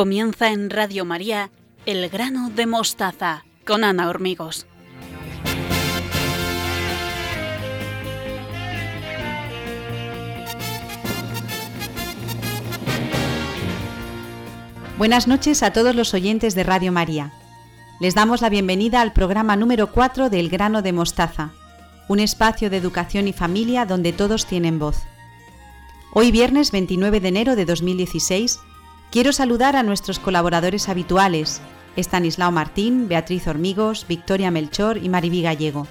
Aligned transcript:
Comienza 0.00 0.50
en 0.50 0.70
Radio 0.70 1.04
María 1.04 1.50
El 1.84 2.08
grano 2.08 2.48
de 2.48 2.64
mostaza 2.64 3.44
con 3.66 3.84
Ana 3.84 4.08
Hormigos. 4.08 4.66
Buenas 14.96 15.28
noches 15.28 15.62
a 15.62 15.74
todos 15.74 15.94
los 15.94 16.14
oyentes 16.14 16.54
de 16.54 16.64
Radio 16.64 16.92
María. 16.92 17.34
Les 18.00 18.14
damos 18.14 18.40
la 18.40 18.48
bienvenida 18.48 19.02
al 19.02 19.12
programa 19.12 19.54
número 19.56 19.92
4 19.92 20.30
del 20.30 20.48
grano 20.48 20.80
de 20.80 20.94
mostaza, 20.94 21.50
un 22.08 22.20
espacio 22.20 22.70
de 22.70 22.78
educación 22.78 23.28
y 23.28 23.34
familia 23.34 23.84
donde 23.84 24.14
todos 24.14 24.46
tienen 24.46 24.78
voz. 24.78 25.02
Hoy 26.14 26.32
viernes 26.32 26.72
29 26.72 27.20
de 27.20 27.28
enero 27.28 27.54
de 27.54 27.66
2016 27.66 28.60
Quiero 29.10 29.32
saludar 29.32 29.74
a 29.74 29.82
nuestros 29.82 30.20
colaboradores 30.20 30.88
habituales, 30.88 31.60
Estanislao 31.96 32.52
Martín, 32.52 33.08
Beatriz 33.08 33.48
Hormigos, 33.48 34.06
Victoria 34.08 34.52
Melchor 34.52 34.98
y 34.98 35.08
Mariví 35.08 35.42
Gallego. 35.42 35.88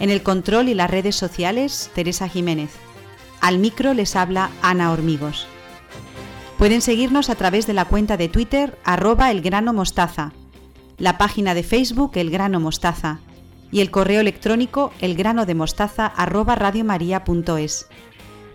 En 0.00 0.10
el 0.10 0.24
control 0.24 0.68
y 0.68 0.74
las 0.74 0.90
redes 0.90 1.14
sociales, 1.14 1.92
Teresa 1.94 2.28
Jiménez. 2.28 2.70
Al 3.40 3.58
micro 3.58 3.94
les 3.94 4.16
habla 4.16 4.50
Ana 4.62 4.90
Hormigos. 4.90 5.46
Pueden 6.58 6.82
seguirnos 6.82 7.30
a 7.30 7.36
través 7.36 7.68
de 7.68 7.72
la 7.72 7.84
cuenta 7.84 8.16
de 8.16 8.28
Twitter 8.28 8.76
arroba 8.82 9.30
elgranomostaza, 9.30 10.32
la 10.98 11.18
página 11.18 11.54
de 11.54 11.62
Facebook 11.62 12.12
El 12.14 12.30
Grano 12.30 12.58
Mostaza 12.58 13.20
y 13.70 13.80
el 13.80 13.92
correo 13.92 14.20
electrónico 14.20 14.92
elgranodemostaza 15.00 16.06
arroba 16.06 16.56
radiomaria.es. 16.56 17.86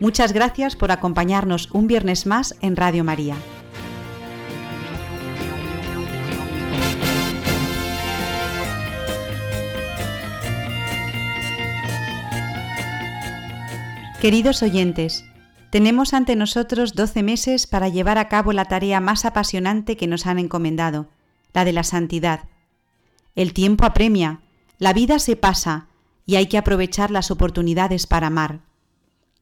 Muchas 0.02 0.34
gracias 0.34 0.76
por 0.76 0.92
acompañarnos 0.92 1.70
un 1.72 1.88
viernes 1.88 2.26
más 2.26 2.56
en 2.60 2.76
Radio 2.76 3.06
María. 3.06 3.36
Queridos 14.22 14.64
oyentes, 14.64 15.26
tenemos 15.72 16.14
ante 16.14 16.38
nosotros 16.38 16.96
12 16.96 17.22
meses 17.22 17.68
para 17.68 17.90
llevar 17.90 18.18
a 18.18 18.30
cabo 18.30 18.54
la 18.54 18.66
tarea 18.66 19.02
más 19.02 19.26
apasionante 19.26 19.98
que 19.98 20.08
nos 20.08 20.26
han 20.26 20.40
encomendado, 20.40 21.10
la 21.54 21.66
de 21.66 21.74
la 21.74 21.84
santidad. 21.84 22.48
El 23.36 23.54
tiempo 23.54 23.86
apremia, 23.86 24.40
la 24.80 24.94
vida 24.94 25.20
se 25.20 25.36
pasa 25.36 25.88
y 26.26 26.38
hay 26.38 26.48
que 26.48 26.58
aprovechar 26.58 27.12
las 27.12 27.30
oportunidades 27.30 28.08
para 28.08 28.28
amar. 28.28 28.62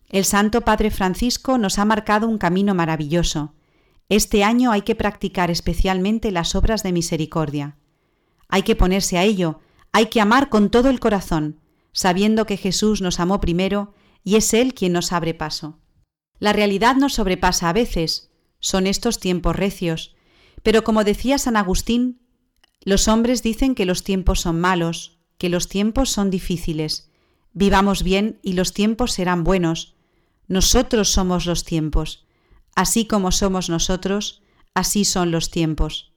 El 0.09 0.25
Santo 0.25 0.61
Padre 0.61 0.89
Francisco 0.89 1.59
nos 1.59 1.77
ha 1.77 1.85
marcado 1.85 2.27
un 2.27 2.39
camino 2.39 2.73
maravilloso. 2.73 3.53
Este 4.09 4.43
año 4.43 4.71
hay 4.71 4.81
que 4.81 4.95
practicar 4.95 5.51
especialmente 5.51 6.31
las 6.31 6.55
obras 6.55 6.81
de 6.81 6.91
misericordia. 6.91 7.77
Hay 8.49 8.63
que 8.63 8.75
ponerse 8.75 9.19
a 9.19 9.23
ello, 9.23 9.59
hay 9.91 10.07
que 10.07 10.19
amar 10.19 10.49
con 10.49 10.71
todo 10.71 10.89
el 10.89 10.99
corazón, 10.99 11.59
sabiendo 11.91 12.45
que 12.45 12.57
Jesús 12.57 13.01
nos 13.01 13.19
amó 13.19 13.39
primero 13.39 13.93
y 14.23 14.35
es 14.35 14.53
Él 14.53 14.73
quien 14.73 14.93
nos 14.93 15.11
abre 15.11 15.33
paso. 15.33 15.79
La 16.39 16.53
realidad 16.53 16.95
nos 16.95 17.13
sobrepasa 17.13 17.69
a 17.69 17.73
veces, 17.73 18.31
son 18.59 18.87
estos 18.87 19.19
tiempos 19.19 19.55
recios, 19.55 20.15
pero 20.63 20.83
como 20.83 21.03
decía 21.03 21.37
San 21.37 21.57
Agustín, 21.57 22.21
los 22.81 23.07
hombres 23.07 23.43
dicen 23.43 23.75
que 23.75 23.85
los 23.85 24.03
tiempos 24.03 24.41
son 24.41 24.59
malos, 24.59 25.19
que 25.37 25.49
los 25.49 25.67
tiempos 25.67 26.09
son 26.09 26.29
difíciles. 26.29 27.09
Vivamos 27.53 28.03
bien 28.03 28.39
y 28.41 28.53
los 28.53 28.73
tiempos 28.73 29.11
serán 29.11 29.43
buenos. 29.43 29.95
Nosotros 30.47 31.09
somos 31.09 31.45
los 31.45 31.63
tiempos. 31.63 32.25
Así 32.75 33.05
como 33.05 33.31
somos 33.31 33.69
nosotros, 33.69 34.41
así 34.73 35.05
son 35.05 35.31
los 35.31 35.51
tiempos. 35.51 36.12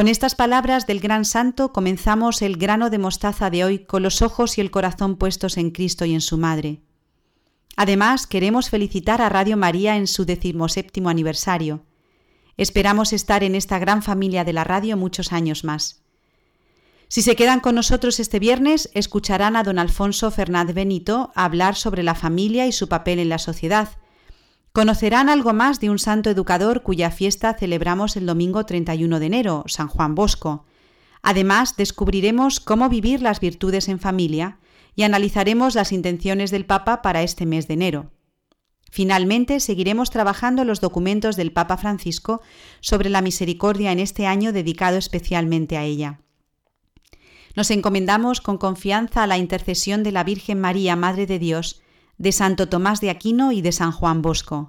Con 0.00 0.08
estas 0.08 0.34
palabras 0.34 0.86
del 0.86 0.98
gran 0.98 1.26
santo 1.26 1.74
comenzamos 1.74 2.40
el 2.40 2.56
grano 2.56 2.88
de 2.88 2.96
mostaza 2.96 3.50
de 3.50 3.64
hoy 3.64 3.80
con 3.80 4.02
los 4.02 4.22
ojos 4.22 4.56
y 4.56 4.62
el 4.62 4.70
corazón 4.70 5.16
puestos 5.16 5.58
en 5.58 5.70
Cristo 5.72 6.06
y 6.06 6.14
en 6.14 6.22
su 6.22 6.38
Madre. 6.38 6.80
Además, 7.76 8.26
queremos 8.26 8.70
felicitar 8.70 9.20
a 9.20 9.28
Radio 9.28 9.58
María 9.58 9.98
en 9.98 10.06
su 10.06 10.24
decimoséptimo 10.24 11.10
aniversario. 11.10 11.84
Esperamos 12.56 13.12
estar 13.12 13.44
en 13.44 13.54
esta 13.54 13.78
gran 13.78 14.02
familia 14.02 14.42
de 14.42 14.54
la 14.54 14.64
radio 14.64 14.96
muchos 14.96 15.34
años 15.34 15.64
más. 15.64 16.02
Si 17.08 17.20
se 17.20 17.36
quedan 17.36 17.60
con 17.60 17.74
nosotros 17.74 18.20
este 18.20 18.38
viernes, 18.38 18.88
escucharán 18.94 19.54
a 19.54 19.64
don 19.64 19.78
Alfonso 19.78 20.30
Fernández 20.30 20.74
Benito 20.74 21.30
hablar 21.34 21.76
sobre 21.76 22.02
la 22.02 22.14
familia 22.14 22.66
y 22.66 22.72
su 22.72 22.88
papel 22.88 23.18
en 23.18 23.28
la 23.28 23.38
sociedad, 23.38 23.98
Conocerán 24.72 25.28
algo 25.28 25.52
más 25.52 25.80
de 25.80 25.90
un 25.90 25.98
santo 25.98 26.30
educador 26.30 26.82
cuya 26.82 27.10
fiesta 27.10 27.54
celebramos 27.54 28.16
el 28.16 28.26
domingo 28.26 28.64
31 28.64 29.18
de 29.18 29.26
enero, 29.26 29.64
San 29.66 29.88
Juan 29.88 30.14
Bosco. 30.14 30.64
Además, 31.22 31.76
descubriremos 31.76 32.60
cómo 32.60 32.88
vivir 32.88 33.20
las 33.20 33.40
virtudes 33.40 33.88
en 33.88 33.98
familia 33.98 34.58
y 34.94 35.02
analizaremos 35.02 35.74
las 35.74 35.90
intenciones 35.90 36.52
del 36.52 36.66
Papa 36.66 37.02
para 37.02 37.22
este 37.22 37.46
mes 37.46 37.66
de 37.66 37.74
enero. 37.74 38.12
Finalmente, 38.92 39.58
seguiremos 39.58 40.10
trabajando 40.10 40.64
los 40.64 40.80
documentos 40.80 41.36
del 41.36 41.52
Papa 41.52 41.76
Francisco 41.76 42.40
sobre 42.80 43.08
la 43.08 43.22
misericordia 43.22 43.90
en 43.90 43.98
este 43.98 44.26
año 44.26 44.52
dedicado 44.52 44.98
especialmente 44.98 45.76
a 45.78 45.84
ella. 45.84 46.20
Nos 47.56 47.70
encomendamos 47.72 48.40
con 48.40 48.58
confianza 48.58 49.24
a 49.24 49.26
la 49.26 49.38
intercesión 49.38 50.04
de 50.04 50.12
la 50.12 50.22
Virgen 50.22 50.60
María, 50.60 50.94
Madre 50.94 51.26
de 51.26 51.40
Dios, 51.40 51.79
de 52.20 52.32
Santo 52.32 52.68
Tomás 52.68 53.00
de 53.00 53.08
Aquino 53.08 53.50
y 53.50 53.62
de 53.62 53.72
San 53.72 53.92
Juan 53.92 54.20
Bosco. 54.20 54.68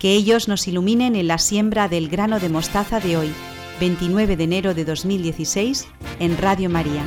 Que 0.00 0.14
ellos 0.14 0.48
nos 0.48 0.66
iluminen 0.66 1.14
en 1.14 1.28
la 1.28 1.38
siembra 1.38 1.88
del 1.88 2.08
grano 2.08 2.40
de 2.40 2.48
mostaza 2.48 2.98
de 2.98 3.16
hoy, 3.16 3.32
29 3.78 4.36
de 4.36 4.44
enero 4.44 4.74
de 4.74 4.84
2016, 4.84 5.86
en 6.18 6.36
Radio 6.36 6.68
María. 6.68 7.04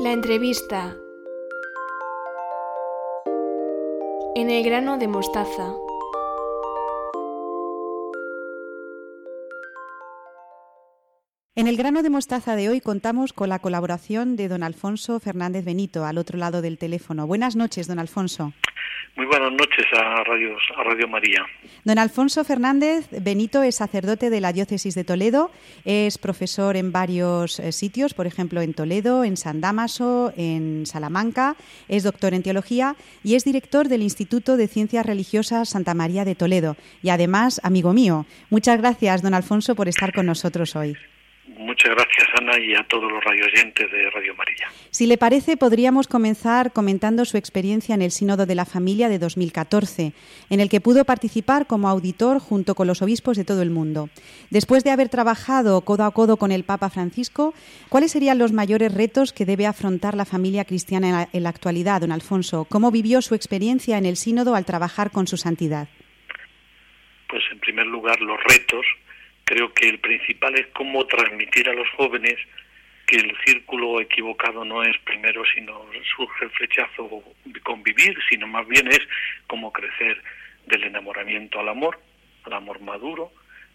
La 0.00 0.12
entrevista 0.12 0.96
en 4.36 4.50
el 4.50 4.64
grano 4.64 4.98
de 4.98 5.06
mostaza. 5.06 5.74
En 11.54 11.68
el 11.68 11.76
grano 11.76 12.02
de 12.02 12.10
mostaza 12.10 12.56
de 12.56 12.68
hoy 12.68 12.80
contamos 12.80 13.32
con 13.32 13.48
la 13.48 13.60
colaboración 13.60 14.34
de 14.34 14.48
don 14.48 14.64
Alfonso 14.64 15.20
Fernández 15.20 15.64
Benito 15.64 16.04
al 16.04 16.18
otro 16.18 16.36
lado 16.36 16.62
del 16.62 16.78
teléfono. 16.78 17.28
Buenas 17.28 17.54
noches, 17.54 17.86
don 17.86 18.00
Alfonso. 18.00 18.52
Muy 19.16 19.26
buenas 19.26 19.52
noches 19.52 19.86
a 19.92 20.24
Radio, 20.24 20.56
Radio 20.84 21.06
María. 21.06 21.46
Don 21.84 21.98
Alfonso 22.00 22.42
Fernández 22.42 23.06
Benito 23.12 23.62
es 23.62 23.76
sacerdote 23.76 24.28
de 24.28 24.40
la 24.40 24.52
Diócesis 24.52 24.96
de 24.96 25.04
Toledo, 25.04 25.52
es 25.84 26.18
profesor 26.18 26.76
en 26.76 26.90
varios 26.90 27.60
eh, 27.60 27.70
sitios, 27.70 28.12
por 28.12 28.26
ejemplo 28.26 28.60
en 28.60 28.74
Toledo, 28.74 29.22
en 29.22 29.36
San 29.36 29.60
Damaso, 29.60 30.32
en 30.36 30.84
Salamanca, 30.84 31.54
es 31.86 32.02
doctor 32.02 32.34
en 32.34 32.42
teología 32.42 32.96
y 33.22 33.36
es 33.36 33.44
director 33.44 33.86
del 33.86 34.02
Instituto 34.02 34.56
de 34.56 34.66
Ciencias 34.66 35.06
Religiosas 35.06 35.68
Santa 35.68 35.94
María 35.94 36.24
de 36.24 36.34
Toledo 36.34 36.76
y 37.00 37.10
además 37.10 37.60
amigo 37.62 37.92
mío. 37.92 38.26
Muchas 38.50 38.78
gracias, 38.78 39.22
don 39.22 39.34
Alfonso, 39.34 39.76
por 39.76 39.86
estar 39.86 40.12
con 40.12 40.26
nosotros 40.26 40.74
hoy. 40.74 40.96
Muchas 41.64 41.94
radioyentes 41.94 42.28
Ana, 42.36 42.58
y 42.58 42.74
a 42.74 42.84
todos 42.84 43.10
los 43.10 43.24
radioyentes 43.24 43.90
de 43.90 44.10
Radio 44.10 44.34
María. 44.34 44.68
Si 44.90 45.06
le 45.06 45.16
parece, 45.16 45.56
podríamos 45.56 46.08
comenzar 46.08 46.72
comentando 46.72 47.24
su 47.24 47.38
experiencia 47.38 47.94
en 47.94 48.02
el 48.02 48.10
Sínodo 48.10 48.44
de 48.44 48.54
la 48.54 48.66
Familia 48.66 49.08
de 49.08 49.18
2014, 49.18 50.12
en 50.50 50.60
el 50.60 50.68
que 50.68 50.82
pudo 50.82 51.06
participar 51.06 51.66
como 51.66 51.88
auditor 51.88 52.38
junto 52.38 52.74
con 52.74 52.86
los 52.86 53.00
obispos 53.00 53.38
de 53.38 53.46
todo 53.46 53.62
el 53.62 53.70
mundo. 53.70 54.10
Después 54.50 54.84
de 54.84 54.90
haber 54.90 55.08
trabajado 55.08 55.80
codo 55.80 56.04
a 56.04 56.10
codo 56.10 56.36
con 56.36 56.52
el 56.52 56.64
Papa 56.64 56.90
Francisco, 56.90 57.54
¿cuáles 57.88 58.12
serían 58.12 58.38
los 58.38 58.52
mayores 58.52 58.92
retos 58.92 59.32
que 59.32 59.46
debe 59.46 59.66
afrontar 59.66 60.16
la 60.16 60.26
familia 60.26 60.66
cristiana 60.66 61.08
en 61.08 61.14
la, 61.14 61.28
en 61.32 61.42
la 61.44 61.48
actualidad, 61.48 62.02
don 62.02 62.12
Alfonso? 62.12 62.66
¿Cómo 62.68 62.90
vivió 62.90 63.22
su 63.22 63.34
experiencia 63.34 63.96
en 63.96 64.04
el 64.04 64.18
Sínodo 64.18 64.54
al 64.54 64.66
trabajar 64.66 65.10
con 65.10 65.26
su 65.26 65.38
santidad? 65.38 65.88
Pues 67.30 67.42
en 67.50 67.58
primer 67.60 67.86
lugar, 67.86 68.20
los 68.20 68.38
retos 68.44 68.84
creo 69.44 69.72
que 69.72 69.88
el 69.88 69.98
principal 69.98 70.58
es 70.58 70.66
cómo 70.68 71.06
transmitir 71.06 71.68
a 71.68 71.74
los 71.74 71.88
jóvenes 71.90 72.36
que 73.06 73.16
el 73.16 73.36
círculo 73.44 74.00
equivocado 74.00 74.64
no 74.64 74.82
es 74.82 74.96
primero 75.04 75.42
sino 75.54 75.86
surge 76.16 76.44
el 76.44 76.50
flechazo 76.50 77.22
convivir, 77.62 78.16
sino 78.28 78.46
más 78.46 78.66
bien 78.66 78.86
es 78.88 79.00
cómo 79.46 79.72
crecer 79.72 80.22
del 80.66 80.84
enamoramiento 80.84 81.60
al 81.60 81.68
amor, 81.68 81.98
al 82.44 82.54
amor 82.54 82.80
maduro, 82.80 83.32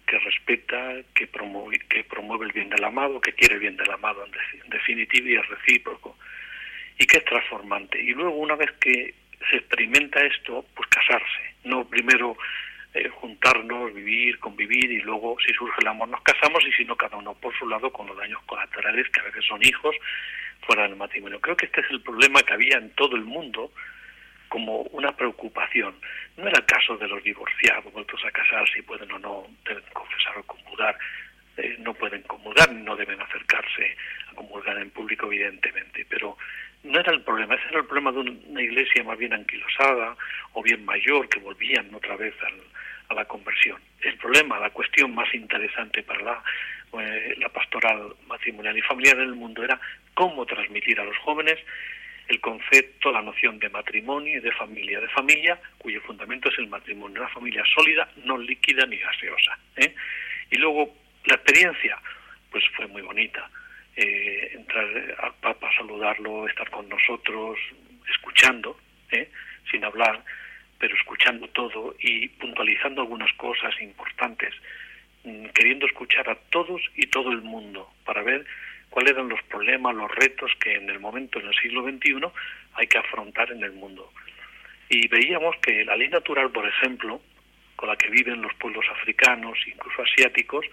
que 0.08 0.18
respeta, 0.20 0.96
que 1.14 1.28
promueve, 1.28 1.80
que 1.88 2.04
promueve 2.04 2.46
el 2.48 2.52
bien 2.52 2.70
del 2.70 2.84
amado, 2.84 3.22
que 3.22 3.34
quiere 3.34 3.56
el 3.56 3.62
bien 3.62 3.78
del 3.78 3.92
amado 3.92 4.26
en, 4.26 4.70
definitiva 4.70 5.30
y 5.30 5.36
es 5.36 5.48
recíproco, 5.48 6.18
y 6.98 7.06
que 7.06 7.18
es 7.18 7.26
transformante. 7.26 8.02
Y 8.02 8.14
luego 8.14 8.36
una 8.36 8.56
vez 8.56 8.72
que 8.80 9.14
se 9.50 9.58
experimenta 9.58 10.26
esto, 10.26 10.66
pues 10.76 10.90
casarse, 10.90 11.56
no 11.64 11.88
primero 11.88 12.38
eh, 12.94 13.08
juntarnos, 13.10 13.94
vivir, 13.94 14.40
convivir 14.40 14.92
y 14.92 15.02
luego 15.02 15.38
si 15.46 15.54
surge 15.54 15.82
el 15.82 15.88
amor 15.88 16.10
nos 16.10 16.22
casamos 16.22 16.64
y 16.66 16.72
si 16.72 16.86
no 16.86 16.96
cada 16.96 17.18
uno 17.18 17.36
por 17.36 17.56
su 17.58 17.68
lado 17.68 17.92
con 17.92 18.08
los 18.08 18.18
daños 18.18 18.42
colaterales 18.48 19.08
que 19.10 19.20
a 19.20 19.24
veces 19.24 19.46
son 19.46 19.62
hijos 19.64 19.96
fuera 20.66 20.84
del 20.84 20.96
matrimonio. 20.96 21.40
Creo 21.40 21.56
que 21.56 21.68
este 21.68 21.82
es 21.82 21.92
el 21.92 22.02
problema 22.02 22.42
que 22.42 22.54
había 22.54 22.78
en 22.78 22.90
todo 22.92 23.16
el 23.16 23.24
mundo 23.24 23.72
como 24.50 24.82
una 24.92 25.16
preocupación. 25.16 25.96
No 26.38 26.48
era 26.48 26.60
el 26.60 26.66
caso 26.66 26.98
de 26.98 27.08
los 27.08 27.24
divorciados 27.24 27.94
vueltos 27.94 28.20
a 28.26 28.32
casar 28.32 28.68
si 28.70 28.82
pueden 28.82 29.12
o 29.12 29.20
no 29.20 29.48
deben 29.66 29.84
confesar 29.94 30.38
o 30.38 30.44
comulgar. 30.44 30.98
Eh, 31.58 31.76
no 31.80 31.94
pueden 31.94 32.24
comulgar, 32.24 32.72
no 32.72 32.96
deben 32.96 33.22
acercarse 33.22 33.96
a 34.32 34.36
comulgar 34.36 34.78
en 34.78 34.90
público, 34.92 35.28
evidentemente, 35.28 36.06
pero 36.10 36.38
no 36.84 37.00
era 37.00 37.12
el 37.12 37.22
problema, 37.22 37.56
ese 37.56 37.68
era 37.70 37.80
el 37.80 37.86
problema 37.86 38.12
de 38.12 38.20
una 38.20 38.62
iglesia 38.62 39.04
más 39.04 39.18
bien 39.18 39.34
anquilosada 39.34 40.16
o 40.54 40.64
bien 40.64 40.86
mayor 40.86 41.28
que 41.28 41.40
volvían 41.40 41.94
otra 41.94 42.16
vez 42.16 42.34
a 43.10 43.14
la 43.14 43.26
conversión. 43.26 43.82
El 44.02 44.18
problema, 44.18 44.60
la 44.60 44.70
cuestión 44.70 45.14
más 45.14 45.34
interesante 45.34 46.04
para 46.04 46.22
la, 46.22 46.44
eh, 47.02 47.36
la 47.38 47.50
pastoral 47.50 48.16
matrimonial 48.28 48.78
y 48.78 48.82
familiar 48.82 49.18
en 49.18 49.24
el 49.24 49.36
mundo 49.36 49.64
era 49.64 49.80
cómo 50.14 50.46
transmitir 50.46 51.00
a 51.00 51.04
los 51.04 51.18
jóvenes 51.18 51.60
el 52.30 52.40
concepto, 52.40 53.12
la 53.12 53.24
noción 53.24 53.58
de 53.60 53.70
matrimonio 53.70 54.38
y 54.38 54.40
de 54.40 54.52
familia, 54.52 55.00
de 55.00 55.10
familia 55.10 55.60
cuyo 55.80 56.00
fundamento 56.02 56.50
es 56.50 56.60
el 56.60 56.68
matrimonio, 56.68 57.22
una 57.22 57.30
familia 57.30 57.64
sólida, 57.76 58.08
no 58.24 58.38
líquida 58.38 58.86
ni 58.86 58.98
gaseosa. 58.98 59.58
¿eh? 59.78 59.94
Y 60.52 60.58
luego 60.58 60.96
la 61.26 61.36
experiencia, 61.36 61.98
pues 62.52 62.64
fue 62.76 62.88
muy 62.88 63.02
bonita. 63.02 63.50
Eh, 64.02 64.52
entrar 64.54 64.88
al 65.20 65.34
Papa, 65.42 65.70
saludarlo, 65.76 66.48
estar 66.48 66.70
con 66.70 66.88
nosotros, 66.88 67.60
escuchando, 68.10 68.80
¿eh? 69.12 69.30
sin 69.70 69.84
hablar, 69.84 70.24
pero 70.78 70.96
escuchando 70.96 71.50
todo 71.50 71.94
y 72.00 72.30
puntualizando 72.30 73.02
algunas 73.02 73.34
cosas 73.34 73.76
importantes, 73.82 74.54
mm, 75.26 75.48
queriendo 75.48 75.86
escuchar 75.86 76.30
a 76.30 76.36
todos 76.50 76.82
y 76.96 77.08
todo 77.08 77.34
el 77.34 77.42
mundo 77.42 77.90
para 78.06 78.24
ver 78.24 78.46
cuáles 78.90 79.12
eran 79.12 79.28
los 79.28 79.44
problemas, 79.44 79.94
los 79.94 80.10
retos 80.16 80.50
que 80.62 80.76
en 80.76 80.90
el 80.90 81.02
momento, 81.02 81.42
en 81.42 81.48
el 81.48 81.56
siglo 81.56 81.84
XXI, 81.84 82.26
hay 82.76 82.88
que 82.88 83.00
afrontar 83.00 83.52
en 83.52 83.62
el 83.66 83.74
mundo. 83.74 84.14
Y 84.88 85.10
veíamos 85.10 85.58
que 85.58 85.84
la 85.84 85.98
ley 85.98 86.08
natural, 86.08 86.50
por 86.52 86.66
ejemplo, 86.66 87.22
con 87.76 87.90
la 87.90 87.98
que 87.98 88.10
viven 88.10 88.42
los 88.42 88.54
pueblos 88.54 88.86
africanos, 88.92 89.60
incluso 89.68 90.04
asiáticos, 90.04 90.66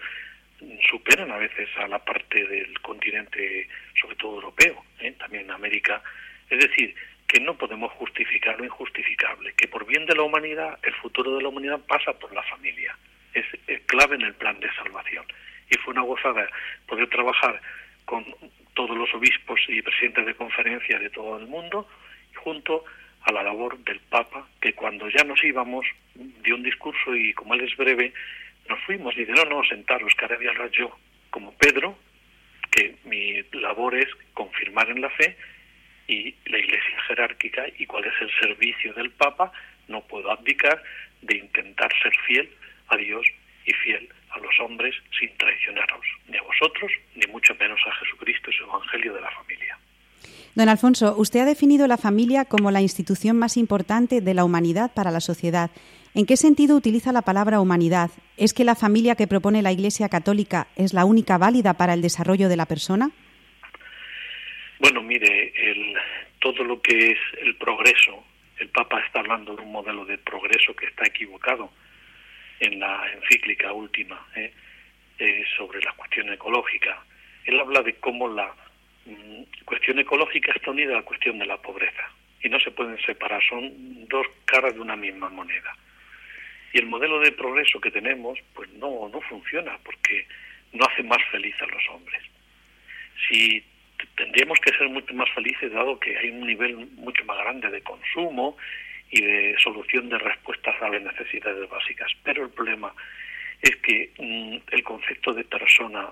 superan 0.89 1.31
a 1.31 1.37
veces 1.37 1.69
a 1.77 1.87
la 1.87 1.99
parte 1.99 2.45
del 2.45 2.79
continente, 2.81 3.67
sobre 3.99 4.15
todo 4.15 4.35
europeo, 4.35 4.83
¿eh? 4.99 5.13
también 5.19 5.45
en 5.45 5.51
América. 5.51 6.01
Es 6.49 6.59
decir, 6.59 6.95
que 7.27 7.39
no 7.39 7.57
podemos 7.57 7.91
justificar 7.93 8.57
lo 8.57 8.65
injustificable, 8.65 9.53
que 9.53 9.67
por 9.67 9.85
bien 9.85 10.05
de 10.05 10.15
la 10.15 10.23
humanidad, 10.23 10.79
el 10.83 10.93
futuro 10.95 11.35
de 11.35 11.43
la 11.43 11.49
humanidad 11.49 11.79
pasa 11.87 12.13
por 12.13 12.33
la 12.33 12.43
familia. 12.43 12.97
Es, 13.33 13.45
es 13.67 13.81
clave 13.81 14.15
en 14.15 14.23
el 14.23 14.33
plan 14.33 14.59
de 14.59 14.73
salvación. 14.73 15.25
Y 15.69 15.77
fue 15.77 15.93
una 15.93 16.03
gozada 16.03 16.47
poder 16.87 17.09
trabajar 17.09 17.61
con 18.05 18.25
todos 18.73 18.97
los 18.97 19.13
obispos 19.13 19.59
y 19.67 19.81
presidentes 19.81 20.25
de 20.25 20.35
conferencia 20.35 20.97
de 20.97 21.09
todo 21.09 21.37
el 21.37 21.47
mundo, 21.47 21.87
junto 22.35 22.85
a 23.23 23.31
la 23.31 23.43
labor 23.43 23.77
del 23.79 23.99
Papa, 23.99 24.47
que 24.61 24.73
cuando 24.73 25.09
ya 25.09 25.23
nos 25.23 25.43
íbamos 25.43 25.85
dio 26.15 26.55
un 26.55 26.63
discurso 26.63 27.15
y 27.15 27.33
como 27.33 27.53
él 27.55 27.61
es 27.61 27.75
breve, 27.75 28.13
nos 28.69 28.79
fuimos 28.83 29.15
y 29.15 29.19
dice, 29.21 29.33
no, 29.33 29.45
no, 29.45 29.63
sentaros, 29.63 30.13
que 30.15 30.25
ahora 30.25 30.37
voy 30.37 30.47
a 30.47 30.51
hablar 30.51 30.71
yo, 30.71 30.97
como 31.29 31.53
Pedro, 31.53 31.97
que 32.71 32.95
mi 33.05 33.41
labor 33.59 33.95
es 33.95 34.07
confirmar 34.33 34.89
en 34.89 35.01
la 35.01 35.09
fe 35.09 35.37
y 36.07 36.35
la 36.45 36.59
iglesia 36.59 37.01
jerárquica 37.07 37.65
y 37.77 37.85
cuál 37.85 38.05
es 38.05 38.13
el 38.21 38.31
servicio 38.39 38.93
del 38.93 39.11
Papa, 39.11 39.51
no 39.87 40.01
puedo 40.01 40.31
abdicar 40.31 40.81
de 41.21 41.37
intentar 41.37 41.91
ser 42.01 42.13
fiel 42.25 42.49
a 42.89 42.97
Dios 42.97 43.25
y 43.65 43.73
fiel 43.73 44.07
a 44.29 44.39
los 44.39 44.59
hombres 44.59 44.95
sin 45.19 45.35
traicionaros, 45.37 46.05
ni 46.27 46.37
a 46.37 46.41
vosotros, 46.43 46.91
ni 47.15 47.25
mucho 47.31 47.55
menos 47.55 47.79
a 47.85 47.91
Jesucristo 47.95 48.49
y 48.49 48.53
su 48.53 48.63
Evangelio 48.63 49.13
de 49.13 49.21
la 49.21 49.31
familia. 49.31 49.77
Don 50.55 50.69
Alfonso, 50.69 51.15
usted 51.17 51.41
ha 51.41 51.45
definido 51.45 51.85
la 51.87 51.97
familia 51.97 52.45
como 52.45 52.71
la 52.71 52.81
institución 52.81 53.37
más 53.37 53.57
importante 53.57 54.21
de 54.21 54.33
la 54.33 54.43
humanidad 54.43 54.91
para 54.93 55.11
la 55.11 55.19
sociedad. 55.19 55.69
¿En 56.13 56.25
qué 56.25 56.37
sentido 56.37 56.75
utiliza 56.75 57.11
la 57.11 57.21
palabra 57.21 57.59
humanidad? 57.59 58.09
¿Es 58.37 58.53
que 58.53 58.63
la 58.63 58.75
familia 58.75 59.15
que 59.15 59.27
propone 59.27 59.61
la 59.61 59.71
Iglesia 59.71 60.09
Católica 60.09 60.67
es 60.75 60.93
la 60.93 61.05
única 61.05 61.37
válida 61.37 61.73
para 61.73 61.93
el 61.93 62.01
desarrollo 62.01 62.49
de 62.49 62.57
la 62.57 62.65
persona? 62.65 63.11
Bueno, 64.79 65.01
mire, 65.01 65.53
todo 66.39 66.63
lo 66.63 66.81
que 66.81 67.11
es 67.11 67.19
el 67.41 67.55
progreso, 67.55 68.23
el 68.59 68.69
Papa 68.69 68.99
está 69.05 69.19
hablando 69.19 69.55
de 69.55 69.61
un 69.61 69.71
modelo 69.71 70.05
de 70.05 70.17
progreso 70.17 70.75
que 70.75 70.87
está 70.87 71.05
equivocado 71.05 71.71
en 72.59 72.79
la 72.79 73.03
encíclica 73.13 73.71
última 73.73 74.25
¿eh? 74.35 74.51
Eh, 75.19 75.43
sobre 75.57 75.81
la 75.81 75.93
cuestión 75.93 76.31
ecológica. 76.31 77.03
Él 77.45 77.59
habla 77.59 77.81
de 77.81 77.95
cómo 77.95 78.27
la 78.27 78.53
mm, 79.05 79.63
cuestión 79.65 79.99
ecológica 79.99 80.51
está 80.55 80.71
unida 80.71 80.93
a 80.93 80.97
la 80.97 81.03
cuestión 81.03 81.37
de 81.39 81.45
la 81.45 81.57
pobreza 81.57 82.11
y 82.41 82.49
no 82.49 82.59
se 82.59 82.71
pueden 82.71 82.97
separar, 82.99 83.41
son 83.43 84.07
dos 84.07 84.27
caras 84.45 84.73
de 84.73 84.79
una 84.79 84.95
misma 84.95 85.29
moneda. 85.29 85.75
Y 86.73 86.79
el 86.79 86.87
modelo 86.87 87.19
de 87.19 87.31
progreso 87.31 87.79
que 87.79 87.91
tenemos, 87.91 88.39
pues 88.53 88.69
no, 88.73 89.09
no 89.09 89.21
funciona 89.21 89.77
porque 89.83 90.27
no 90.73 90.85
hace 90.85 91.03
más 91.03 91.23
feliz 91.31 91.55
a 91.61 91.65
los 91.65 91.83
hombres. 91.89 92.21
Si 93.27 93.63
tendríamos 94.15 94.59
que 94.59 94.71
ser 94.71 94.89
mucho 94.89 95.13
más 95.13 95.29
felices 95.31 95.71
dado 95.71 95.99
que 95.99 96.17
hay 96.17 96.29
un 96.29 96.45
nivel 96.45 96.75
mucho 96.95 97.23
más 97.25 97.37
grande 97.37 97.69
de 97.69 97.81
consumo 97.81 98.57
y 99.09 99.21
de 99.21 99.55
solución 99.63 100.09
de 100.09 100.17
respuestas 100.17 100.75
a 100.81 100.89
las 100.89 101.01
necesidades 101.01 101.69
básicas. 101.69 102.11
Pero 102.23 102.43
el 102.43 102.49
problema 102.51 102.93
es 103.61 103.75
que 103.77 104.11
mm, 104.17 104.57
el 104.71 104.83
concepto 104.83 105.33
de 105.33 105.43
persona 105.43 106.09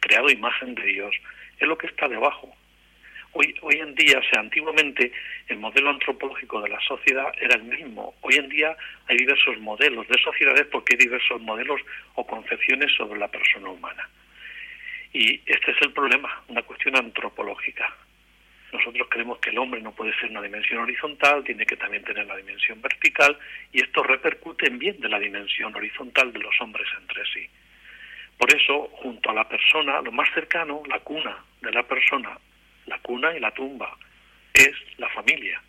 creado 0.00 0.30
imagen 0.30 0.74
de 0.74 0.84
Dios 0.84 1.14
es 1.58 1.66
lo 1.66 1.76
que 1.76 1.86
está 1.86 2.08
debajo. 2.08 2.54
Hoy, 3.36 3.80
en 3.80 3.96
día, 3.96 4.20
o 4.20 4.22
sea, 4.22 4.40
antiguamente 4.40 5.10
el 5.48 5.58
modelo 5.58 5.90
antropológico 5.90 6.62
de 6.62 6.68
la 6.68 6.80
sociedad 6.80 7.32
era 7.40 7.56
el 7.56 7.64
mismo. 7.64 8.14
Hoy 8.20 8.36
en 8.36 8.48
día 8.48 8.76
hay 9.08 9.16
diversos 9.16 9.58
modelos 9.58 10.06
de 10.06 10.16
sociedades 10.22 10.66
porque 10.70 10.94
hay 10.94 11.04
diversos 11.04 11.40
modelos 11.40 11.80
o 12.14 12.24
concepciones 12.24 12.94
sobre 12.96 13.18
la 13.18 13.26
persona 13.26 13.70
humana. 13.70 14.08
Y 15.12 15.40
este 15.46 15.72
es 15.72 15.76
el 15.82 15.92
problema, 15.92 16.44
una 16.46 16.62
cuestión 16.62 16.94
antropológica. 16.96 17.92
Nosotros 18.72 19.08
creemos 19.10 19.40
que 19.40 19.50
el 19.50 19.58
hombre 19.58 19.80
no 19.80 19.90
puede 19.90 20.14
ser 20.20 20.30
una 20.30 20.42
dimensión 20.42 20.78
horizontal, 20.78 21.42
tiene 21.42 21.66
que 21.66 21.76
también 21.76 22.04
tener 22.04 22.26
la 22.26 22.36
dimensión 22.36 22.80
vertical 22.80 23.36
y 23.72 23.82
esto 23.82 24.04
repercute 24.04 24.68
en 24.68 24.78
bien 24.78 25.00
de 25.00 25.08
la 25.08 25.18
dimensión 25.18 25.74
horizontal 25.74 26.32
de 26.32 26.38
los 26.38 26.54
hombres 26.60 26.86
entre 27.00 27.24
sí. 27.26 27.48
Por 28.38 28.54
eso, 28.54 28.90
junto 28.92 29.30
a 29.30 29.34
la 29.34 29.48
persona, 29.48 30.00
lo 30.02 30.12
más 30.12 30.28
cercano, 30.32 30.82
la 30.88 31.00
cuna 31.00 31.36
de 31.62 31.72
la 31.72 31.82
persona, 31.82 32.38
la 32.86 32.98
cuna 32.98 33.34
y 33.36 33.40
la 33.40 33.50
tumba 33.52 33.96
es 34.52 34.72
la 34.98 35.08
familia, 35.10 35.60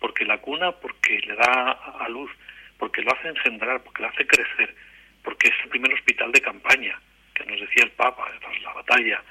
porque 0.00 0.24
la 0.24 0.38
cuna 0.38 0.72
porque 0.72 1.18
le 1.20 1.34
da 1.34 1.72
a 1.72 2.08
luz, 2.08 2.30
porque 2.78 3.02
lo 3.02 3.12
hace 3.12 3.28
engendrar, 3.28 3.82
porque 3.82 4.02
lo 4.02 4.08
hace 4.08 4.26
crecer, 4.26 4.74
porque 5.22 5.48
es 5.48 5.54
el 5.64 5.70
primer 5.70 5.92
hospital 5.94 6.32
de 6.32 6.40
campaña, 6.40 7.00
que 7.34 7.44
nos 7.44 7.60
decía 7.60 7.84
el 7.84 7.92
Papa 7.92 8.30
tras 8.40 8.62
la 8.62 8.72
batalla, 8.74 9.22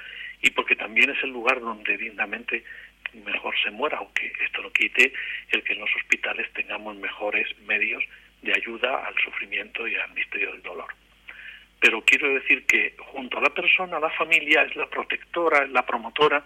y 0.42 0.50
porque 0.50 0.76
también 0.76 1.10
es 1.10 1.24
el 1.24 1.30
lugar 1.30 1.60
donde 1.60 1.98
dignamente 1.98 2.64
mejor 3.24 3.56
se 3.64 3.72
muera, 3.72 3.98
aunque 3.98 4.32
esto 4.44 4.62
no 4.62 4.72
quite 4.72 5.14
el 5.50 5.64
que 5.64 5.74
en 5.74 5.80
los 5.80 5.96
hospitales 5.96 6.52
tengamos 6.54 6.96
mejores 6.98 7.48
medios 7.60 8.04
de 8.42 8.54
ayuda 8.54 9.06
al 9.06 9.16
sufrimiento 9.24 9.88
y 9.88 9.96
al 9.96 10.12
misterio 10.14 10.52
del 10.52 10.62
dolor. 10.62 10.94
Pero 11.80 12.02
quiero 12.04 12.30
decir 12.34 12.66
que 12.66 12.96
junto 12.98 13.38
a 13.38 13.42
la 13.42 13.50
persona, 13.50 14.00
la 14.00 14.10
familia 14.12 14.64
es 14.64 14.76
la 14.76 14.88
protectora, 14.88 15.64
es 15.64 15.70
la 15.70 15.86
promotora 15.86 16.44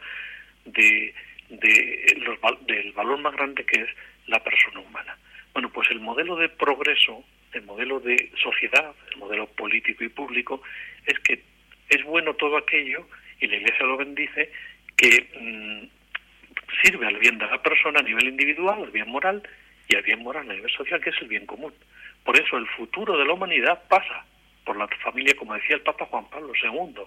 de, 0.72 1.14
del 1.50 2.92
valor 2.94 3.20
más 3.20 3.34
grande 3.36 3.66
que 3.66 3.82
es 3.82 3.90
la 4.28 4.44
persona 4.44 4.80
humana. 4.80 5.18
Bueno, 5.54 5.70
pues 5.70 5.90
el 5.92 6.00
modelo 6.00 6.36
de 6.36 6.50
progreso, 6.50 7.24
el 7.54 7.64
modelo 7.64 8.00
de 8.00 8.32
sociedad, 8.42 8.94
el 9.12 9.18
modelo 9.18 9.48
político 9.48 10.04
y 10.04 10.10
público, 10.10 10.62
es 11.06 11.20
que 11.20 11.42
es 11.90 12.04
bueno 12.04 12.36
todo 12.36 12.58
aquello, 12.58 13.08
y 13.40 13.48
la 13.48 13.58
Iglesia 13.58 13.86
lo 13.86 13.98
bendice, 13.98 14.52
que 14.96 15.28
mm, 15.40 15.88
sirve 16.84 17.08
al 17.08 17.18
bien 17.18 17.38
de 17.38 17.48
la 17.48 17.62
persona 17.62 18.00
a 18.00 18.04
nivel 18.04 18.28
individual, 18.28 18.84
al 18.84 18.92
bien 18.92 19.10
moral, 19.10 19.42
y 19.88 19.96
al 19.96 20.04
bien 20.04 20.22
moral 20.22 20.50
a 20.50 20.54
nivel 20.54 20.72
social, 20.72 21.02
que 21.02 21.10
es 21.10 21.22
el 21.22 21.28
bien 21.28 21.46
común. 21.46 21.74
Por 22.24 22.40
eso 22.40 22.58
el 22.58 22.68
futuro 22.68 23.18
de 23.18 23.26
la 23.26 23.34
humanidad 23.34 23.84
pasa 23.88 24.26
por 24.64 24.78
la 24.78 24.88
familia, 25.04 25.36
como 25.36 25.56
decía 25.56 25.78
el 25.78 25.82
Papa 25.82 26.06
Juan 26.06 26.30
Pablo 26.30 26.54
II, 26.54 27.02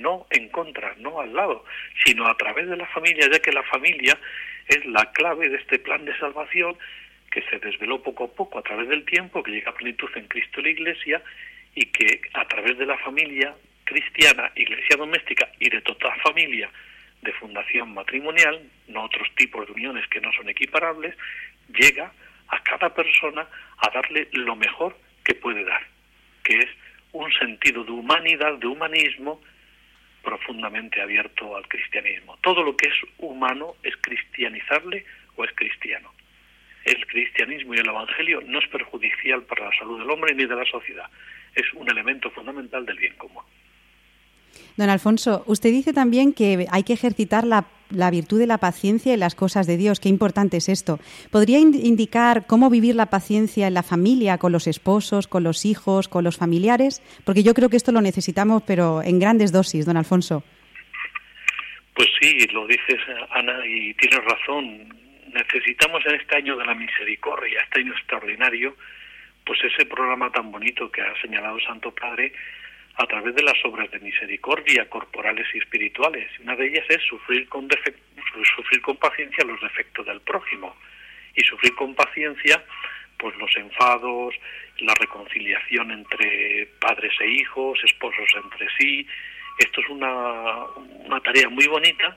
no 0.00 0.26
en 0.30 0.48
contra, 0.48 0.94
no 0.98 1.20
al 1.20 1.34
lado, 1.34 1.64
sino 2.04 2.26
a 2.26 2.36
través 2.36 2.68
de 2.68 2.76
la 2.76 2.86
familia, 2.86 3.28
ya 3.30 3.40
que 3.40 3.52
la 3.52 3.62
familia 3.64 4.18
es 4.68 4.84
la 4.86 5.12
clave 5.12 5.48
de 5.48 5.56
este 5.56 5.78
plan 5.78 6.04
de 6.04 6.16
salvación 6.18 6.76
que 7.30 7.42
se 7.42 7.58
desveló 7.58 8.02
poco 8.02 8.24
a 8.24 8.32
poco 8.32 8.58
a 8.58 8.62
través 8.62 8.88
del 8.88 9.04
tiempo, 9.04 9.42
que 9.42 9.50
llega 9.50 9.70
a 9.70 9.74
plenitud 9.74 10.08
en 10.14 10.28
Cristo 10.28 10.60
y 10.60 10.64
la 10.64 10.70
Iglesia, 10.70 11.22
y 11.74 11.86
que 11.86 12.20
a 12.32 12.46
través 12.46 12.78
de 12.78 12.86
la 12.86 12.96
familia 12.98 13.54
cristiana, 13.84 14.50
iglesia 14.56 14.96
doméstica 14.96 15.48
y 15.60 15.68
de 15.70 15.80
toda 15.82 16.14
familia 16.16 16.68
de 17.22 17.32
fundación 17.34 17.94
matrimonial, 17.94 18.60
no 18.88 19.04
otros 19.04 19.28
tipos 19.36 19.66
de 19.66 19.72
uniones 19.72 20.06
que 20.08 20.20
no 20.20 20.32
son 20.32 20.48
equiparables, 20.48 21.14
llega 21.68 22.12
a 22.48 22.62
cada 22.62 22.94
persona 22.94 23.46
a 23.78 23.90
darle 23.90 24.28
lo 24.32 24.56
mejor 24.56 24.96
que 25.24 25.34
puede 25.34 25.64
dar, 25.64 25.86
que 26.42 26.58
es 26.58 26.68
un 27.12 27.32
sentido 27.32 27.84
de 27.84 27.92
humanidad, 27.92 28.54
de 28.54 28.66
humanismo 28.66 29.40
profundamente 30.26 31.00
abierto 31.00 31.56
al 31.56 31.68
cristianismo. 31.68 32.36
Todo 32.42 32.64
lo 32.64 32.76
que 32.76 32.88
es 32.88 32.94
humano 33.18 33.76
es 33.84 33.96
cristianizable 33.98 35.06
o 35.36 35.44
es 35.44 35.52
cristiano. 35.54 36.12
El 36.84 37.06
cristianismo 37.06 37.74
y 37.74 37.78
el 37.78 37.86
evangelio 37.86 38.40
no 38.44 38.58
es 38.58 38.66
perjudicial 38.66 39.42
para 39.44 39.66
la 39.66 39.78
salud 39.78 40.00
del 40.00 40.10
hombre 40.10 40.34
ni 40.34 40.44
de 40.44 40.56
la 40.56 40.64
sociedad, 40.64 41.08
es 41.54 41.72
un 41.74 41.88
elemento 41.88 42.28
fundamental 42.32 42.84
del 42.84 42.98
bien 42.98 43.14
común. 43.14 43.44
Don 44.76 44.90
Alfonso, 44.90 45.42
usted 45.46 45.70
dice 45.70 45.92
también 45.92 46.32
que 46.32 46.66
hay 46.70 46.82
que 46.82 46.92
ejercitar 46.92 47.44
la, 47.44 47.66
virtud 48.10 48.38
de 48.38 48.46
la 48.46 48.58
paciencia 48.58 49.14
en 49.14 49.20
las 49.20 49.34
cosas 49.34 49.66
de 49.66 49.76
Dios. 49.76 50.00
Qué 50.00 50.08
importante 50.08 50.56
es 50.58 50.68
esto. 50.68 50.98
¿Podría 51.30 51.58
indicar 51.58 52.46
cómo 52.46 52.68
vivir 52.68 52.94
la 52.94 53.06
paciencia 53.06 53.66
en 53.66 53.74
la 53.74 53.82
familia, 53.82 54.38
con 54.38 54.52
los 54.52 54.66
esposos, 54.66 55.28
con 55.28 55.44
los 55.44 55.64
hijos, 55.64 56.08
con 56.08 56.24
los 56.24 56.36
familiares? 56.36 57.02
Porque 57.24 57.42
yo 57.42 57.54
creo 57.54 57.68
que 57.68 57.76
esto 57.76 57.92
lo 57.92 58.00
necesitamos, 58.00 58.62
pero 58.66 59.02
en 59.02 59.18
grandes 59.18 59.52
dosis, 59.52 59.86
don 59.86 59.96
Alfonso. 59.96 60.42
Pues 61.94 62.08
sí, 62.20 62.46
lo 62.52 62.66
dices, 62.66 63.00
Ana, 63.30 63.54
y 63.64 63.94
tienes 63.94 64.20
razón. 64.24 64.94
Necesitamos 65.32 66.04
en 66.06 66.16
este 66.16 66.36
año 66.36 66.56
de 66.56 66.66
la 66.66 66.74
misericordia, 66.74 67.62
este 67.62 67.80
año 67.80 67.92
extraordinario, 67.92 68.76
pues 69.46 69.58
ese 69.64 69.86
programa 69.86 70.30
tan 70.30 70.50
bonito 70.52 70.90
que 70.90 71.00
ha 71.00 71.20
señalado 71.22 71.58
Santo 71.60 71.94
Padre, 71.94 72.32
a 72.98 73.06
través 73.06 73.34
de 73.34 73.42
las 73.42 73.62
obras 73.64 73.90
de 73.90 74.00
misericordia 74.00 74.88
corporales 74.88 75.46
y 75.54 75.58
espirituales. 75.58 76.28
Una 76.40 76.56
de 76.56 76.66
ellas 76.66 76.86
es 76.88 77.02
sufrir 77.02 77.48
con, 77.48 77.68
sufrir 78.56 78.80
con 78.80 78.96
paciencia 78.96 79.44
los 79.44 79.60
defectos 79.60 80.06
del 80.06 80.20
prójimo 80.20 80.74
y 81.34 81.42
sufrir 81.42 81.74
con 81.74 81.94
paciencia 81.94 82.64
pues 83.18 83.36
los 83.36 83.54
enfados, 83.56 84.34
la 84.78 84.94
reconciliación 84.94 85.90
entre 85.90 86.68
padres 86.80 87.12
e 87.20 87.28
hijos, 87.28 87.78
esposos 87.84 88.28
entre 88.42 88.68
sí. 88.78 89.06
Esto 89.58 89.80
es 89.80 89.88
una, 89.88 90.64
una 91.04 91.20
tarea 91.20 91.48
muy 91.48 91.66
bonita 91.66 92.16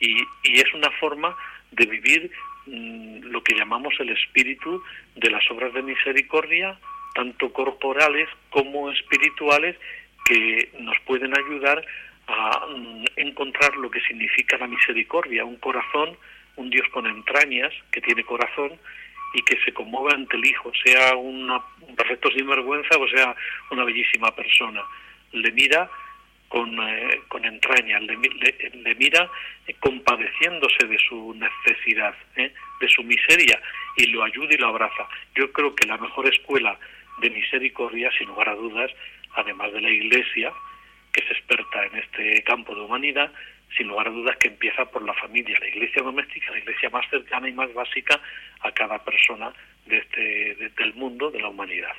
y, 0.00 0.16
es 0.42 0.74
una 0.74 0.90
forma 0.92 1.36
de 1.70 1.86
vivir 1.86 2.30
mm, 2.66 3.26
lo 3.26 3.42
que 3.42 3.54
llamamos 3.54 3.94
el 4.00 4.10
espíritu 4.10 4.82
de 5.14 5.30
las 5.30 5.48
obras 5.50 5.72
de 5.72 5.82
misericordia, 5.82 6.78
tanto 7.14 7.52
corporales 7.52 8.28
como 8.50 8.90
espirituales, 8.90 9.76
que 10.30 10.70
nos 10.78 10.96
pueden 11.00 11.36
ayudar 11.36 11.84
a 12.28 12.66
mm, 12.68 13.04
encontrar 13.16 13.76
lo 13.76 13.90
que 13.90 14.00
significa 14.02 14.56
la 14.58 14.68
misericordia, 14.68 15.44
un 15.44 15.56
corazón, 15.56 16.16
un 16.54 16.70
Dios 16.70 16.86
con 16.92 17.04
entrañas, 17.06 17.72
que 17.90 18.00
tiene 18.00 18.22
corazón 18.22 18.78
y 19.34 19.42
que 19.42 19.58
se 19.64 19.72
conmueve 19.72 20.14
ante 20.14 20.36
el 20.36 20.46
Hijo, 20.46 20.70
sea 20.84 21.16
una, 21.16 21.60
un 21.80 21.96
perfecto 21.96 22.30
sinvergüenza 22.30 22.96
o 22.96 23.08
sea 23.08 23.34
una 23.72 23.84
bellísima 23.84 24.32
persona. 24.32 24.84
Le 25.32 25.50
mira 25.50 25.90
con, 26.48 26.78
eh, 26.80 27.22
con 27.26 27.44
entrañas, 27.44 28.00
le, 28.02 28.16
le, 28.16 28.94
mira 28.94 29.28
compadeciéndose 29.80 30.86
de 30.86 30.98
su 31.08 31.34
necesidad, 31.34 32.14
¿eh? 32.36 32.52
de 32.80 32.88
su 32.88 33.02
miseria, 33.02 33.60
y 33.96 34.06
lo 34.06 34.22
ayuda 34.22 34.48
y 34.52 34.58
lo 34.58 34.68
abraza. 34.68 35.08
Yo 35.34 35.52
creo 35.52 35.74
que 35.74 35.88
la 35.88 35.98
mejor 35.98 36.28
escuela 36.28 36.78
de 37.20 37.30
misericordia, 37.30 38.10
sin 38.16 38.28
lugar 38.28 38.48
a 38.48 38.54
dudas, 38.54 38.90
además 39.34 39.72
de 39.72 39.80
la 39.80 39.90
Iglesia, 39.90 40.52
que 41.12 41.24
es 41.24 41.30
experta 41.30 41.84
en 41.86 41.96
este 41.96 42.42
campo 42.44 42.74
de 42.74 42.82
humanidad, 42.82 43.32
sin 43.76 43.88
lugar 43.88 44.08
a 44.08 44.10
dudas 44.10 44.36
que 44.38 44.48
empieza 44.48 44.84
por 44.84 45.02
la 45.04 45.14
familia, 45.14 45.56
la 45.60 45.68
iglesia 45.68 46.02
doméstica, 46.02 46.50
la 46.50 46.58
iglesia 46.58 46.90
más 46.90 47.08
cercana 47.08 47.48
y 47.48 47.52
más 47.52 47.72
básica 47.72 48.20
a 48.60 48.72
cada 48.72 48.98
persona 49.04 49.52
de 49.86 49.98
este, 49.98 50.70
del 50.76 50.94
mundo, 50.94 51.30
de 51.30 51.40
la 51.40 51.48
humanidad. 51.48 51.94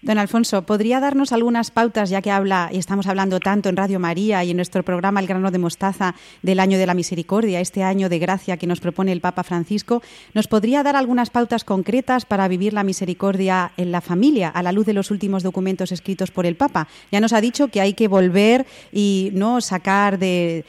Don 0.00 0.16
Alfonso, 0.16 0.62
¿podría 0.62 1.00
darnos 1.00 1.32
algunas 1.32 1.72
pautas, 1.72 2.08
ya 2.08 2.22
que 2.22 2.30
habla 2.30 2.70
y 2.72 2.78
estamos 2.78 3.08
hablando 3.08 3.40
tanto 3.40 3.68
en 3.68 3.76
Radio 3.76 3.98
María 3.98 4.44
y 4.44 4.52
en 4.52 4.56
nuestro 4.56 4.84
programa 4.84 5.18
El 5.18 5.26
grano 5.26 5.50
de 5.50 5.58
mostaza 5.58 6.14
del 6.40 6.60
año 6.60 6.78
de 6.78 6.86
la 6.86 6.94
misericordia, 6.94 7.58
este 7.60 7.82
año 7.82 8.08
de 8.08 8.20
gracia 8.20 8.58
que 8.58 8.68
nos 8.68 8.78
propone 8.78 9.10
el 9.10 9.20
Papa 9.20 9.42
Francisco? 9.42 10.00
¿Nos 10.34 10.46
podría 10.46 10.84
dar 10.84 10.94
algunas 10.94 11.30
pautas 11.30 11.64
concretas 11.64 12.26
para 12.26 12.46
vivir 12.46 12.74
la 12.74 12.84
misericordia 12.84 13.72
en 13.76 13.90
la 13.90 14.00
familia 14.00 14.50
a 14.50 14.62
la 14.62 14.70
luz 14.70 14.86
de 14.86 14.92
los 14.92 15.10
últimos 15.10 15.42
documentos 15.42 15.90
escritos 15.90 16.30
por 16.30 16.46
el 16.46 16.54
Papa? 16.54 16.86
Ya 17.10 17.18
nos 17.18 17.32
ha 17.32 17.40
dicho 17.40 17.66
que 17.66 17.80
hay 17.80 17.94
que 17.94 18.06
volver 18.06 18.66
y 18.92 19.30
no 19.34 19.60
sacar 19.60 20.20
de, 20.20 20.64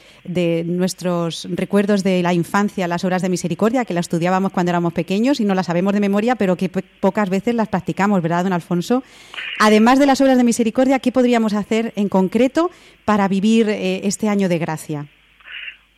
nuestros 0.66 1.46
recuerdos 1.52 2.02
de 2.02 2.20
la 2.24 2.34
infancia 2.34 2.88
las 2.88 3.04
obras 3.04 3.22
de 3.22 3.28
misericordia, 3.28 3.84
que 3.84 3.94
las 3.94 4.06
estudiábamos 4.06 4.50
cuando 4.50 4.70
éramos 4.70 4.92
pequeños 4.92 5.38
y 5.38 5.44
no 5.44 5.54
las 5.54 5.66
sabemos 5.66 5.94
de 5.94 6.00
memoria, 6.00 6.34
pero 6.34 6.56
que 6.56 6.68
pocas 6.68 7.30
veces 7.30 7.54
las 7.54 7.68
practicamos, 7.68 8.20
¿verdad, 8.22 8.42
don 8.42 8.52
Alfonso? 8.52 9.04
Además 9.58 9.98
de 9.98 10.06
las 10.06 10.20
obras 10.20 10.38
de 10.38 10.44
misericordia, 10.44 11.00
¿qué 11.00 11.12
podríamos 11.12 11.52
hacer 11.54 11.92
en 11.96 12.08
concreto 12.08 12.70
para 13.04 13.28
vivir 13.28 13.68
eh, 13.68 14.00
este 14.04 14.28
año 14.28 14.48
de 14.48 14.58
gracia? 14.58 15.06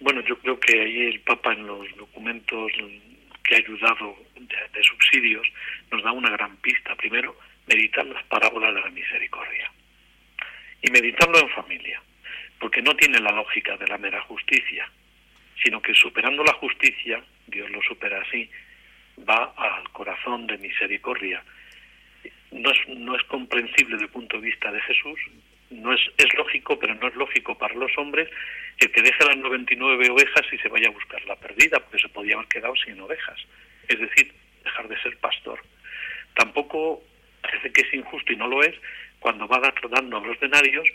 Bueno, 0.00 0.20
yo 0.22 0.36
creo 0.38 0.58
que 0.58 0.80
ahí 0.80 1.02
el 1.02 1.20
Papa 1.20 1.52
en 1.52 1.66
los 1.66 1.86
documentos 1.96 2.72
que 3.44 3.54
ha 3.54 3.58
ayudado 3.58 4.16
de, 4.34 4.82
subsidios 4.82 5.46
nos 5.92 6.02
da 6.02 6.10
una 6.10 6.30
gran 6.30 6.56
pista. 6.56 6.96
Primero, 6.96 7.36
meditar 7.68 8.04
las 8.06 8.24
parábolas 8.24 8.74
de 8.74 8.80
la 8.80 8.90
misericordia. 8.90 9.70
Y 10.82 10.90
meditarlo 10.90 11.38
en 11.38 11.48
familia, 11.50 12.02
porque 12.58 12.82
no 12.82 12.96
tiene 12.96 13.20
la 13.20 13.30
lógica 13.30 13.76
de 13.76 13.86
la 13.86 13.98
mera 13.98 14.20
justicia, 14.22 14.90
sino 15.62 15.80
que 15.80 15.94
superando 15.94 16.42
la 16.42 16.54
justicia, 16.54 17.22
Dios 17.46 17.70
lo 17.70 17.80
supera 17.82 18.20
así, 18.22 18.50
va 19.28 19.54
al 19.56 19.88
corazón 19.90 20.48
de 20.48 20.58
misericordia 20.58 21.44
no 22.52 22.70
es, 22.70 22.88
no 22.88 23.16
es 23.16 23.22
comprensible 23.24 23.94
desde 23.94 24.06
el 24.06 24.10
punto 24.10 24.36
de 24.36 24.46
vista 24.46 24.70
de 24.70 24.80
Jesús, 24.82 25.18
no 25.70 25.92
es, 25.92 26.00
es 26.18 26.32
lógico, 26.34 26.78
pero 26.78 26.94
no 26.94 27.08
es 27.08 27.14
lógico 27.14 27.56
para 27.56 27.74
los 27.74 27.96
hombres 27.96 28.28
el 28.78 28.90
que 28.90 29.02
deje 29.02 29.24
las 29.24 29.36
99 29.36 30.10
ovejas 30.10 30.46
y 30.52 30.58
se 30.58 30.68
vaya 30.68 30.88
a 30.88 30.92
buscar 30.92 31.24
la 31.24 31.36
perdida, 31.36 31.80
porque 31.80 31.98
se 31.98 32.08
podía 32.08 32.34
haber 32.34 32.48
quedado 32.48 32.74
sin 32.76 33.00
ovejas. 33.00 33.38
Es 33.88 33.98
decir, 33.98 34.32
dejar 34.64 34.88
de 34.88 35.00
ser 35.00 35.16
pastor. 35.18 35.60
Tampoco 36.34 37.02
parece 37.40 37.72
que 37.72 37.82
es 37.82 37.94
injusto 37.94 38.32
y 38.32 38.36
no 38.36 38.48
lo 38.48 38.62
es 38.62 38.74
cuando 39.18 39.46
va 39.46 39.60
dando 39.90 40.18
a 40.18 40.26
los 40.26 40.38
denarios 40.40 40.88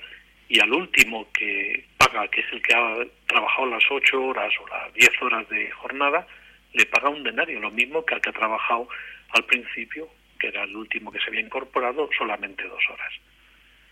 y 0.49 0.59
al 0.59 0.71
último 0.73 1.29
que 1.31 1.85
paga, 1.97 2.27
que 2.29 2.41
es 2.41 2.47
el 2.51 2.61
que 2.61 2.73
ha 2.73 3.05
trabajado 3.25 3.67
las 3.67 3.83
8 3.89 4.23
horas 4.23 4.53
o 4.61 4.67
las 4.67 4.93
10 4.93 5.21
horas 5.21 5.49
de 5.49 5.69
jornada, 5.71 6.25
le 6.73 6.85
paga 6.85 7.09
un 7.09 7.23
denario, 7.23 7.59
lo 7.59 7.71
mismo 7.71 8.05
que 8.05 8.15
al 8.15 8.21
que 8.21 8.29
ha 8.29 8.33
trabajado 8.33 8.87
al 9.29 9.45
principio 9.45 10.09
que 10.37 10.47
era 10.47 10.63
el 10.63 10.75
último 10.75 11.11
que 11.11 11.19
se 11.19 11.27
había 11.27 11.41
incorporado, 11.41 12.09
solamente 12.17 12.63
dos 12.63 12.83
horas. 12.89 13.13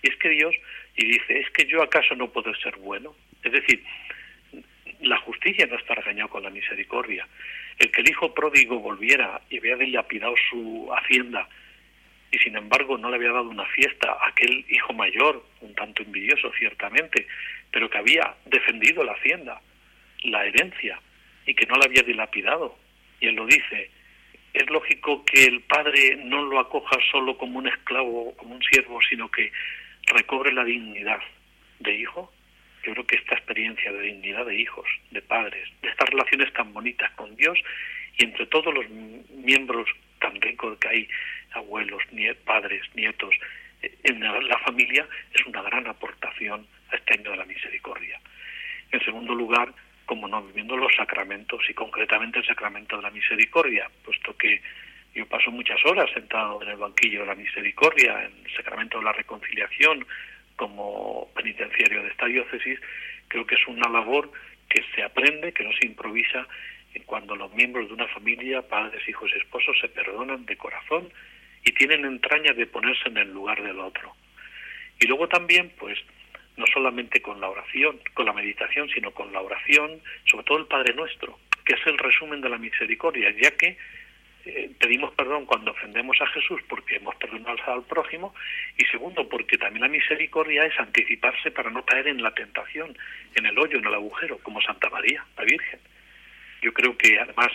Y 0.01 0.09
es 0.09 0.15
que 0.17 0.29
Dios, 0.29 0.55
y 0.95 1.05
dice, 1.05 1.39
es 1.39 1.49
que 1.51 1.65
yo 1.65 1.81
acaso 1.81 2.15
no 2.15 2.29
puedo 2.29 2.53
ser 2.55 2.75
bueno. 2.77 3.15
Es 3.43 3.51
decir, 3.51 3.83
la 5.01 5.17
justicia 5.19 5.65
no 5.67 5.77
está 5.77 5.95
regañado 5.95 6.29
con 6.29 6.43
la 6.43 6.49
misericordia. 6.49 7.27
El 7.79 7.91
que 7.91 8.01
el 8.01 8.09
hijo 8.09 8.33
pródigo 8.33 8.79
volviera 8.79 9.41
y 9.49 9.57
había 9.57 9.75
dilapidado 9.75 10.35
su 10.49 10.89
hacienda 10.93 11.47
y 12.31 12.37
sin 12.39 12.55
embargo 12.57 12.97
no 12.97 13.09
le 13.09 13.15
había 13.15 13.31
dado 13.31 13.49
una 13.49 13.65
fiesta 13.65 14.11
a 14.11 14.27
aquel 14.27 14.65
hijo 14.69 14.93
mayor, 14.93 15.45
un 15.61 15.73
tanto 15.73 16.03
envidioso 16.03 16.51
ciertamente, 16.57 17.27
pero 17.71 17.89
que 17.89 17.97
había 17.97 18.35
defendido 18.45 19.03
la 19.03 19.13
hacienda, 19.13 19.61
la 20.23 20.45
herencia, 20.45 20.99
y 21.45 21.53
que 21.53 21.65
no 21.65 21.75
la 21.77 21.85
había 21.85 22.03
dilapidado. 22.03 22.77
Y 23.21 23.27
él 23.27 23.35
lo 23.35 23.45
dice, 23.45 23.89
es 24.55 24.69
lógico 24.69 25.25
que 25.25 25.43
el 25.43 25.61
padre 25.61 26.15
no 26.23 26.43
lo 26.43 26.59
acoja 26.59 26.97
solo 27.11 27.37
como 27.37 27.59
un 27.59 27.67
esclavo, 27.67 28.35
como 28.37 28.55
un 28.55 28.63
siervo, 28.63 28.99
sino 29.01 29.29
que 29.29 29.51
recobre 30.07 30.53
la 30.53 30.63
dignidad 30.63 31.19
de 31.79 31.93
hijo. 31.93 32.31
Yo 32.83 32.93
creo 32.93 33.05
que 33.05 33.17
esta 33.17 33.35
experiencia 33.35 33.91
de 33.91 34.01
dignidad 34.01 34.45
de 34.45 34.55
hijos, 34.55 34.87
de 35.11 35.21
padres, 35.21 35.67
de 35.81 35.89
estas 35.89 36.09
relaciones 36.09 36.53
tan 36.53 36.71
bonitas 36.73 37.11
con 37.11 37.35
Dios 37.35 37.59
y 38.17 38.23
entre 38.23 38.45
todos 38.45 38.73
los 38.73 38.89
miembros 38.89 39.89
tan 40.19 40.39
ricos 40.39 40.77
que 40.79 40.87
hay, 40.87 41.09
abuelos, 41.51 42.03
padres, 42.45 42.81
nietos, 42.95 43.35
eh, 43.81 43.93
en 44.03 44.21
la 44.21 44.59
familia, 44.59 45.05
es 45.33 45.45
una 45.45 45.63
gran 45.63 45.85
aportación 45.87 46.65
a 46.91 46.95
este 46.95 47.19
año 47.19 47.31
de 47.31 47.37
la 47.37 47.45
misericordia. 47.45 48.21
En 48.91 49.03
segundo 49.03 49.35
lugar, 49.35 49.73
como 50.05 50.27
no 50.27 50.43
viviendo 50.43 50.77
los 50.77 50.93
sacramentos 50.95 51.61
y 51.69 51.73
concretamente 51.73 52.39
el 52.39 52.45
sacramento 52.45 52.97
de 52.97 53.03
la 53.03 53.11
misericordia, 53.11 53.89
puesto 54.03 54.35
que 54.37 54.61
yo 55.13 55.25
paso 55.27 55.49
muchas 55.51 55.83
horas 55.85 56.11
sentado 56.13 56.61
en 56.61 56.69
el 56.69 56.77
banquillo 56.77 57.21
de 57.21 57.27
la 57.27 57.35
misericordia, 57.35 58.25
en 58.25 58.45
el 58.45 58.55
sacramento 58.55 58.99
de 58.99 59.05
la 59.05 59.13
reconciliación, 59.13 60.05
como 60.55 61.29
penitenciario 61.35 62.03
de 62.03 62.09
esta 62.09 62.25
diócesis, 62.25 62.79
creo 63.27 63.45
que 63.45 63.55
es 63.55 63.67
una 63.67 63.89
labor 63.89 64.31
que 64.69 64.83
se 64.93 65.03
aprende, 65.03 65.53
que 65.53 65.63
no 65.63 65.71
se 65.73 65.87
improvisa 65.87 66.47
cuando 67.05 67.35
los 67.35 67.53
miembros 67.53 67.87
de 67.87 67.93
una 67.93 68.07
familia, 68.07 68.61
padres, 68.61 69.07
hijos 69.07 69.29
y 69.33 69.37
esposos, 69.37 69.77
se 69.79 69.89
perdonan 69.89 70.45
de 70.45 70.55
corazón 70.55 71.09
y 71.63 71.71
tienen 71.73 72.05
entrañas 72.05 72.55
de 72.55 72.67
ponerse 72.67 73.09
en 73.09 73.17
el 73.17 73.33
lugar 73.33 73.61
del 73.61 73.79
otro. 73.79 74.15
Y 74.99 75.07
luego 75.07 75.27
también, 75.27 75.71
pues, 75.77 75.99
no 76.57 76.65
solamente 76.67 77.21
con 77.21 77.39
la 77.41 77.49
oración, 77.49 77.99
con 78.13 78.25
la 78.25 78.33
meditación, 78.33 78.89
sino 78.89 79.11
con 79.11 79.31
la 79.33 79.41
oración, 79.41 80.01
sobre 80.25 80.45
todo 80.45 80.57
el 80.59 80.67
Padre 80.67 80.93
Nuestro, 80.93 81.39
que 81.65 81.73
es 81.73 81.87
el 81.87 81.97
resumen 81.97 82.41
de 82.41 82.49
la 82.49 82.57
misericordia, 82.57 83.33
ya 83.41 83.51
que 83.51 83.77
eh, 84.45 84.69
pedimos 84.79 85.11
perdón 85.15 85.45
cuando 85.45 85.71
ofendemos 85.71 86.21
a 86.21 86.27
Jesús 86.27 86.61
porque 86.69 86.97
hemos 86.97 87.15
perdonado 87.15 87.57
al 87.65 87.83
prójimo 87.83 88.35
y 88.77 88.85
segundo 88.85 89.27
porque 89.27 89.57
también 89.57 89.81
la 89.81 89.87
misericordia 89.87 90.65
es 90.65 90.79
anticiparse 90.79 91.49
para 91.49 91.71
no 91.71 91.83
caer 91.83 92.07
en 92.07 92.21
la 92.21 92.31
tentación, 92.31 92.95
en 93.33 93.45
el 93.47 93.57
hoyo, 93.57 93.79
en 93.79 93.85
el 93.85 93.93
agujero, 93.95 94.37
como 94.43 94.61
Santa 94.61 94.89
María, 94.89 95.25
la 95.35 95.43
Virgen. 95.43 95.79
Yo 96.61 96.71
creo 96.73 96.95
que 96.95 97.19
además 97.19 97.51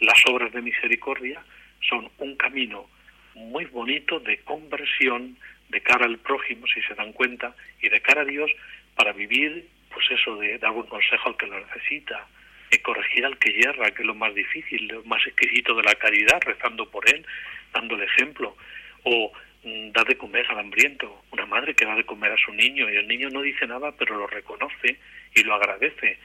las 0.00 0.24
obras 0.26 0.50
de 0.52 0.62
misericordia 0.62 1.42
son 1.86 2.10
un 2.18 2.36
camino 2.36 2.88
muy 3.34 3.66
bonito 3.66 4.18
de 4.20 4.38
conversión 4.38 5.36
de 5.70 5.80
cara 5.80 6.06
al 6.06 6.18
prójimo, 6.18 6.66
si 6.66 6.82
se 6.82 6.94
dan 6.94 7.12
cuenta, 7.12 7.54
y 7.80 7.88
de 7.88 8.00
cara 8.00 8.22
a 8.22 8.24
Dios 8.24 8.50
para 8.94 9.12
vivir, 9.12 9.68
pues 9.92 10.10
eso, 10.10 10.36
de 10.36 10.58
dar 10.58 10.72
buen 10.72 10.86
consejo 10.86 11.28
al 11.28 11.36
que 11.36 11.46
lo 11.46 11.58
necesita, 11.60 12.26
de 12.70 12.82
corregir 12.82 13.24
al 13.24 13.38
que 13.38 13.52
yerra, 13.52 13.90
que 13.90 14.02
es 14.02 14.06
lo 14.06 14.14
más 14.14 14.34
difícil, 14.34 14.88
lo 14.88 15.04
más 15.04 15.24
exquisito 15.26 15.74
de 15.74 15.82
la 15.82 15.94
caridad, 15.94 16.40
rezando 16.44 16.88
por 16.90 17.08
él, 17.08 17.24
dando 17.72 17.96
el 17.96 18.02
ejemplo, 18.02 18.56
o 19.04 19.32
mm, 19.64 19.92
dar 19.92 20.06
de 20.06 20.16
comer 20.16 20.46
al 20.48 20.58
hambriento, 20.58 21.24
una 21.32 21.46
madre 21.46 21.74
que 21.74 21.84
da 21.84 21.94
de 21.94 22.04
comer 22.04 22.32
a 22.32 22.44
su 22.44 22.52
niño 22.52 22.90
y 22.90 22.96
el 22.96 23.08
niño 23.08 23.28
no 23.30 23.42
dice 23.42 23.66
nada 23.66 23.92
pero 23.92 24.16
lo 24.16 24.26
reconoce 24.26 24.98
y 25.34 25.42
lo 25.42 25.54
agradece, 25.54 26.18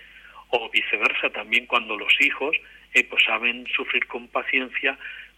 o 0.49 0.69
viceversa 0.69 1.29
también 1.29 1.65
cuando 1.65 1.97
los 1.97 2.13
hijos 2.21 2.55
eh, 2.93 3.03
pues 3.03 3.23
saben 3.23 3.65
sufrir 3.75 4.05
con 4.07 4.27
paciencia 4.27 4.97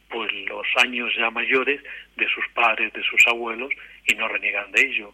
pues 0.09 0.31
los 0.47 0.65
años 0.77 1.13
ya 1.17 1.29
mayores 1.29 1.81
de 2.15 2.27
sus 2.29 2.47
padres, 2.53 2.93
de 2.93 3.03
sus 3.03 3.25
abuelos 3.27 3.71
y 4.05 4.15
no 4.15 4.27
reniegan 4.27 4.71
de 4.71 4.81
ello. 4.81 5.13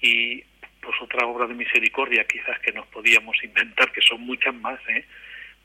Y 0.00 0.42
pues 0.80 0.96
otra 1.02 1.26
obra 1.26 1.46
de 1.46 1.54
misericordia 1.54 2.24
quizás 2.24 2.58
que 2.60 2.72
nos 2.72 2.86
podíamos 2.86 3.36
inventar, 3.44 3.92
que 3.92 4.00
son 4.00 4.22
muchas 4.22 4.54
más, 4.54 4.80
¿eh? 4.88 5.04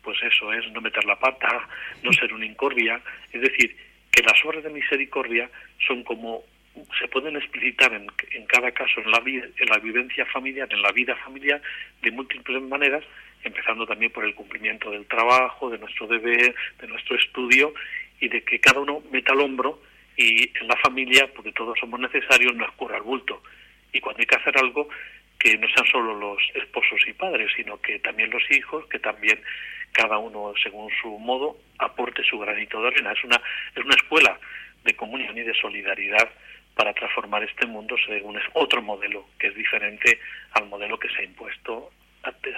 pues 0.02 0.18
eso 0.22 0.54
es 0.54 0.72
no 0.72 0.82
meter 0.82 1.04
la 1.06 1.18
pata, 1.18 1.68
no 2.04 2.12
ser 2.14 2.32
un 2.34 2.44
incordia, 2.44 3.02
es 3.32 3.42
decir, 3.42 3.76
que 4.12 4.22
las 4.24 4.46
obras 4.46 4.64
de 4.64 4.70
misericordia 4.70 5.50
son 5.88 6.04
como 6.04 6.44
se 7.00 7.08
pueden 7.08 7.38
explicitar 7.38 7.94
en, 7.94 8.08
en 8.32 8.46
cada 8.46 8.72
caso 8.72 9.00
en 9.00 9.10
la, 9.10 9.22
en 9.26 9.70
la 9.70 9.78
vivencia 9.80 10.26
familiar, 10.26 10.68
en 10.72 10.82
la 10.82 10.92
vida 10.92 11.16
familiar, 11.16 11.62
de 12.02 12.12
múltiples 12.12 12.62
maneras, 12.64 13.04
empezando 13.44 13.86
también 13.86 14.12
por 14.12 14.26
el 14.26 14.36
cumplimiento 14.36 14.92
del 14.92 15.06
trabajo, 15.06 15.70
de 15.70 15.78
nuestro 15.78 16.08
deber, 16.08 16.54
de 16.80 16.88
nuestro 16.88 17.16
estudio, 17.16 17.74
y 18.20 18.28
de 18.28 18.44
que 18.44 18.60
cada 18.60 18.80
uno 18.80 19.02
meta 19.12 19.34
el 19.34 19.42
hombro 19.42 19.82
y 20.18 20.58
en 20.58 20.68
la 20.68 20.78
familia, 20.78 21.30
porque 21.34 21.52
todos 21.52 21.78
somos 21.80 22.00
necesarios, 22.00 22.56
no 22.56 22.66
escurra 22.66 22.98
el 22.98 23.04
bulto. 23.04 23.44
Y 23.92 24.00
cuando 24.00 24.20
hay 24.22 24.26
que 24.26 24.36
hacer 24.36 24.58
algo, 24.58 24.88
que 25.38 25.58
no 25.58 25.68
sean 25.68 25.86
solo 25.88 26.16
los 26.16 26.42
esposos 26.54 27.00
y 27.08 27.14
padres, 27.14 27.52
sino 27.56 27.80
que 27.82 28.00
también 28.00 28.30
los 28.30 28.44
hijos, 28.52 28.88
que 28.88 29.00
también 29.00 29.42
cada 29.92 30.18
uno 30.18 30.54
según 30.62 30.90
su 31.02 31.18
modo 31.20 31.58
aporte 31.80 32.24
su 32.24 32.40
granito 32.40 32.82
de 32.82 32.88
arena. 32.88 33.12
Es 33.12 33.24
una, 33.24 33.42
es 33.76 33.84
una 33.84 33.96
escuela 33.96 34.40
de 34.84 34.94
comunión 34.96 35.38
y 35.38 35.42
de 35.42 35.54
solidaridad 35.54 36.30
para 36.76 36.94
transformar 36.94 37.44
este 37.44 37.66
mundo 37.66 37.96
según 38.06 38.38
es 38.38 38.44
otro 38.54 38.82
modelo 38.82 39.28
que 39.40 39.48
es 39.48 39.56
diferente 39.56 40.20
al 40.52 40.68
modelo 40.68 41.00
que 41.00 41.10
se 41.10 41.22
ha 41.22 41.24
impuesto 41.24 41.92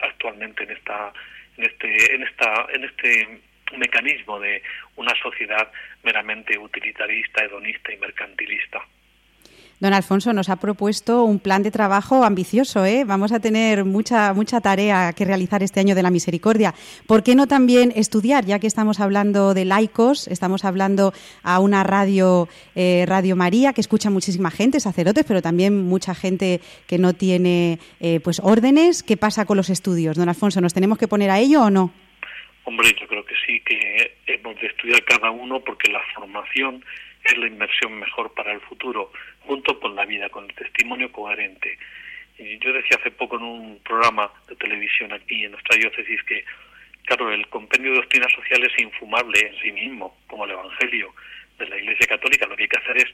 actualmente 0.02 0.64
en 0.64 0.72
esta 0.72 1.14
en 1.58 1.66
este 1.66 2.16
en 2.16 2.24
esta 2.24 2.68
en 2.74 2.84
este 2.84 3.42
mecanismo 3.76 4.40
de 4.40 4.62
una 4.96 5.14
sociedad 5.22 5.72
meramente 6.04 6.58
utilitarista, 6.58 7.44
hedonista 7.44 7.92
y 7.92 7.98
mercantilista. 7.98 8.82
Don 9.80 9.94
Alfonso 9.94 10.34
nos 10.34 10.50
ha 10.50 10.56
propuesto 10.56 11.24
un 11.24 11.38
plan 11.38 11.62
de 11.62 11.70
trabajo 11.70 12.24
ambicioso, 12.24 12.84
¿eh? 12.84 13.04
Vamos 13.06 13.32
a 13.32 13.40
tener 13.40 13.86
mucha 13.86 14.34
mucha 14.34 14.60
tarea 14.60 15.14
que 15.14 15.24
realizar 15.24 15.62
este 15.62 15.80
año 15.80 15.94
de 15.94 16.02
la 16.02 16.10
misericordia. 16.10 16.74
¿Por 17.06 17.22
qué 17.22 17.36
no 17.36 17.46
también 17.46 17.94
estudiar, 17.96 18.44
ya 18.44 18.58
que 18.58 18.66
estamos 18.66 19.00
hablando 19.00 19.54
de 19.54 19.66
laicos, 19.66 20.28
estamos 20.30 20.66
hablando 20.66 21.14
a 21.44 21.60
una 21.60 21.84
radio 21.84 22.50
eh, 22.74 23.06
Radio 23.08 23.36
María 23.36 23.72
que 23.74 23.82
escucha 23.82 24.10
muchísima 24.10 24.50
gente, 24.50 24.80
sacerdotes, 24.80 25.26
pero 25.28 25.44
también 25.44 25.86
mucha 25.86 26.16
gente 26.16 26.60
que 26.88 26.98
no 26.98 27.14
tiene 27.14 27.78
eh, 28.00 28.20
pues 28.20 28.40
órdenes. 28.44 29.04
¿Qué 29.04 29.16
pasa 29.16 29.46
con 29.46 29.58
los 29.58 29.70
estudios, 29.70 30.18
don 30.18 30.28
Alfonso? 30.28 30.60
¿Nos 30.60 30.74
tenemos 30.74 30.98
que 30.98 31.08
poner 31.08 31.30
a 31.30 31.38
ello 31.38 31.62
o 31.62 31.70
no? 31.70 31.92
Hombre, 32.68 32.94
yo 33.00 33.08
creo 33.08 33.24
que 33.24 33.34
sí, 33.46 33.62
que 33.62 34.18
hemos 34.26 34.60
de 34.60 34.68
estudiar 34.68 35.02
cada 35.06 35.32
uno 35.32 35.62
porque 35.62 35.90
la 35.90 36.02
formación 36.14 36.84
es 37.24 37.38
la 37.38 37.48
inversión 37.48 37.98
mejor 37.98 38.34
para 38.34 38.52
el 38.52 38.60
futuro, 38.60 39.10
junto 39.40 39.80
con 39.80 39.96
la 39.96 40.04
vida, 40.04 40.28
con 40.28 40.44
el 40.44 40.54
testimonio 40.54 41.10
coherente. 41.10 41.78
Y 42.38 42.58
yo 42.60 42.74
decía 42.74 42.98
hace 43.00 43.12
poco 43.12 43.38
en 43.38 43.44
un 43.44 43.80
programa 43.86 44.30
de 44.50 44.58
televisión 44.58 45.14
aquí 45.14 45.46
en 45.46 45.52
nuestra 45.52 45.78
diócesis 45.78 46.22
que, 46.24 46.44
claro, 47.06 47.32
el 47.32 47.48
compendio 47.48 47.92
de 47.92 48.00
doctrinas 48.00 48.34
sociales 48.34 48.70
es 48.76 48.84
infumable 48.84 49.48
en 49.48 49.62
sí 49.62 49.72
mismo, 49.72 50.18
como 50.28 50.44
el 50.44 50.52
Evangelio 50.52 51.16
de 51.58 51.70
la 51.70 51.78
Iglesia 51.78 52.06
Católica. 52.06 52.48
Lo 52.48 52.58
que 52.58 52.64
hay 52.64 52.70
que 52.70 52.80
hacer 52.80 52.98
es 52.98 53.14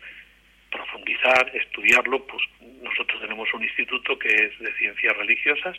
profundizar, 0.72 1.56
estudiarlo. 1.56 2.26
Pues 2.26 2.42
nosotros 2.82 3.22
tenemos 3.22 3.54
un 3.54 3.62
instituto 3.62 4.18
que 4.18 4.34
es 4.34 4.58
de 4.58 4.74
ciencias 4.80 5.16
religiosas, 5.16 5.78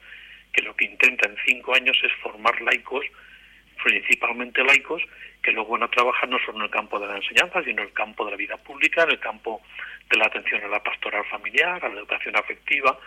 que 0.52 0.62
lo 0.62 0.76
que 0.76 0.84
intenta 0.84 1.28
en 1.28 1.36
cinco 1.44 1.74
años 1.74 1.98
es 2.04 2.12
formar 2.22 2.62
laicos, 2.62 3.04
principalmente 3.82 4.62
laicos, 4.64 5.02
que 5.42 5.52
luego 5.52 5.72
van 5.72 5.84
a 5.84 5.90
trabajar 5.90 6.28
no 6.28 6.38
solo 6.38 6.58
en 6.58 6.64
el 6.64 6.70
campo 6.70 6.98
de 6.98 7.06
la 7.06 7.16
enseñanza, 7.16 7.62
sino 7.62 7.82
en 7.82 7.88
el 7.88 7.92
campo 7.92 8.24
de 8.24 8.30
la 8.30 8.36
vida 8.36 8.56
pública, 8.56 9.02
en 9.04 9.10
el 9.10 9.20
campo 9.20 9.62
de 10.08 10.16
la 10.16 10.26
atención 10.26 10.62
a 10.64 10.68
la 10.68 10.82
pastoral 10.82 11.24
familiar, 11.26 11.84
a 11.84 11.88
la 11.88 12.00
educación 12.00 12.36
afectiva. 12.36 12.98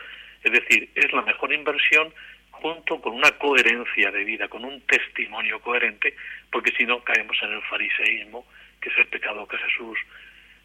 Es 0.44 0.52
decir, 0.52 0.90
es 0.94 1.12
la 1.14 1.24
mejor 1.24 1.52
inversión 1.54 2.14
junto 2.52 3.02
con 3.02 3.14
una 3.14 3.32
coherencia 3.32 4.12
de 4.12 4.24
vida, 4.24 4.48
con 4.48 4.66
un 4.66 4.82
testimonio 4.82 5.60
coherente, 5.62 6.16
porque 6.52 6.72
si 6.72 6.86
no 6.86 7.04
caemos 7.04 7.38
en 7.42 7.54
el 7.54 7.62
fariseísmo, 7.64 8.46
que 8.82 8.90
es 8.90 8.98
el 8.98 9.08
pecado 9.08 9.48
que 9.48 9.58
Jesús 9.58 10.00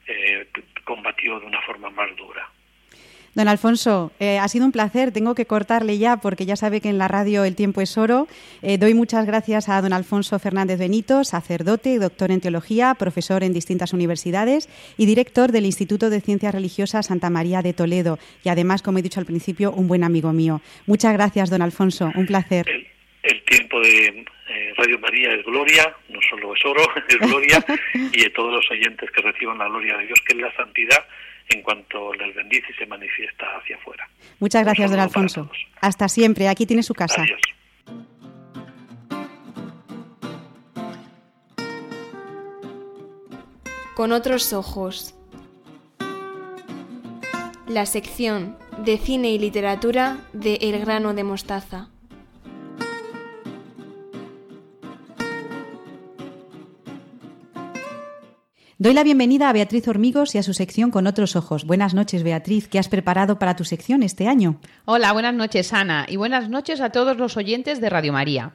eh, 0.07 0.47
combatió 0.85 1.39
de 1.41 1.47
una 1.47 1.61
forma 1.63 1.91
más 1.91 2.15
dura. 2.17 2.49
Don 3.35 3.49
Alfonso, 3.49 4.13
eh, 4.21 4.39
ha 4.39 4.47
sido 4.49 4.67
un 4.67 4.73
placer. 4.73 5.11
Tengo 5.11 5.35
que 5.35 5.47
cortarle 5.47 5.97
ya 5.97 6.19
porque 6.19 6.45
ya 6.45 6.55
sabe 6.55 6.83
que 6.83 6.91
en 6.91 6.99
la 6.99 7.09
radio 7.09 7.45
el 7.45 7.57
tiempo 7.57 7.81
es 7.81 7.97
oro. 7.97 8.29
Eh, 8.61 8.77
doy 8.77 8.93
muchas 8.93 9.25
gracias 9.25 9.71
a 9.71 9.81
don 9.81 9.95
Alfonso 9.95 10.39
Fernández 10.39 10.79
Benito, 10.79 11.25
sacerdote, 11.25 11.99
doctor 11.99 12.31
en 12.31 12.43
teología, 12.43 12.95
profesor 12.95 13.43
en 13.43 13.55
distintas 13.55 13.95
universidades 13.95 14.69
y 14.99 15.07
director 15.07 15.51
del 15.51 15.65
Instituto 15.65 16.11
de 16.11 16.21
Ciencias 16.21 16.55
Religiosas 16.55 17.07
Santa 17.07 17.31
María 17.31 17.63
de 17.63 17.73
Toledo. 17.73 18.19
Y 18.45 18.51
además, 18.51 18.83
como 18.83 18.99
he 18.99 19.03
dicho 19.03 19.19
al 19.19 19.27
principio, 19.27 19.73
un 19.73 19.89
buen 19.89 20.05
amigo 20.05 20.35
mío. 20.35 20.61
Muchas 20.87 21.15
gracias, 21.15 21.49
don 21.49 21.63
Alfonso. 21.63 22.13
Un 22.15 22.27
placer. 22.27 22.67
El, 23.23 23.45
tiempo 23.45 23.81
de 23.81 24.25
eh, 24.49 24.75
Radio 24.77 24.99
María 24.99 25.33
es 25.35 25.45
gloria, 25.47 25.95
no 26.11 26.19
solo 26.29 26.55
es 26.55 26.65
oro, 26.67 26.83
es 27.09 27.19
gloria, 27.19 27.65
y 28.13 28.23
de 28.25 28.31
todos 28.31 28.53
los 28.53 28.71
oyentes 28.71 29.11
que 29.11 29.23
reciban 29.23 29.57
la 29.57 29.69
gloria 29.69 29.97
de 29.97 30.07
Dios, 30.07 30.21
que 30.27 30.35
es 30.35 30.41
la 30.41 30.55
santidad 30.55 31.03
en 31.51 31.63
cuanto 31.63 32.13
les 32.15 32.35
bendice 32.35 32.67
y 32.71 32.75
se 32.75 32.87
manifiesta 32.87 33.47
hacia 33.59 33.77
afuera. 33.77 34.09
Muchas 34.41 34.65
gracias, 34.65 34.91
don 34.91 35.01
Alfonso. 35.01 35.51
Hasta 35.81 36.09
siempre. 36.09 36.49
Aquí 36.49 36.67
tiene 36.67 36.83
su 36.83 36.95
casa. 36.95 37.23
Adiós. 37.23 37.41
Con 43.95 44.13
otros 44.13 44.53
ojos. 44.53 45.15
La 47.69 47.87
sección 47.87 48.57
de 48.79 48.99
cine 48.99 49.31
y 49.31 49.39
literatura 49.39 50.19
de 50.33 50.55
El 50.63 50.81
grano 50.81 51.15
de 51.15 51.25
mostaza. 51.25 51.92
Doy 58.83 58.95
la 58.95 59.05
bienvenida 59.05 59.49
a 59.49 59.53
Beatriz 59.53 59.87
Hormigos 59.87 60.35
y 60.35 60.39
a 60.39 60.43
su 60.43 60.55
sección 60.55 60.91
Con 60.91 61.07
otros 61.07 61.37
ojos. 61.37 61.65
Buenas 61.65 61.95
noches, 61.95 62.25
Beatriz. 62.25 62.67
¿Qué 62.67 62.81
has 62.81 62.89
preparado 62.89 63.39
para 63.39 63.55
tu 63.55 63.65
sección 63.65 64.03
este 64.03 64.27
año? 64.27 64.59
Hola, 64.87 65.13
buenas 65.13 65.35
noches, 65.35 65.73
Ana, 65.73 66.05
y 66.09 66.17
buenas 66.17 66.49
noches 66.49 66.81
a 66.81 66.91
todos 66.91 67.17
los 67.17 67.37
oyentes 67.37 67.81
de 67.81 67.89
Radio 67.89 68.13
María. 68.13 68.55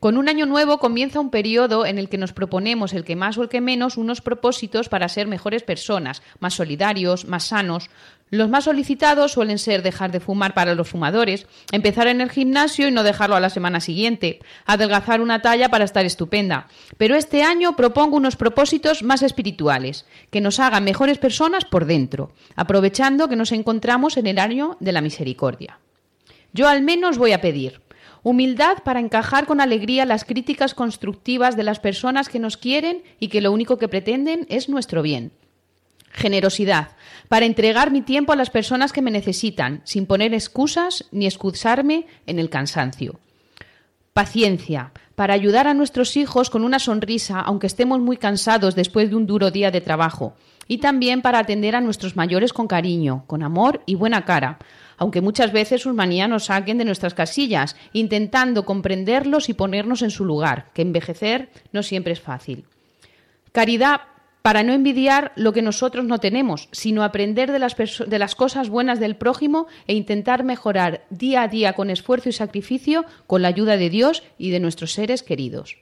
Con 0.00 0.16
un 0.16 0.28
año 0.28 0.44
nuevo 0.44 0.78
comienza 0.78 1.20
un 1.20 1.30
periodo 1.30 1.86
en 1.86 1.98
el 1.98 2.08
que 2.08 2.18
nos 2.18 2.32
proponemos, 2.32 2.94
el 2.94 3.04
que 3.04 3.14
más 3.14 3.38
o 3.38 3.44
el 3.44 3.48
que 3.48 3.60
menos, 3.60 3.96
unos 3.96 4.22
propósitos 4.22 4.88
para 4.88 5.08
ser 5.08 5.28
mejores 5.28 5.62
personas, 5.62 6.20
más 6.40 6.54
solidarios, 6.54 7.26
más 7.26 7.44
sanos, 7.44 7.90
los 8.30 8.48
más 8.48 8.64
solicitados 8.64 9.32
suelen 9.32 9.58
ser 9.58 9.82
dejar 9.82 10.12
de 10.12 10.20
fumar 10.20 10.54
para 10.54 10.74
los 10.74 10.88
fumadores, 10.88 11.46
empezar 11.72 12.06
en 12.06 12.20
el 12.20 12.30
gimnasio 12.30 12.86
y 12.86 12.92
no 12.92 13.02
dejarlo 13.02 13.34
a 13.34 13.40
la 13.40 13.50
semana 13.50 13.80
siguiente, 13.80 14.38
adelgazar 14.66 15.20
una 15.20 15.42
talla 15.42 15.68
para 15.68 15.84
estar 15.84 16.04
estupenda. 16.04 16.68
Pero 16.96 17.16
este 17.16 17.42
año 17.42 17.74
propongo 17.74 18.16
unos 18.16 18.36
propósitos 18.36 19.02
más 19.02 19.22
espirituales, 19.22 20.06
que 20.30 20.40
nos 20.40 20.60
hagan 20.60 20.84
mejores 20.84 21.18
personas 21.18 21.64
por 21.64 21.86
dentro, 21.86 22.32
aprovechando 22.54 23.28
que 23.28 23.36
nos 23.36 23.50
encontramos 23.50 24.16
en 24.16 24.28
el 24.28 24.38
año 24.38 24.76
de 24.78 24.92
la 24.92 25.00
misericordia. 25.00 25.80
Yo 26.52 26.68
al 26.68 26.82
menos 26.82 27.18
voy 27.18 27.32
a 27.32 27.40
pedir 27.40 27.80
humildad 28.22 28.82
para 28.84 29.00
encajar 29.00 29.46
con 29.46 29.62
alegría 29.62 30.04
las 30.04 30.24
críticas 30.24 30.74
constructivas 30.74 31.56
de 31.56 31.62
las 31.62 31.80
personas 31.80 32.28
que 32.28 32.38
nos 32.38 32.58
quieren 32.58 33.02
y 33.18 33.28
que 33.28 33.40
lo 33.40 33.50
único 33.50 33.78
que 33.78 33.88
pretenden 33.88 34.46
es 34.50 34.68
nuestro 34.68 35.00
bien 35.00 35.32
Generosidad, 36.12 36.96
para 37.30 37.46
entregar 37.46 37.92
mi 37.92 38.02
tiempo 38.02 38.32
a 38.32 38.36
las 38.36 38.50
personas 38.50 38.92
que 38.92 39.02
me 39.02 39.12
necesitan, 39.12 39.82
sin 39.84 40.04
poner 40.06 40.34
excusas 40.34 41.04
ni 41.12 41.26
excusarme 41.26 42.08
en 42.26 42.40
el 42.40 42.50
cansancio. 42.50 43.20
Paciencia, 44.12 44.90
para 45.14 45.32
ayudar 45.32 45.68
a 45.68 45.74
nuestros 45.74 46.16
hijos 46.16 46.50
con 46.50 46.64
una 46.64 46.80
sonrisa, 46.80 47.38
aunque 47.38 47.68
estemos 47.68 48.00
muy 48.00 48.16
cansados 48.16 48.74
después 48.74 49.10
de 49.10 49.14
un 49.14 49.28
duro 49.28 49.52
día 49.52 49.70
de 49.70 49.80
trabajo. 49.80 50.34
Y 50.66 50.78
también 50.78 51.22
para 51.22 51.38
atender 51.38 51.76
a 51.76 51.80
nuestros 51.80 52.16
mayores 52.16 52.52
con 52.52 52.66
cariño, 52.66 53.22
con 53.28 53.44
amor 53.44 53.80
y 53.86 53.94
buena 53.94 54.24
cara, 54.24 54.58
aunque 54.96 55.20
muchas 55.20 55.52
veces 55.52 55.82
sus 55.82 55.94
manías 55.94 56.28
nos 56.28 56.46
saquen 56.46 56.78
de 56.78 56.84
nuestras 56.84 57.14
casillas, 57.14 57.76
intentando 57.92 58.64
comprenderlos 58.64 59.48
y 59.48 59.54
ponernos 59.54 60.02
en 60.02 60.10
su 60.10 60.24
lugar, 60.24 60.72
que 60.74 60.82
envejecer 60.82 61.48
no 61.72 61.84
siempre 61.84 62.12
es 62.12 62.20
fácil. 62.20 62.64
Caridad 63.52 64.00
para 64.42 64.62
no 64.62 64.72
envidiar 64.72 65.32
lo 65.36 65.52
que 65.52 65.62
nosotros 65.62 66.04
no 66.04 66.18
tenemos, 66.18 66.68
sino 66.72 67.02
aprender 67.02 67.52
de 67.52 67.58
las, 67.58 67.76
de 67.76 68.18
las, 68.18 68.34
cosas 68.34 68.68
buenas 68.68 69.00
del 69.00 69.16
prójimo 69.16 69.66
e 69.86 69.94
intentar 69.94 70.44
mejorar 70.44 71.04
día 71.10 71.42
a 71.42 71.48
día 71.48 71.74
con 71.74 71.90
esfuerzo 71.90 72.28
y 72.28 72.32
sacrificio 72.32 73.04
con 73.26 73.42
la 73.42 73.48
ayuda 73.48 73.76
de 73.76 73.90
Dios 73.90 74.22
y 74.38 74.50
de 74.50 74.60
nuestros 74.60 74.92
seres 74.92 75.22
queridos. 75.22 75.76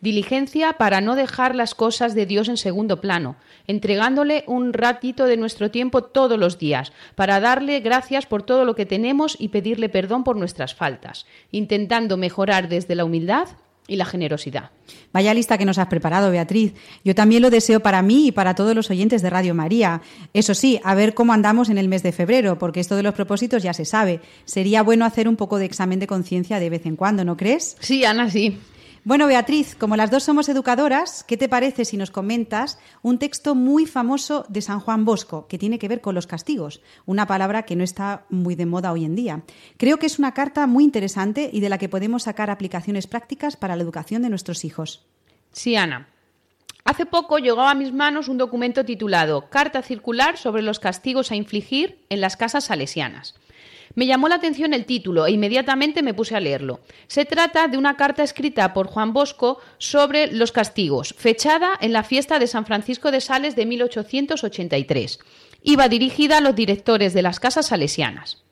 Diligencia 0.00 0.74
para 0.74 1.00
no 1.00 1.16
dejar 1.16 1.54
las 1.54 1.74
cosas 1.74 2.14
de 2.14 2.26
Dios 2.26 2.50
en 2.50 2.58
segundo 2.58 3.00
plano, 3.00 3.36
entregándole 3.66 4.44
un 4.46 4.74
ratito 4.74 5.24
de 5.24 5.38
nuestro 5.38 5.70
tiempo 5.70 6.02
todos 6.02 6.38
los 6.38 6.58
días, 6.58 6.92
para 7.14 7.40
darle 7.40 7.80
gracias 7.80 8.26
por 8.26 8.42
todo 8.42 8.66
lo 8.66 8.74
que 8.74 8.84
tenemos 8.84 9.34
y 9.38 9.48
pedirle 9.48 9.88
perdón 9.88 10.22
por 10.22 10.36
nuestras 10.36 10.74
faltas, 10.74 11.24
intentando 11.52 12.18
mejorar 12.18 12.68
desde 12.68 12.96
la 12.96 13.06
humildad 13.06 13.48
y 13.86 13.96
la 13.96 14.04
generosidad. 14.04 14.70
Vaya 15.12 15.34
lista 15.34 15.58
que 15.58 15.64
nos 15.64 15.78
has 15.78 15.88
preparado, 15.88 16.30
Beatriz. 16.30 16.74
Yo 17.04 17.14
también 17.14 17.42
lo 17.42 17.50
deseo 17.50 17.80
para 17.80 18.02
mí 18.02 18.28
y 18.28 18.32
para 18.32 18.54
todos 18.54 18.74
los 18.74 18.90
oyentes 18.90 19.22
de 19.22 19.30
Radio 19.30 19.54
María. 19.54 20.00
Eso 20.32 20.54
sí, 20.54 20.80
a 20.84 20.94
ver 20.94 21.14
cómo 21.14 21.32
andamos 21.32 21.68
en 21.68 21.78
el 21.78 21.88
mes 21.88 22.02
de 22.02 22.12
febrero, 22.12 22.58
porque 22.58 22.80
esto 22.80 22.96
de 22.96 23.02
los 23.02 23.14
propósitos 23.14 23.62
ya 23.62 23.74
se 23.74 23.84
sabe. 23.84 24.20
Sería 24.44 24.82
bueno 24.82 25.04
hacer 25.04 25.28
un 25.28 25.36
poco 25.36 25.58
de 25.58 25.66
examen 25.66 25.98
de 25.98 26.06
conciencia 26.06 26.58
de 26.58 26.70
vez 26.70 26.86
en 26.86 26.96
cuando, 26.96 27.24
¿no 27.24 27.36
crees? 27.36 27.76
Sí, 27.80 28.04
Ana, 28.04 28.30
sí. 28.30 28.58
Bueno, 29.06 29.26
Beatriz, 29.26 29.74
como 29.74 29.96
las 29.96 30.10
dos 30.10 30.22
somos 30.22 30.48
educadoras, 30.48 31.24
¿qué 31.24 31.36
te 31.36 31.46
parece 31.46 31.84
si 31.84 31.98
nos 31.98 32.10
comentas 32.10 32.78
un 33.02 33.18
texto 33.18 33.54
muy 33.54 33.84
famoso 33.84 34.46
de 34.48 34.62
San 34.62 34.80
Juan 34.80 35.04
Bosco 35.04 35.46
que 35.46 35.58
tiene 35.58 35.78
que 35.78 35.88
ver 35.88 36.00
con 36.00 36.14
los 36.14 36.26
castigos? 36.26 36.80
Una 37.04 37.26
palabra 37.26 37.64
que 37.64 37.76
no 37.76 37.84
está 37.84 38.24
muy 38.30 38.54
de 38.54 38.64
moda 38.64 38.92
hoy 38.92 39.04
en 39.04 39.14
día. 39.14 39.42
Creo 39.76 39.98
que 39.98 40.06
es 40.06 40.18
una 40.18 40.32
carta 40.32 40.66
muy 40.66 40.84
interesante 40.84 41.50
y 41.52 41.60
de 41.60 41.68
la 41.68 41.76
que 41.76 41.90
podemos 41.90 42.22
sacar 42.22 42.48
aplicaciones 42.48 43.06
prácticas 43.06 43.58
para 43.58 43.76
la 43.76 43.82
educación 43.82 44.22
de 44.22 44.30
nuestros 44.30 44.64
hijos. 44.64 45.04
Sí, 45.52 45.76
Ana. 45.76 46.08
Hace 46.84 47.04
poco 47.04 47.36
llegó 47.36 47.62
a 47.62 47.74
mis 47.74 47.92
manos 47.92 48.28
un 48.28 48.38
documento 48.38 48.86
titulado 48.86 49.50
Carta 49.50 49.82
circular 49.82 50.38
sobre 50.38 50.62
los 50.62 50.78
castigos 50.78 51.30
a 51.30 51.36
infligir 51.36 51.98
en 52.08 52.22
las 52.22 52.38
casas 52.38 52.64
salesianas. 52.64 53.34
Me 53.94 54.06
llamó 54.06 54.28
la 54.28 54.36
atención 54.36 54.74
el 54.74 54.86
título 54.86 55.26
e 55.26 55.32
inmediatamente 55.32 56.02
me 56.02 56.14
puse 56.14 56.34
a 56.34 56.40
leerlo. 56.40 56.80
Se 57.06 57.24
trata 57.24 57.68
de 57.68 57.78
una 57.78 57.96
carta 57.96 58.22
escrita 58.22 58.72
por 58.74 58.88
Juan 58.88 59.12
Bosco 59.12 59.58
sobre 59.78 60.32
los 60.32 60.50
castigos, 60.50 61.14
fechada 61.16 61.72
en 61.80 61.92
la 61.92 62.02
fiesta 62.02 62.38
de 62.38 62.48
San 62.48 62.66
Francisco 62.66 63.10
de 63.10 63.20
Sales 63.20 63.54
de 63.54 63.66
1883. 63.66 65.20
Iba 65.62 65.88
dirigida 65.88 66.38
a 66.38 66.40
los 66.40 66.56
directores 66.56 67.14
de 67.14 67.22
las 67.22 67.38
casas 67.38 67.66
salesianas. 67.66 68.42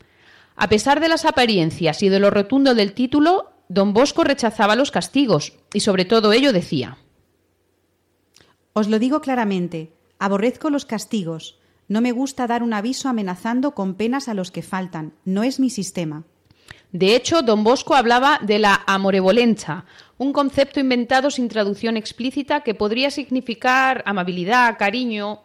A 0.55 0.69
pesar 0.69 1.01
de 1.01 1.09
las 1.09 1.25
apariencias 1.25 2.03
y 2.03 2.09
de 2.09 2.21
lo 2.21 2.31
rotundo 2.31 2.75
del 2.75 2.93
título, 2.93 3.53
don 3.69 3.93
Bosco 3.93 4.23
rechazaba 4.23 4.77
los 4.77 4.91
castigos 4.91 5.55
y 5.75 5.81
sobre 5.81 6.05
todo 6.05 6.33
ello 6.33 6.53
decía. 6.53 6.99
Os 8.75 8.89
lo 8.89 8.99
digo 8.99 9.21
claramente, 9.21 9.93
aborrezco 10.19 10.71
los 10.71 10.87
castigos 10.87 11.59
no 11.93 12.01
me 12.01 12.13
gusta 12.13 12.47
dar 12.47 12.63
un 12.63 12.73
aviso 12.73 13.11
amenazando 13.11 13.75
con 13.75 13.95
penas 13.95 14.27
a 14.27 14.35
los 14.35 14.51
que 14.51 14.63
faltan. 14.63 15.13
No 15.27 15.43
es 15.43 15.61
mi 15.61 15.69
sistema. 15.69 16.25
De 16.91 17.15
hecho, 17.15 17.43
don 17.43 17.65
Bosco 17.65 17.95
hablaba 17.95 18.41
de 18.43 18.59
la 18.59 18.83
amorevolenza, 18.87 19.85
un 20.17 20.33
concepto 20.33 20.81
inventado 20.81 21.31
sin 21.31 21.49
traducción 21.49 21.99
explícita 21.99 22.63
que 22.63 22.75
podría 22.75 23.11
significar 23.11 24.03
amabilidad, 24.07 24.79
cariño, 24.79 25.43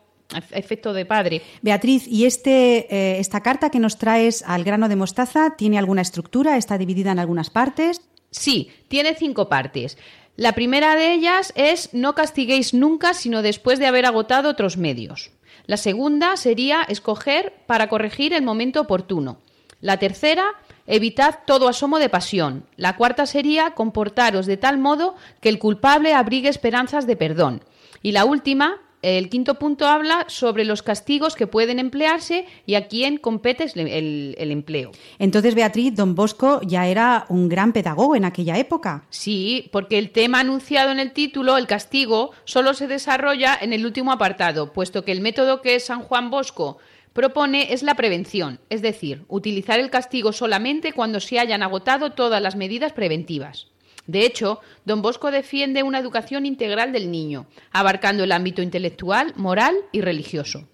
efecto 0.51 0.93
de 0.93 1.05
padre. 1.05 1.41
Beatriz, 1.61 2.07
¿y 2.07 2.23
este, 2.23 2.93
eh, 2.95 3.19
esta 3.19 3.43
carta 3.43 3.69
que 3.69 3.79
nos 3.79 3.97
traes 3.97 4.41
al 4.47 4.63
grano 4.63 4.87
de 4.87 4.95
mostaza 4.95 5.55
tiene 5.57 5.77
alguna 5.77 6.01
estructura? 6.01 6.55
¿Está 6.55 6.77
dividida 6.77 7.11
en 7.11 7.19
algunas 7.19 7.49
partes? 7.49 7.99
Sí, 8.31 8.71
tiene 8.87 9.15
cinco 9.15 9.49
partes. 9.49 9.97
La 10.37 10.53
primera 10.53 10.95
de 10.95 11.13
ellas 11.13 11.51
es 11.55 11.93
no 11.93 12.15
castiguéis 12.15 12.73
nunca 12.73 13.13
sino 13.13 13.41
después 13.41 13.79
de 13.79 13.87
haber 13.87 14.05
agotado 14.05 14.49
otros 14.49 14.77
medios. 14.77 15.31
La 15.67 15.77
segunda 15.77 16.37
sería 16.37 16.81
escoger 16.83 17.53
para 17.67 17.89
corregir 17.89 18.33
el 18.33 18.41
momento 18.41 18.81
oportuno. 18.81 19.37
La 19.81 19.99
tercera, 19.99 20.45
evitad 20.87 21.39
todo 21.45 21.67
asomo 21.67 21.99
de 21.99 22.09
pasión. 22.09 22.65
La 22.77 22.95
cuarta 22.95 23.25
sería 23.25 23.71
comportaros 23.71 24.45
de 24.45 24.55
tal 24.55 24.77
modo 24.77 25.15
que 25.41 25.49
el 25.49 25.59
culpable 25.59 26.13
abrigue 26.13 26.47
esperanzas 26.47 27.05
de 27.05 27.17
perdón. 27.17 27.63
Y 28.01 28.13
la 28.13 28.23
última, 28.23 28.77
el 29.01 29.29
quinto 29.29 29.55
punto 29.55 29.87
habla 29.87 30.25
sobre 30.27 30.65
los 30.65 30.81
castigos 30.81 31.35
que 31.35 31.47
pueden 31.47 31.79
emplearse 31.79 32.45
y 32.65 32.75
a 32.75 32.87
quién 32.87 33.17
compete 33.17 33.65
el, 33.75 34.35
el, 34.37 34.51
empleo. 34.51 34.91
Entonces, 35.19 35.55
Beatriz, 35.55 35.95
don 35.95 36.15
Bosco 36.15 36.61
ya 36.63 36.87
era 36.87 37.25
un 37.29 37.47
gran 37.47 37.73
pedagogo 37.73 38.15
en 38.15 38.25
aquella 38.25 38.57
época. 38.57 39.05
Sí, 39.09 39.69
porque 39.71 39.97
el 39.97 40.11
tema 40.11 40.39
anunciado 40.39 40.91
en 40.91 40.99
el 40.99 41.11
título, 41.11 41.57
el 41.57 41.67
castigo, 41.67 42.31
solo 42.43 42.73
se 42.73 42.87
desarrolla 42.87 43.57
en 43.59 43.73
el 43.73 43.85
último 43.85 44.11
apartado, 44.11 44.73
puesto 44.73 45.05
que 45.05 45.11
el 45.11 45.21
método 45.21 45.61
que 45.61 45.79
San 45.79 46.01
Juan 46.01 46.29
Bosco 46.29 46.77
propone 47.13 47.73
es 47.73 47.81
la 47.81 47.95
prevención, 47.95 48.59
es 48.69 48.83
decir, 48.83 49.23
utilizar 49.27 49.79
el 49.79 49.89
castigo 49.89 50.33
solamente 50.33 50.93
cuando 50.93 51.19
se 51.19 51.39
hayan 51.39 51.63
agotado 51.63 52.11
todas 52.11 52.41
las 52.41 52.55
medidas 52.55 52.93
preventivas. 52.93 53.67
De 54.07 54.25
hecho, 54.25 54.61
don 54.85 55.01
Bosco 55.01 55.31
defiende 55.31 55.83
una 55.83 55.99
educación 55.99 56.45
integral 56.45 56.93
del 56.93 57.11
niño, 57.11 57.45
abarcando 57.71 58.23
el 58.23 58.31
ámbito 58.31 58.61
intelectual, 58.61 59.33
moral 59.35 59.75
y 59.91 60.01
religioso. 60.01 60.67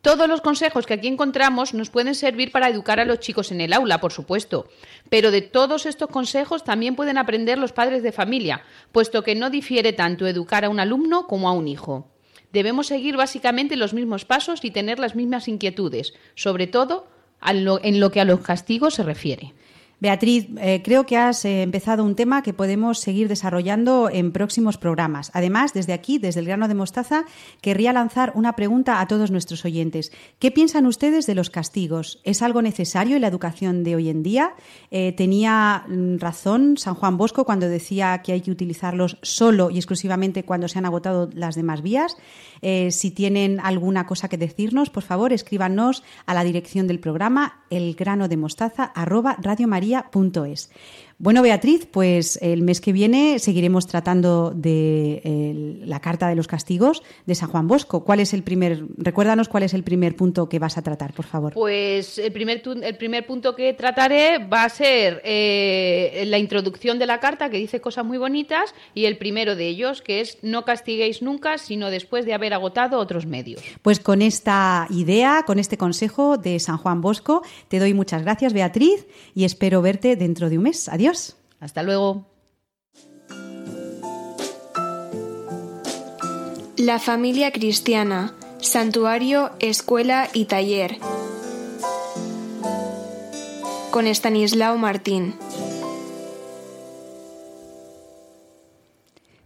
Todos 0.00 0.26
los 0.28 0.40
consejos 0.40 0.84
que 0.84 0.94
aquí 0.94 1.06
encontramos 1.06 1.74
nos 1.74 1.90
pueden 1.90 2.16
servir 2.16 2.50
para 2.50 2.68
educar 2.68 2.98
a 2.98 3.04
los 3.04 3.20
chicos 3.20 3.52
en 3.52 3.60
el 3.60 3.72
aula, 3.72 4.00
por 4.00 4.12
supuesto, 4.12 4.66
pero 5.08 5.30
de 5.30 5.42
todos 5.42 5.86
estos 5.86 6.08
consejos 6.08 6.64
también 6.64 6.96
pueden 6.96 7.18
aprender 7.18 7.56
los 7.56 7.72
padres 7.72 8.02
de 8.02 8.10
familia, 8.10 8.64
puesto 8.90 9.22
que 9.22 9.36
no 9.36 9.48
difiere 9.48 9.92
tanto 9.92 10.26
educar 10.26 10.64
a 10.64 10.70
un 10.70 10.80
alumno 10.80 11.28
como 11.28 11.48
a 11.48 11.52
un 11.52 11.68
hijo. 11.68 12.08
Debemos 12.52 12.88
seguir 12.88 13.16
básicamente 13.16 13.76
los 13.76 13.94
mismos 13.94 14.24
pasos 14.24 14.64
y 14.64 14.72
tener 14.72 14.98
las 14.98 15.14
mismas 15.14 15.46
inquietudes, 15.46 16.14
sobre 16.34 16.66
todo 16.66 17.06
en 17.44 18.00
lo 18.00 18.10
que 18.10 18.20
a 18.20 18.24
los 18.24 18.40
castigos 18.40 18.94
se 18.94 19.04
refiere. 19.04 19.54
Beatriz, 20.02 20.48
eh, 20.58 20.82
creo 20.84 21.06
que 21.06 21.16
has 21.16 21.44
eh, 21.44 21.62
empezado 21.62 22.02
un 22.02 22.16
tema 22.16 22.42
que 22.42 22.52
podemos 22.52 22.98
seguir 22.98 23.28
desarrollando 23.28 24.10
en 24.10 24.32
próximos 24.32 24.76
programas. 24.76 25.30
Además, 25.32 25.74
desde 25.74 25.92
aquí, 25.92 26.18
desde 26.18 26.40
el 26.40 26.46
grano 26.46 26.66
de 26.66 26.74
mostaza, 26.74 27.24
querría 27.60 27.92
lanzar 27.92 28.32
una 28.34 28.56
pregunta 28.56 29.00
a 29.00 29.06
todos 29.06 29.30
nuestros 29.30 29.64
oyentes. 29.64 30.10
¿Qué 30.40 30.50
piensan 30.50 30.86
ustedes 30.86 31.26
de 31.26 31.36
los 31.36 31.50
castigos? 31.50 32.20
¿Es 32.24 32.42
algo 32.42 32.62
necesario 32.62 33.14
en 33.14 33.22
la 33.22 33.28
educación 33.28 33.84
de 33.84 33.94
hoy 33.94 34.08
en 34.08 34.24
día? 34.24 34.54
Eh, 34.90 35.12
¿Tenía 35.12 35.84
mm, 35.86 36.16
razón 36.16 36.78
San 36.78 36.96
Juan 36.96 37.16
Bosco 37.16 37.44
cuando 37.44 37.68
decía 37.68 38.22
que 38.24 38.32
hay 38.32 38.40
que 38.40 38.50
utilizarlos 38.50 39.18
solo 39.22 39.70
y 39.70 39.76
exclusivamente 39.76 40.42
cuando 40.42 40.66
se 40.66 40.80
han 40.80 40.86
agotado 40.86 41.30
las 41.32 41.54
demás 41.54 41.80
vías? 41.80 42.16
si 42.90 43.10
tienen 43.10 43.58
alguna 43.58 44.06
cosa 44.06 44.28
que 44.28 44.38
decirnos, 44.38 44.88
por 44.88 45.02
favor, 45.02 45.32
escríbanos 45.32 46.04
a 46.26 46.34
la 46.34 46.44
dirección 46.44 46.86
del 46.86 47.00
programa 47.00 47.64
elgranodemostaza 47.70 48.84
es. 50.44 50.70
Bueno, 51.22 51.40
Beatriz, 51.40 51.86
pues 51.88 52.36
el 52.42 52.62
mes 52.62 52.80
que 52.80 52.92
viene 52.92 53.38
seguiremos 53.38 53.86
tratando 53.86 54.50
de 54.50 55.78
la 55.84 56.00
carta 56.00 56.26
de 56.26 56.34
los 56.34 56.48
castigos 56.48 57.04
de 57.26 57.36
San 57.36 57.48
Juan 57.48 57.68
Bosco. 57.68 58.02
¿Cuál 58.02 58.18
es 58.18 58.34
el 58.34 58.42
primer? 58.42 58.82
Recuérdanos 58.96 59.48
cuál 59.48 59.62
es 59.62 59.72
el 59.72 59.84
primer 59.84 60.16
punto 60.16 60.48
que 60.48 60.58
vas 60.58 60.78
a 60.78 60.82
tratar, 60.82 61.12
por 61.12 61.24
favor. 61.24 61.52
Pues 61.52 62.18
el 62.18 62.32
primer, 62.32 62.60
el 62.66 62.96
primer 62.96 63.24
punto 63.24 63.54
que 63.54 63.72
trataré 63.72 64.38
va 64.38 64.64
a 64.64 64.68
ser 64.68 65.22
eh, 65.24 66.24
la 66.26 66.38
introducción 66.38 66.98
de 66.98 67.06
la 67.06 67.20
carta, 67.20 67.50
que 67.50 67.58
dice 67.58 67.80
cosas 67.80 68.04
muy 68.04 68.18
bonitas, 68.18 68.74
y 68.92 69.04
el 69.04 69.16
primero 69.16 69.54
de 69.54 69.68
ellos, 69.68 70.02
que 70.02 70.22
es 70.22 70.38
no 70.42 70.64
castiguéis 70.64 71.22
nunca, 71.22 71.56
sino 71.56 71.90
después 71.90 72.26
de 72.26 72.34
haber 72.34 72.52
agotado 72.52 72.98
otros 72.98 73.26
medios. 73.26 73.62
Pues 73.82 74.00
con 74.00 74.22
esta 74.22 74.88
idea, 74.90 75.44
con 75.46 75.60
este 75.60 75.78
consejo 75.78 76.36
de 76.36 76.58
San 76.58 76.78
Juan 76.78 77.00
Bosco, 77.00 77.42
te 77.68 77.78
doy 77.78 77.94
muchas 77.94 78.22
gracias, 78.22 78.52
Beatriz, 78.52 79.06
y 79.36 79.44
espero 79.44 79.82
verte 79.82 80.16
dentro 80.16 80.50
de 80.50 80.58
un 80.58 80.64
mes. 80.64 80.88
Adiós. 80.88 81.11
Hasta 81.60 81.82
luego. 81.82 82.26
La 86.76 86.98
familia 86.98 87.52
cristiana, 87.52 88.34
santuario, 88.60 89.52
escuela 89.60 90.28
y 90.32 90.46
taller. 90.46 90.98
Con 93.90 94.06
Estanislao 94.06 94.78
Martín. 94.78 95.34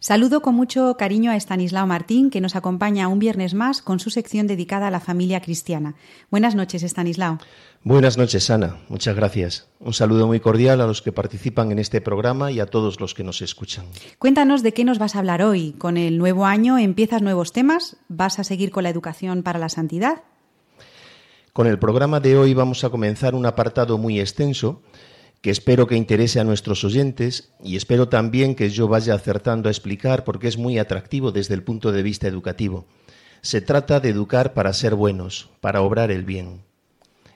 Saludo 0.07 0.41
con 0.41 0.55
mucho 0.55 0.97
cariño 0.97 1.33
a 1.33 1.37
Estanislao 1.37 1.85
Martín, 1.85 2.31
que 2.31 2.41
nos 2.41 2.55
acompaña 2.55 3.09
un 3.09 3.19
viernes 3.19 3.55
más 3.55 3.83
con 3.83 3.99
su 3.99 4.11
sección 4.11 4.47
dedicada 4.47 4.87
a 4.87 4.91
la 4.93 5.01
familia 5.01 5.41
cristiana. 5.41 5.97
Buenas 6.31 6.55
noches, 6.55 6.85
Estanislao. 6.85 7.41
Buenas 7.83 8.17
noches, 8.17 8.49
Ana. 8.49 8.77
Muchas 8.89 9.17
gracias. 9.17 9.67
Un 9.81 9.95
saludo 9.95 10.29
muy 10.29 10.39
cordial 10.39 10.81
a 10.81 10.87
los 10.87 11.03
que 11.03 11.11
participan 11.11 11.73
en 11.73 11.81
este 11.81 12.01
programa 12.01 12.53
y 12.53 12.61
a 12.61 12.67
todos 12.67 13.01
los 13.01 13.15
que 13.15 13.25
nos 13.25 13.43
escuchan. 13.43 13.87
Cuéntanos 14.21 14.63
de 14.63 14.73
qué 14.73 14.85
nos 14.85 15.01
vas 15.01 15.17
a 15.17 15.19
hablar 15.19 15.43
hoy. 15.43 15.73
Con 15.73 15.97
el 15.97 16.19
nuevo 16.19 16.47
año 16.47 16.79
empiezas 16.79 17.21
nuevos 17.21 17.51
temas. 17.51 17.97
¿Vas 18.07 18.39
a 18.39 18.45
seguir 18.45 18.71
con 18.71 18.85
la 18.85 18.91
educación 18.91 19.43
para 19.43 19.59
la 19.59 19.69
santidad? 19.69 20.23
Con 21.53 21.67
el 21.67 21.81
programa 21.81 22.21
de 22.21 22.39
hoy 22.39 22.55
vamos 22.55 22.85
a 22.85 22.91
comenzar 22.91 23.35
un 23.35 23.45
apartado 23.45 23.99
muy 23.99 24.21
extenso 24.21 24.83
que 25.47 25.53
espero 25.53 25.87
que 25.87 25.95
interese 25.95 26.41
a 26.41 26.45
nuestros 26.45 26.83
oyentes 26.83 27.53
y 27.63 27.77
espero 27.77 28.09
también 28.09 28.57
que 28.57 28.69
yo 28.69 28.89
vaya 28.89 29.15
acertando 29.15 29.69
a 29.69 29.71
explicar 29.71 30.25
porque 30.25 30.49
es 30.49 30.59
muy 30.59 30.77
atractivo 30.77 31.31
desde 31.31 31.55
el 31.55 31.63
punto 31.63 31.93
de 31.93 32.03
vista 32.03 32.27
educativo. 32.27 32.85
Se 33.43 33.61
trata 33.61 34.01
de 34.01 34.09
educar 34.09 34.55
para 34.55 34.73
ser 34.73 34.97
buenos, 34.97 35.51
para 35.61 35.83
obrar 35.83 36.11
el 36.11 36.25
bien. 36.25 36.65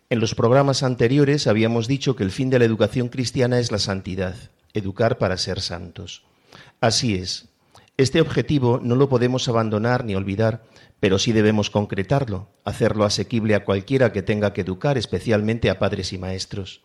En 0.08 0.18
los 0.18 0.34
programas 0.34 0.82
anteriores 0.82 1.46
habíamos 1.46 1.86
dicho 1.86 2.16
que 2.16 2.24
el 2.24 2.32
fin 2.32 2.50
de 2.50 2.58
la 2.58 2.64
educación 2.64 3.10
cristiana 3.10 3.60
es 3.60 3.70
la 3.70 3.78
santidad, 3.78 4.34
educar 4.74 5.16
para 5.16 5.36
ser 5.36 5.60
santos. 5.60 6.24
Así 6.80 7.14
es. 7.14 7.46
Este 7.96 8.20
objetivo 8.20 8.80
no 8.82 8.96
lo 8.96 9.08
podemos 9.08 9.48
abandonar 9.48 10.04
ni 10.04 10.16
olvidar, 10.16 10.64
pero 10.98 11.20
sí 11.20 11.30
debemos 11.30 11.70
concretarlo, 11.70 12.48
hacerlo 12.64 13.04
asequible 13.04 13.54
a 13.54 13.64
cualquiera 13.64 14.10
que 14.10 14.22
tenga 14.22 14.52
que 14.52 14.62
educar, 14.62 14.98
especialmente 14.98 15.70
a 15.70 15.78
padres 15.78 16.12
y 16.12 16.18
maestros. 16.18 16.82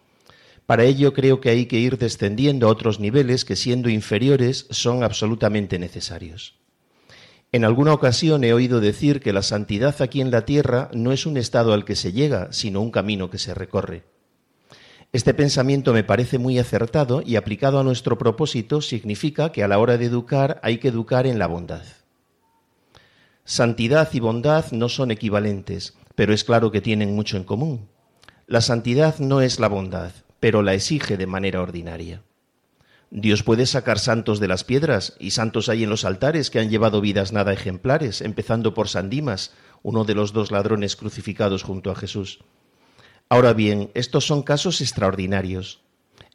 Para 0.65 0.83
ello 0.83 1.13
creo 1.13 1.41
que 1.41 1.49
hay 1.49 1.67
que 1.67 1.77
ir 1.77 1.97
descendiendo 1.97 2.67
a 2.67 2.71
otros 2.71 2.99
niveles 2.99 3.45
que 3.45 3.55
siendo 3.55 3.89
inferiores 3.89 4.67
son 4.71 5.03
absolutamente 5.03 5.77
necesarios. 5.77 6.55
En 7.51 7.63
alguna 7.63 7.93
ocasión 7.93 8.43
he 8.43 8.53
oído 8.53 8.81
decir 8.81 9.21
que 9.21 9.31
la 9.31 9.43
santidad 9.43 10.01
aquí 10.01 10.21
en 10.21 10.31
la 10.31 10.43
tierra 10.43 10.89
no 10.93 11.11
es 11.11 11.25
un 11.25 11.37
estado 11.37 11.73
al 11.73 11.85
que 11.85 11.95
se 11.95 12.11
llega, 12.11 12.51
sino 12.51 12.81
un 12.81 12.91
camino 12.91 13.29
que 13.29 13.37
se 13.37 13.53
recorre. 13.53 14.03
Este 15.13 15.33
pensamiento 15.33 15.93
me 15.93 16.03
parece 16.03 16.39
muy 16.39 16.59
acertado 16.59 17.21
y 17.25 17.37
aplicado 17.37 17.79
a 17.79 17.83
nuestro 17.83 18.17
propósito 18.17 18.81
significa 18.81 19.51
que 19.51 19.63
a 19.63 19.67
la 19.67 19.79
hora 19.79 19.97
de 19.97 20.05
educar 20.05 20.59
hay 20.63 20.79
que 20.79 20.89
educar 20.89 21.27
en 21.27 21.39
la 21.39 21.47
bondad. 21.47 21.83
Santidad 23.45 24.09
y 24.11 24.19
bondad 24.19 24.71
no 24.71 24.89
son 24.89 25.11
equivalentes, 25.11 25.95
pero 26.15 26.33
es 26.33 26.43
claro 26.43 26.71
que 26.71 26.81
tienen 26.81 27.15
mucho 27.15 27.37
en 27.37 27.43
común. 27.43 27.87
La 28.47 28.59
santidad 28.59 29.19
no 29.19 29.39
es 29.39 29.59
la 29.59 29.69
bondad, 29.69 30.11
pero 30.45 30.61
la 30.61 30.75
exige 30.75 31.17
de 31.17 31.25
manera 31.25 31.59
ordinaria. 31.59 32.21
Dios 33.09 33.41
puede 33.41 33.65
sacar 33.65 33.97
santos 33.97 34.39
de 34.39 34.47
las 34.47 34.63
piedras, 34.63 35.15
y 35.19 35.31
santos 35.31 35.69
hay 35.69 35.83
en 35.83 35.89
los 35.89 36.05
altares 36.05 36.51
que 36.51 36.59
han 36.59 36.69
llevado 36.69 37.01
vidas 37.01 37.31
nada 37.31 37.51
ejemplares, 37.51 38.21
empezando 38.21 38.75
por 38.75 38.87
San 38.87 39.09
Dimas, 39.09 39.53
uno 39.81 40.03
de 40.03 40.13
los 40.13 40.33
dos 40.33 40.51
ladrones 40.51 40.95
crucificados 40.95 41.63
junto 41.63 41.89
a 41.89 41.95
Jesús. 41.95 42.41
Ahora 43.27 43.53
bien, 43.53 43.89
estos 43.95 44.27
son 44.27 44.43
casos 44.43 44.81
extraordinarios. 44.81 45.81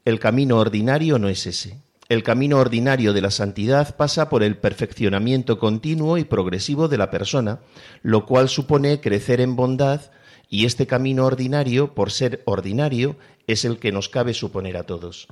El 0.04 0.18
camino 0.18 0.58
ordinario 0.58 1.20
no 1.20 1.28
es 1.28 1.46
ese. 1.46 1.80
El 2.08 2.24
camino 2.24 2.58
ordinario 2.58 3.12
de 3.12 3.20
la 3.20 3.30
santidad 3.30 3.94
pasa 3.94 4.28
por 4.28 4.42
el 4.42 4.56
perfeccionamiento 4.56 5.60
continuo 5.60 6.18
y 6.18 6.24
progresivo 6.24 6.88
de 6.88 6.98
la 6.98 7.12
persona, 7.12 7.60
lo 8.02 8.26
cual 8.26 8.48
supone 8.48 9.00
crecer 9.00 9.40
en 9.40 9.54
bondad, 9.54 10.00
y 10.50 10.66
este 10.66 10.88
camino 10.88 11.24
ordinario, 11.24 11.94
por 11.94 12.10
ser 12.10 12.42
ordinario, 12.44 13.16
es 13.46 13.64
el 13.64 13.78
que 13.78 13.92
nos 13.92 14.08
cabe 14.08 14.34
suponer 14.34 14.76
a 14.76 14.82
todos. 14.82 15.28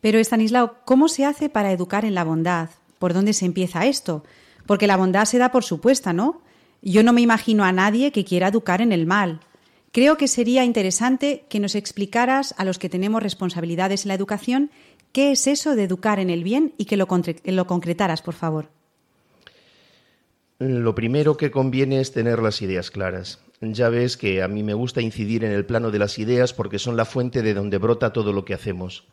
Pero, 0.00 0.18
Estanislao, 0.18 0.78
¿cómo 0.84 1.08
se 1.08 1.24
hace 1.24 1.48
para 1.48 1.70
educar 1.70 2.04
en 2.04 2.14
la 2.14 2.24
bondad? 2.24 2.70
¿Por 2.98 3.14
dónde 3.14 3.32
se 3.32 3.46
empieza 3.46 3.86
esto? 3.86 4.24
Porque 4.66 4.88
la 4.88 4.96
bondad 4.96 5.26
se 5.26 5.38
da 5.38 5.52
por 5.52 5.62
supuesta, 5.62 6.12
¿no? 6.12 6.42
Yo 6.82 7.04
no 7.04 7.12
me 7.12 7.20
imagino 7.20 7.62
a 7.62 7.70
nadie 7.70 8.10
que 8.10 8.24
quiera 8.24 8.48
educar 8.48 8.80
en 8.80 8.90
el 8.90 9.06
mal. 9.06 9.40
Creo 9.92 10.16
que 10.16 10.26
sería 10.26 10.64
interesante 10.64 11.44
que 11.48 11.60
nos 11.60 11.76
explicaras 11.76 12.54
a 12.58 12.64
los 12.64 12.80
que 12.80 12.88
tenemos 12.88 13.22
responsabilidades 13.22 14.04
en 14.04 14.08
la 14.08 14.14
educación 14.14 14.70
qué 15.12 15.30
es 15.30 15.46
eso 15.46 15.76
de 15.76 15.84
educar 15.84 16.18
en 16.18 16.30
el 16.30 16.42
bien 16.42 16.74
y 16.78 16.86
que 16.86 16.96
lo, 16.96 17.06
lo 17.44 17.66
concretaras, 17.66 18.22
por 18.22 18.34
favor. 18.34 18.70
Lo 20.58 20.94
primero 20.94 21.36
que 21.36 21.50
conviene 21.50 22.00
es 22.00 22.12
tener 22.12 22.40
las 22.40 22.62
ideas 22.62 22.90
claras. 22.90 23.40
Ya 23.64 23.90
ves 23.90 24.16
que 24.16 24.42
a 24.42 24.48
mí 24.48 24.64
me 24.64 24.74
gusta 24.74 25.00
incidir 25.00 25.44
en 25.44 25.52
el 25.52 25.64
plano 25.64 25.92
de 25.92 26.00
las 26.00 26.18
ideas 26.18 26.52
porque 26.52 26.80
son 26.80 26.96
la 26.96 27.04
fuente 27.04 27.42
de 27.42 27.54
donde 27.54 27.78
brota 27.78 28.12
todo 28.12 28.32
lo 28.32 28.44
que 28.44 28.54
hacemos. 28.54 29.04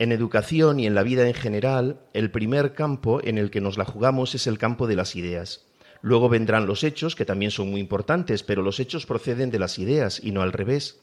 En 0.00 0.10
educación 0.10 0.80
y 0.80 0.86
en 0.88 0.96
la 0.96 1.04
vida 1.04 1.28
en 1.28 1.34
general, 1.34 2.00
el 2.12 2.32
primer 2.32 2.74
campo 2.74 3.20
en 3.22 3.38
el 3.38 3.52
que 3.52 3.60
nos 3.60 3.78
la 3.78 3.84
jugamos 3.84 4.34
es 4.34 4.48
el 4.48 4.58
campo 4.58 4.88
de 4.88 4.96
las 4.96 5.14
ideas. 5.14 5.64
Luego 6.02 6.28
vendrán 6.28 6.66
los 6.66 6.82
hechos, 6.82 7.14
que 7.14 7.24
también 7.24 7.52
son 7.52 7.70
muy 7.70 7.80
importantes, 7.80 8.42
pero 8.42 8.62
los 8.62 8.80
hechos 8.80 9.06
proceden 9.06 9.52
de 9.52 9.60
las 9.60 9.78
ideas 9.78 10.20
y 10.20 10.32
no 10.32 10.42
al 10.42 10.52
revés. 10.52 10.98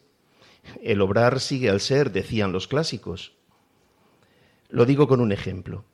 El 0.83 0.99
obrar 0.99 1.39
sigue 1.39 1.69
al 1.69 1.79
ser, 1.79 2.11
decían 2.11 2.51
los 2.51 2.67
clásicos. 2.67 3.31
Lo 4.67 4.85
digo 4.85 5.07
con 5.07 5.21
un 5.21 5.31
ejemplo. 5.31 5.85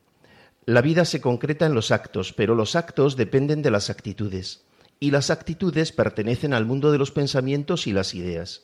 La 0.66 0.82
vida 0.82 1.06
se 1.06 1.22
concreta 1.22 1.68
en 1.68 1.76
los 1.76 1.92
actos, 1.92 2.34
pero 2.34 2.56
los 2.56 2.76
actos 2.76 3.18
dependen 3.18 3.62
de 3.62 3.70
las 3.70 3.92
actitudes, 3.92 4.64
y 5.04 5.12
las 5.12 5.32
actitudes 5.32 5.92
pertenecen 5.92 6.54
al 6.54 6.66
mundo 6.66 6.90
de 6.94 6.98
los 6.98 7.12
pensamientos 7.12 7.88
y 7.88 7.92
las 7.92 8.16
ideas. 8.16 8.62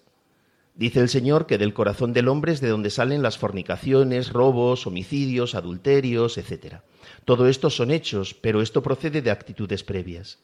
Dice 0.73 1.01
el 1.01 1.09
Señor 1.09 1.47
que 1.47 1.57
del 1.57 1.73
corazón 1.73 2.13
del 2.13 2.29
hombre 2.29 2.53
es 2.53 2.61
de 2.61 2.69
donde 2.69 2.91
salen 2.91 3.21
las 3.21 3.37
fornicaciones, 3.37 4.31
robos, 4.31 4.87
homicidios, 4.87 5.53
adulterios, 5.53 6.37
etc. 6.37 6.75
Todo 7.25 7.49
esto 7.49 7.69
son 7.69 7.91
hechos, 7.91 8.33
pero 8.35 8.61
esto 8.61 8.81
procede 8.81 9.21
de 9.21 9.31
actitudes 9.31 9.83
previas. 9.83 10.39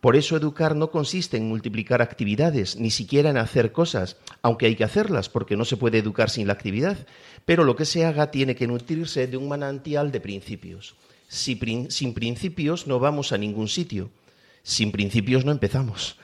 Por 0.00 0.16
eso 0.16 0.38
educar 0.38 0.74
no 0.74 0.90
consiste 0.90 1.36
en 1.36 1.50
multiplicar 1.50 2.00
actividades, 2.00 2.76
ni 2.76 2.90
siquiera 2.90 3.28
en 3.28 3.36
hacer 3.36 3.72
cosas, 3.72 4.16
aunque 4.40 4.64
hay 4.64 4.74
que 4.74 4.84
hacerlas, 4.84 5.28
porque 5.28 5.54
no 5.54 5.66
se 5.66 5.76
puede 5.76 5.98
educar 5.98 6.30
sin 6.30 6.46
la 6.46 6.54
actividad, 6.54 6.96
pero 7.44 7.64
lo 7.64 7.76
que 7.76 7.84
se 7.84 8.06
haga 8.06 8.30
tiene 8.30 8.54
que 8.56 8.66
nutrirse 8.66 9.26
de 9.26 9.36
un 9.36 9.48
manantial 9.48 10.12
de 10.12 10.20
principios. 10.22 10.94
sin 11.28 12.14
principios 12.14 12.86
no 12.86 12.98
vamos 12.98 13.32
a 13.32 13.38
ningún 13.38 13.68
sitio, 13.68 14.10
sin 14.62 14.92
principios 14.92 15.44
no 15.44 15.52
empezamos. 15.52 16.16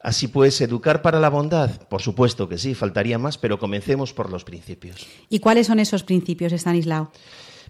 Así 0.00 0.28
pues, 0.28 0.60
educar 0.60 1.02
para 1.02 1.18
la 1.18 1.28
bondad, 1.28 1.88
por 1.88 2.02
supuesto 2.02 2.48
que 2.48 2.58
sí, 2.58 2.74
faltaría 2.74 3.18
más, 3.18 3.36
pero 3.36 3.58
comencemos 3.58 4.12
por 4.12 4.30
los 4.30 4.44
principios. 4.44 5.06
¿Y 5.28 5.40
cuáles 5.40 5.66
son 5.66 5.80
esos 5.80 6.04
principios, 6.04 6.52
Stanislao? 6.52 7.10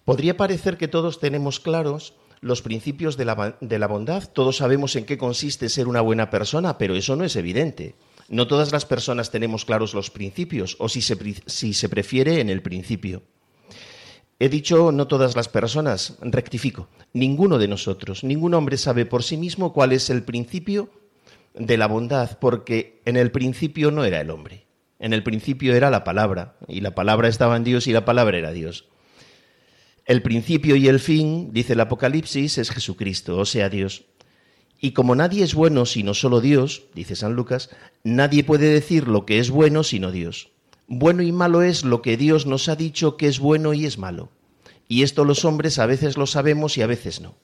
Podría 0.05 0.37
parecer 0.37 0.77
que 0.77 0.89
todos 0.89 1.21
tenemos 1.21 1.59
claros 1.59 2.15
los 2.41 2.63
principios 2.63 3.17
de 3.17 3.25
la, 3.25 3.57
de 3.61 3.79
la, 3.79 3.89
bondad, 3.89 4.29
todos 4.33 4.59
sabemos 4.59 4.95
en 4.97 5.05
qué 5.05 5.19
consiste 5.19 5.69
ser 5.69 5.89
una 5.89 6.01
buena 6.01 6.31
persona, 6.31 6.79
pero 6.79 6.95
eso 6.95 7.17
no 7.17 7.25
es 7.25 7.35
evidente. 7.35 7.97
No 8.29 8.47
todas 8.47 8.73
las 8.73 8.85
personas 8.85 9.31
tenemos 9.31 9.65
claros 9.65 9.95
los 9.95 10.11
principios, 10.11 10.77
o 10.79 10.89
si 10.89 11.01
se, 11.01 11.17
si 11.47 11.75
se 11.75 11.89
prefiere, 11.89 12.41
en 12.41 12.51
el 12.51 12.63
principio. 12.63 13.23
He 14.41 14.49
dicho 14.49 14.93
no 14.93 15.09
todas 15.09 15.35
las 15.35 15.49
personas, 15.49 16.17
rectifico, 16.21 16.89
ninguno 17.13 17.59
de 17.59 17.67
nosotros, 17.67 18.23
ningún 18.23 18.55
hombre 18.55 18.77
sabe 18.77 19.05
por 19.05 19.25
sí 19.25 19.37
mismo 19.37 19.73
cuál 19.73 19.93
es 19.93 20.11
el 20.11 20.23
principio 20.23 20.91
de 21.55 21.77
la 21.77 21.89
bondad, 21.89 22.39
porque 22.39 23.01
en 23.05 23.17
el 23.17 23.33
principio 23.33 23.91
no 23.91 24.05
era 24.05 24.21
el 24.21 24.31
hombre, 24.31 24.65
en 25.01 25.13
el 25.13 25.25
principio 25.25 25.75
era 25.75 25.91
la 25.91 26.05
palabra, 26.05 26.57
y 26.69 26.83
la 26.83 26.95
palabra 26.95 27.27
estaba 27.27 27.57
en 27.57 27.65
Dios 27.65 27.89
y 27.89 27.93
la 27.93 28.05
palabra 28.05 28.39
era 28.39 28.53
Dios. 28.53 28.85
El 30.05 30.23
principio 30.23 30.77
y 30.77 30.87
el 30.87 31.01
fin, 31.01 31.53
dice 31.53 31.73
el 31.73 31.81
Apocalipsis, 31.81 32.59
es 32.59 32.71
Jesucristo, 32.71 33.39
o 33.39 33.45
sea, 33.45 33.69
Dios. 33.69 34.05
Y 34.81 34.93
como 34.93 35.17
nadie 35.17 35.43
es 35.43 35.55
bueno 35.55 35.85
sino 35.85 36.15
solo 36.15 36.41
Dios, 36.41 36.85
dice 36.95 37.17
San 37.17 37.35
Lucas, 37.35 37.71
nadie 38.05 38.45
puede 38.45 38.69
decir 38.69 39.09
lo 39.09 39.27
que 39.27 39.41
es 39.41 39.51
bueno 39.51 39.83
sino 39.83 40.13
Dios. 40.13 40.53
Bueno 40.89 41.23
y 41.23 41.33
malo 41.33 41.63
es 41.63 41.85
lo 41.85 42.01
que 42.01 42.17
Dios 42.17 42.47
nos 42.47 42.69
ha 42.71 42.75
dicho 42.75 43.19
que 43.19 43.29
es 43.29 43.39
bueno 43.39 43.75
y 43.75 43.85
es 43.85 43.99
malo. 43.99 44.31
Y 44.89 45.03
esto 45.03 45.25
los 45.25 45.45
hombres 45.45 45.79
a 45.79 45.85
veces 45.85 46.17
lo 46.17 46.27
sabemos 46.27 46.79
y 46.79 46.83
a 46.83 46.87
veces 46.87 47.21
no. 47.21 47.35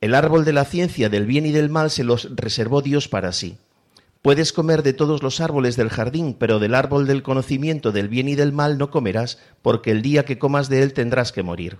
El 0.00 0.14
árbol 0.14 0.44
de 0.44 0.52
la 0.52 0.64
ciencia 0.64 1.08
del 1.08 1.26
bien 1.26 1.46
y 1.46 1.50
del 1.50 1.68
mal 1.68 1.90
se 1.90 2.04
los 2.04 2.36
reservó 2.36 2.80
Dios 2.80 3.08
para 3.08 3.32
sí. 3.32 3.58
Puedes 4.22 4.52
comer 4.52 4.84
de 4.84 4.92
todos 4.92 5.20
los 5.20 5.40
árboles 5.40 5.74
del 5.74 5.88
jardín, 5.88 6.36
pero 6.38 6.60
del 6.60 6.76
árbol 6.76 7.08
del 7.08 7.24
conocimiento 7.24 7.90
del 7.90 8.08
bien 8.08 8.28
y 8.28 8.36
del 8.36 8.52
mal 8.52 8.78
no 8.78 8.92
comerás, 8.92 9.38
porque 9.60 9.90
el 9.90 10.00
día 10.00 10.24
que 10.24 10.38
comas 10.38 10.68
de 10.68 10.82
él 10.82 10.92
tendrás 10.92 11.32
que 11.32 11.42
morir. 11.42 11.78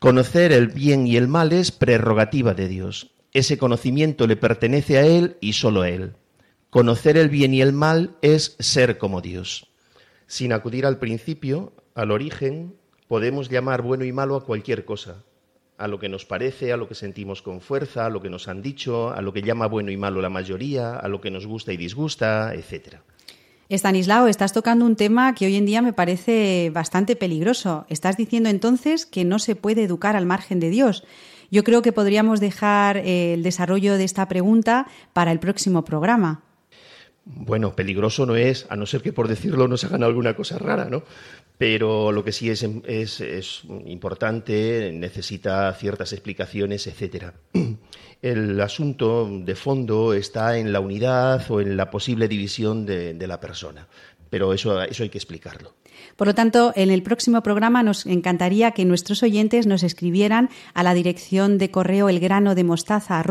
Conocer 0.00 0.50
el 0.50 0.66
bien 0.66 1.06
y 1.06 1.16
el 1.16 1.28
mal 1.28 1.52
es 1.52 1.70
prerrogativa 1.70 2.54
de 2.54 2.66
Dios. 2.66 3.12
Ese 3.32 3.56
conocimiento 3.56 4.26
le 4.26 4.34
pertenece 4.34 4.98
a 4.98 5.06
Él 5.06 5.36
y 5.40 5.52
solo 5.52 5.82
a 5.82 5.88
Él. 5.88 6.16
Conocer 6.72 7.18
el 7.18 7.28
bien 7.28 7.52
y 7.52 7.60
el 7.60 7.74
mal 7.74 8.16
es 8.22 8.56
ser 8.58 8.96
como 8.96 9.20
Dios. 9.20 9.68
Sin 10.26 10.54
acudir 10.54 10.86
al 10.86 10.98
principio, 10.98 11.74
al 11.94 12.10
origen, 12.10 12.74
podemos 13.08 13.50
llamar 13.50 13.82
bueno 13.82 14.06
y 14.06 14.12
malo 14.12 14.36
a 14.36 14.46
cualquier 14.46 14.86
cosa, 14.86 15.22
a 15.76 15.86
lo 15.86 15.98
que 15.98 16.08
nos 16.08 16.24
parece, 16.24 16.72
a 16.72 16.78
lo 16.78 16.88
que 16.88 16.94
sentimos 16.94 17.42
con 17.42 17.60
fuerza, 17.60 18.06
a 18.06 18.08
lo 18.08 18.22
que 18.22 18.30
nos 18.30 18.48
han 18.48 18.62
dicho, 18.62 19.10
a 19.10 19.20
lo 19.20 19.34
que 19.34 19.42
llama 19.42 19.66
bueno 19.66 19.90
y 19.90 19.98
malo 19.98 20.22
la 20.22 20.30
mayoría, 20.30 20.96
a 20.96 21.08
lo 21.08 21.20
que 21.20 21.30
nos 21.30 21.46
gusta 21.46 21.74
y 21.74 21.76
disgusta, 21.76 22.54
etc. 22.54 23.00
Estanislao, 23.68 24.26
estás 24.26 24.54
tocando 24.54 24.86
un 24.86 24.96
tema 24.96 25.34
que 25.34 25.44
hoy 25.44 25.56
en 25.56 25.66
día 25.66 25.82
me 25.82 25.92
parece 25.92 26.70
bastante 26.72 27.16
peligroso. 27.16 27.84
Estás 27.90 28.16
diciendo 28.16 28.48
entonces 28.48 29.04
que 29.04 29.26
no 29.26 29.38
se 29.40 29.56
puede 29.56 29.82
educar 29.82 30.16
al 30.16 30.24
margen 30.24 30.58
de 30.58 30.70
Dios. 30.70 31.04
Yo 31.50 31.64
creo 31.64 31.82
que 31.82 31.92
podríamos 31.92 32.40
dejar 32.40 32.96
eh, 32.96 33.34
el 33.34 33.42
desarrollo 33.42 33.98
de 33.98 34.04
esta 34.04 34.26
pregunta 34.26 34.86
para 35.12 35.32
el 35.32 35.38
próximo 35.38 35.84
programa. 35.84 36.42
Bueno, 37.24 37.76
peligroso 37.76 38.26
no 38.26 38.34
es, 38.34 38.66
a 38.68 38.76
no 38.76 38.84
ser 38.84 39.00
que 39.00 39.12
por 39.12 39.28
decirlo 39.28 39.68
nos 39.68 39.84
hagan 39.84 40.02
alguna 40.02 40.34
cosa 40.34 40.58
rara, 40.58 40.86
¿no? 40.86 41.04
Pero 41.56 42.10
lo 42.10 42.24
que 42.24 42.32
sí 42.32 42.50
es, 42.50 42.62
es, 42.64 43.62
importante, 43.86 44.90
necesita 44.92 45.72
ciertas 45.74 46.12
explicaciones, 46.12 46.86
etcétera. 46.88 47.34
El 48.22 48.60
asunto 48.60 49.28
de 49.30 49.54
fondo 49.54 50.14
está 50.14 50.58
en 50.58 50.72
la 50.72 50.80
unidad 50.80 51.48
o 51.50 51.60
en 51.60 51.76
la 51.76 51.90
posible 51.90 52.26
división 52.26 52.86
de, 52.86 53.14
de 53.14 53.26
la 53.26 53.38
persona, 53.40 53.86
pero 54.30 54.52
eso, 54.52 54.82
eso 54.82 55.02
hay 55.04 55.08
que 55.08 55.18
explicarlo. 55.18 55.74
Por 56.16 56.26
lo 56.26 56.34
tanto, 56.34 56.72
en 56.76 56.90
el 56.90 57.02
próximo 57.02 57.42
programa 57.42 57.82
nos 57.82 58.06
encantaría 58.06 58.72
que 58.72 58.84
nuestros 58.84 59.22
oyentes 59.22 59.66
nos 59.66 59.82
escribieran 59.82 60.50
a 60.74 60.82
la 60.82 60.94
dirección 60.94 61.58
de 61.58 61.70
correo 61.70 62.08
elgrano 62.08 62.54
de 62.54 62.64
mostaza 62.64 63.22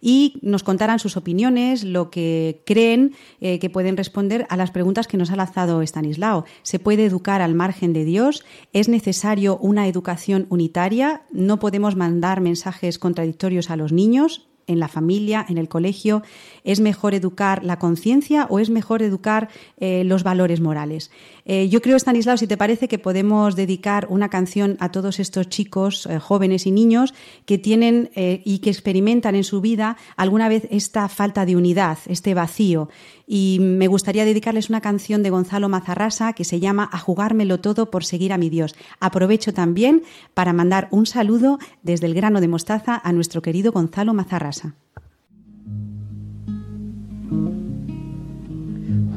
y 0.00 0.38
nos 0.42 0.62
contaran 0.62 0.98
sus 0.98 1.16
opiniones, 1.16 1.84
lo 1.84 2.10
que 2.10 2.62
creen 2.66 3.14
eh, 3.40 3.58
que 3.58 3.70
pueden 3.70 3.96
responder 3.96 4.46
a 4.50 4.56
las 4.56 4.70
preguntas 4.70 5.06
que 5.06 5.16
nos 5.16 5.30
ha 5.30 5.36
lanzado 5.36 5.82
Stanislao. 5.82 6.44
¿Se 6.62 6.78
puede 6.78 7.04
educar 7.04 7.40
al 7.40 7.54
margen 7.54 7.92
de 7.92 8.04
Dios? 8.04 8.44
¿Es 8.72 8.88
necesario 8.88 9.56
una 9.58 9.86
educación 9.86 10.46
unitaria? 10.50 11.22
¿No 11.32 11.58
podemos 11.58 11.94
mandar 11.96 12.40
mensajes 12.40 12.98
contradictorios 12.98 13.70
a 13.70 13.76
los 13.76 13.92
niños? 13.92 14.48
En 14.66 14.78
la 14.78 14.88
familia, 14.88 15.44
en 15.48 15.58
el 15.58 15.68
colegio? 15.68 16.22
¿Es 16.64 16.80
mejor 16.80 17.14
educar 17.14 17.64
la 17.64 17.78
conciencia 17.78 18.46
o 18.50 18.58
es 18.58 18.70
mejor 18.70 19.02
educar 19.02 19.48
eh, 19.78 20.04
los 20.04 20.22
valores 20.22 20.60
morales? 20.60 21.10
Eh, 21.44 21.68
yo 21.68 21.82
creo, 21.82 21.96
Stanislao, 21.96 22.36
si 22.36 22.46
te 22.46 22.56
parece 22.56 22.88
que 22.88 22.98
podemos 22.98 23.56
dedicar 23.56 24.06
una 24.10 24.28
canción 24.28 24.76
a 24.80 24.90
todos 24.90 25.20
estos 25.20 25.48
chicos, 25.48 26.06
eh, 26.06 26.18
jóvenes 26.18 26.66
y 26.66 26.70
niños 26.70 27.14
que 27.46 27.58
tienen 27.58 28.10
y 28.14 28.58
que 28.58 28.70
experimentan 28.70 29.34
en 29.34 29.44
su 29.44 29.60
vida 29.60 29.96
alguna 30.16 30.48
vez 30.48 30.66
esta 30.70 31.08
falta 31.08 31.44
de 31.46 31.56
unidad, 31.56 31.98
este 32.06 32.34
vacío. 32.34 32.88
Y 33.26 33.58
me 33.60 33.86
gustaría 33.86 34.24
dedicarles 34.24 34.68
una 34.68 34.80
canción 34.80 35.22
de 35.22 35.30
Gonzalo 35.30 35.68
Mazarrasa 35.68 36.34
que 36.34 36.44
se 36.44 36.60
llama 36.60 36.90
A 36.92 36.98
jugármelo 36.98 37.60
todo 37.60 37.90
por 37.90 38.04
seguir 38.04 38.32
a 38.32 38.38
mi 38.38 38.50
Dios. 38.50 38.74
Aprovecho 39.00 39.54
también 39.54 40.02
para 40.34 40.52
mandar 40.52 40.88
un 40.90 41.06
saludo 41.06 41.58
desde 41.82 42.06
el 42.06 42.14
grano 42.14 42.40
de 42.40 42.48
mostaza 42.48 43.00
a 43.02 43.12
nuestro 43.12 43.40
querido 43.40 43.72
Gonzalo 43.72 44.12
Mazarrasa. 44.12 44.74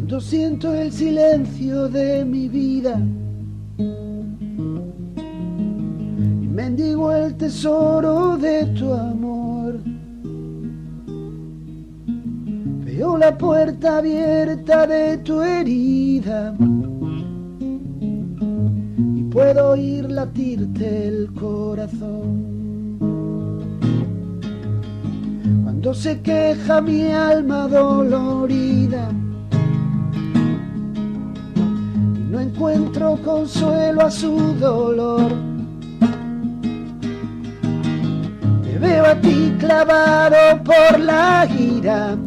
Cuando 0.07 0.21
siento 0.21 0.73
el 0.73 0.91
silencio 0.91 1.89
de 1.89 2.23
mi 2.23 2.47
vida 2.47 2.97
y 3.77 3.83
mendigo 6.47 7.11
el 7.11 7.35
tesoro 7.35 8.37
de 8.37 8.67
tu 8.67 8.93
amor, 8.93 9.81
veo 12.97 13.15
la 13.15 13.37
puerta 13.37 13.99
abierta 13.99 14.87
de 14.87 15.17
tu 15.19 15.43
herida 15.43 16.55
y 19.15 19.23
puedo 19.25 19.69
oír 19.73 20.09
latirte 20.09 21.07
el 21.07 21.31
corazón. 21.33 22.97
Cuando 25.63 25.93
se 25.93 26.21
queja 26.21 26.81
mi 26.81 27.11
alma 27.11 27.67
dolorida, 27.67 29.11
no 32.31 32.39
encuentro 32.39 33.19
consuelo 33.23 34.07
a 34.07 34.09
su 34.09 34.55
dolor. 34.59 35.31
Te 38.63 38.79
veo 38.79 39.05
a 39.05 39.15
ti 39.21 39.53
clavado 39.59 40.63
por 40.63 40.99
la 40.99 41.45
ira. 41.45 42.17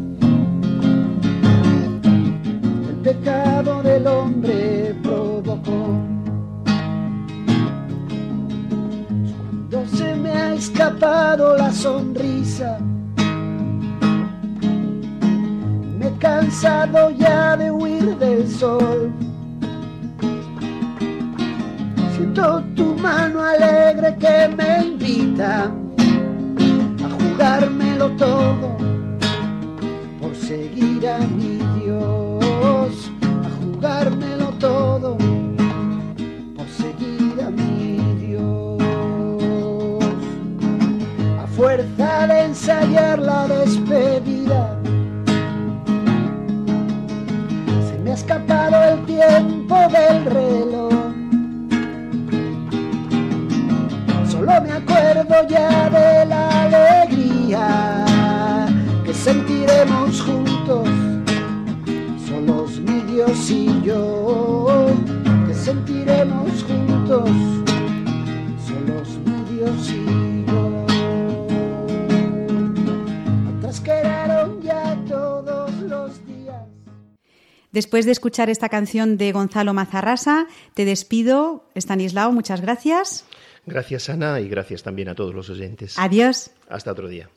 Después 77.81 78.05
de 78.05 78.11
escuchar 78.11 78.47
esta 78.51 78.69
canción 78.69 79.17
de 79.17 79.31
Gonzalo 79.31 79.73
Mazarrasa, 79.73 80.45
te 80.75 80.85
despido, 80.85 81.65
Estanislao, 81.73 82.31
muchas 82.31 82.61
gracias. 82.61 83.25
Gracias, 83.65 84.07
Ana, 84.07 84.39
y 84.39 84.47
gracias 84.49 84.83
también 84.83 85.09
a 85.09 85.15
todos 85.15 85.33
los 85.33 85.49
oyentes. 85.49 85.97
Adiós. 85.97 86.51
Hasta 86.69 86.91
otro 86.91 87.07
día. 87.07 87.27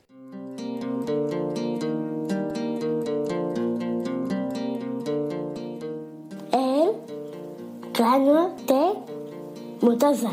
El 6.53 6.91
grano 7.91 8.55
de 8.67 9.83
mostaza. 9.83 10.29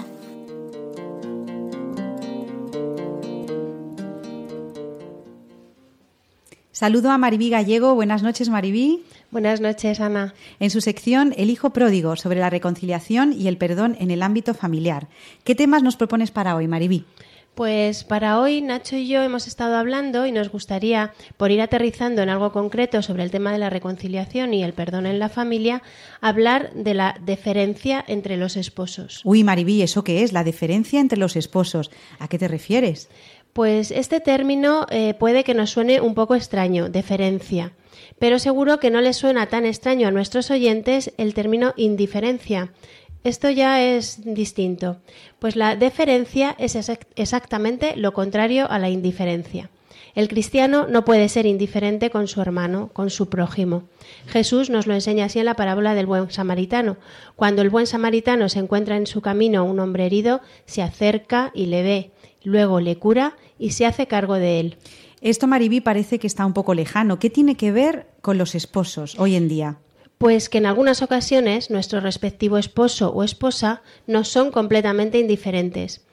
Saludo 6.70 7.11
a 7.11 7.16
Maribí 7.16 7.48
Gallego. 7.48 7.94
Buenas 7.94 8.22
noches, 8.22 8.51
Maribí. 8.51 9.05
Buenas 9.33 9.62
noches, 9.62 9.99
Ana. 9.99 10.35
En 10.61 10.68
su 10.68 10.83
sección 10.83 11.33
El 11.38 11.49
hijo 11.49 11.71
pródigo 11.71 12.16
sobre 12.16 12.38
la 12.38 12.51
reconciliación 12.51 13.33
y 13.33 13.49
el 13.49 13.57
perdón 13.57 13.97
en 13.99 14.11
el 14.11 14.23
ámbito 14.23 14.53
familiar. 14.53 15.09
¿Qué 15.42 15.55
temas 15.55 15.83
nos 15.83 15.97
propones 15.97 16.31
para 16.31 16.55
hoy, 16.55 16.68
Maribí? 16.68 17.07
Pues 17.55 18.05
para 18.05 18.40
hoy 18.40 18.61
Nacho 18.61 18.97
y 18.97 19.09
yo 19.09 19.23
hemos 19.23 19.47
estado 19.47 19.77
hablando 19.77 20.25
y 20.27 20.33
nos 20.33 20.51
gustaría, 20.51 21.12
por 21.37 21.51
ir 21.51 21.61
aterrizando 21.61 22.23
en 22.23 22.31
algo 22.31 22.51
concreto 22.51 23.01
sobre 23.01 23.25
el 23.25 23.31
tema 23.31 23.53
de 23.53 23.59
la 23.59 23.68
reconciliación 23.68 24.53
y 24.53 24.64
el 24.64 24.73
perdón 24.73 25.05
en 25.05 25.18
la 25.18 25.29
familia, 25.29 25.83
hablar 26.21 26.73
de 26.75 26.95
la 26.95 27.18
deferencia 27.25 28.03
entre 28.09 28.38
los 28.38 28.57
esposos. 28.57 29.21
Uy, 29.25 29.45
Maribí, 29.45 29.83
¿eso 29.83 30.05
qué 30.05 30.23
es? 30.23 30.33
La 30.33 30.45
deferencia 30.45 30.99
entre 30.99 31.18
los 31.18 31.37
esposos. 31.37 31.91
¿A 32.18 32.28
qué 32.28 32.39
te 32.39 32.49
refieres? 32.49 33.11
Pues 33.53 33.90
este 33.90 34.20
término 34.20 34.86
eh, 34.90 35.14
puede 35.14 35.44
que 35.44 35.55
nos 35.55 35.70
suene 35.70 36.00
un 36.00 36.14
poco 36.14 36.34
extraño, 36.34 36.88
deferencia 36.88 37.72
pero 38.22 38.38
seguro 38.38 38.78
que 38.78 38.90
no 38.90 39.00
les 39.00 39.16
suena 39.16 39.46
tan 39.46 39.66
extraño 39.66 40.07
a 40.07 40.12
nuestros 40.12 40.53
oyentes 40.53 41.12
el 41.18 41.34
término 41.34 41.74
indiferencia. 41.76 42.72
Esto 43.24 43.50
ya 43.50 43.82
es 43.82 44.20
distinto, 44.24 44.98
pues 45.40 45.57
la 45.57 45.74
deferencia 45.74 46.55
es 46.59 46.76
exactamente 47.16 47.96
lo 47.96 48.12
contrario 48.12 48.70
a 48.70 48.78
la 48.78 48.90
indiferencia. 48.90 49.70
El 50.14 50.28
cristiano 50.28 50.86
no 50.88 51.05
puede 51.05 51.28
ser 51.28 51.46
indiferente 51.46 52.11
con 52.11 52.28
su 52.28 52.40
hermano, 52.40 52.90
con 52.92 53.11
su 53.11 53.28
prójimo. 53.28 53.88
Jesús 54.28 54.70
nos 54.70 54.86
lo 54.86 54.94
enseña 54.94 55.24
así 55.24 55.40
en 55.40 55.46
la 55.46 55.55
parábola 55.55 55.94
del 55.94 56.07
buen 56.07 56.30
samaritano. 56.30 56.98
Cuando 57.34 57.61
el 57.62 57.70
buen 57.70 57.88
samaritano 57.88 58.48
se 58.48 58.61
encuentra 58.61 58.96
en 58.96 59.09
su 59.09 59.20
camino 59.20 59.64
un 59.64 59.80
hombre 59.80 60.07
herido, 60.07 60.42
se 60.64 60.82
acerca 60.82 61.50
y 61.55 61.66
le 61.66 61.82
ve, 61.82 62.11
luego 62.45 62.80
le 62.80 62.97
cura 62.97 63.36
y 63.59 63.70
se 63.70 63.86
hace 63.86 64.07
cargo 64.07 64.34
de 64.34 64.61
él. 64.61 64.76
Esto, 65.20 65.47
Maribí, 65.47 65.80
parece 65.80 66.18
que 66.18 66.26
está 66.26 66.45
un 66.45 66.53
poco 66.53 66.74
lejano. 66.74 67.18
¿Qué 67.18 67.30
tiene 67.30 67.57
que 67.57 67.70
ver 67.70 68.09
con 68.20 68.38
los 68.38 68.55
esposos 68.55 69.18
hoy 69.18 69.36
en 69.36 69.49
día? 69.49 69.78
Pues 70.18 70.49
que 70.49 70.59
en 70.59 70.66
algunas 70.66 71.03
ocasiones 71.03 71.70
nuestro 71.70 72.01
respectivo 72.01 72.59
esposo 72.59 73.11
o 73.11 73.22
esposa 73.22 73.82
nos 74.07 74.28
son 74.28 74.51
completamente 74.51 75.18
indiferentes. 75.18 76.05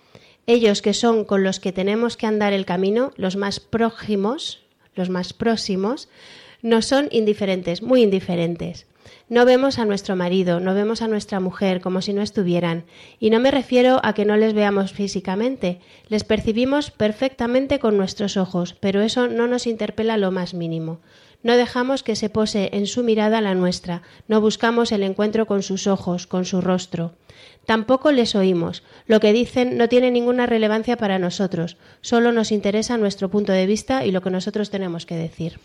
Ellos 0.48 0.82
que 0.82 0.94
son 0.94 1.26
con 1.26 1.44
los 1.44 1.60
que 1.60 1.72
tenemos 1.72 2.18
que 2.18 2.26
andar 2.26 2.54
el 2.54 2.66
camino, 2.66 3.12
los 3.18 3.36
más 3.36 3.60
próximos, 3.60 4.64
los 4.96 5.10
más 5.10 5.34
próximos, 5.34 6.10
nos 6.62 6.86
son 6.86 7.08
indiferentes, 7.12 7.82
muy 7.82 8.02
indiferentes. 8.02 8.88
No 9.30 9.46
vemos 9.46 9.78
a 9.78 9.86
nuestro 9.86 10.16
marido, 10.16 10.60
no 10.60 10.74
vemos 10.74 11.04
a 11.04 11.08
nuestra 11.08 11.40
mujer 11.40 11.82
como 11.82 12.02
si 12.02 12.14
no 12.14 12.24
estuvieran. 12.24 12.86
Y 13.20 13.30
no 13.30 13.40
me 13.40 13.52
refiero 13.52 14.00
a 14.04 14.14
que 14.14 14.26
no 14.26 14.36
les 14.38 14.56
veamos 14.56 14.92
físicamente, 14.92 15.80
les 16.08 16.24
percibimos 16.24 16.90
perfectamente 16.90 17.78
con 17.78 17.96
nuestros 17.96 18.38
ojos, 18.38 18.76
pero 18.80 19.02
eso 19.02 19.28
no 19.28 19.46
nos 19.46 19.68
interpela 19.68 20.18
lo 20.18 20.32
más 20.32 20.56
mínimo. 20.56 21.00
No 21.44 21.56
dejamos 21.56 22.02
que 22.02 22.16
se 22.16 22.30
pose 22.30 22.72
en 22.74 22.88
su 22.88 23.04
mirada 23.04 23.40
la 23.40 23.54
nuestra, 23.54 24.02
no 24.28 24.42
buscamos 24.42 24.92
el 24.92 25.04
encuentro 25.04 25.46
con 25.46 25.62
sus 25.62 25.86
ojos, 25.86 26.26
con 26.26 26.44
su 26.44 26.60
rostro. 26.60 27.14
Tampoco 27.66 28.12
les 28.12 28.34
oímos. 28.34 28.82
Lo 29.06 29.20
que 29.20 29.32
dicen 29.32 29.78
no 29.78 29.88
tiene 29.88 30.10
ninguna 30.10 30.48
relevancia 30.48 30.98
para 30.98 31.20
nosotros, 31.20 31.78
solo 32.02 32.32
nos 32.32 32.52
interesa 32.52 32.98
nuestro 32.98 33.30
punto 33.30 33.52
de 33.54 33.68
vista 33.68 34.06
y 34.06 34.12
lo 34.12 34.22
que 34.22 34.32
nosotros 34.32 34.72
tenemos 34.72 35.06
que 35.06 35.16
decir. 35.16 35.60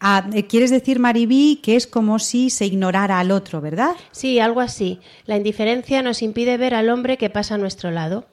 Ah, 0.00 0.28
eh, 0.32 0.46
¿Quieres 0.46 0.70
decir, 0.70 1.00
Maribí, 1.00 1.56
que 1.62 1.74
es 1.74 1.86
como 1.86 2.18
si 2.18 2.50
se 2.50 2.66
ignorara 2.66 3.18
al 3.18 3.32
otro, 3.32 3.60
verdad? 3.60 3.96
Sí, 4.12 4.38
algo 4.38 4.60
así. 4.60 5.00
La 5.26 5.36
indiferencia 5.36 6.02
nos 6.02 6.22
impide 6.22 6.56
ver 6.56 6.74
al 6.74 6.88
hombre 6.88 7.16
que 7.16 7.30
pasa 7.30 7.56
a 7.56 7.58
nuestro 7.58 7.90
lado. 7.90 8.26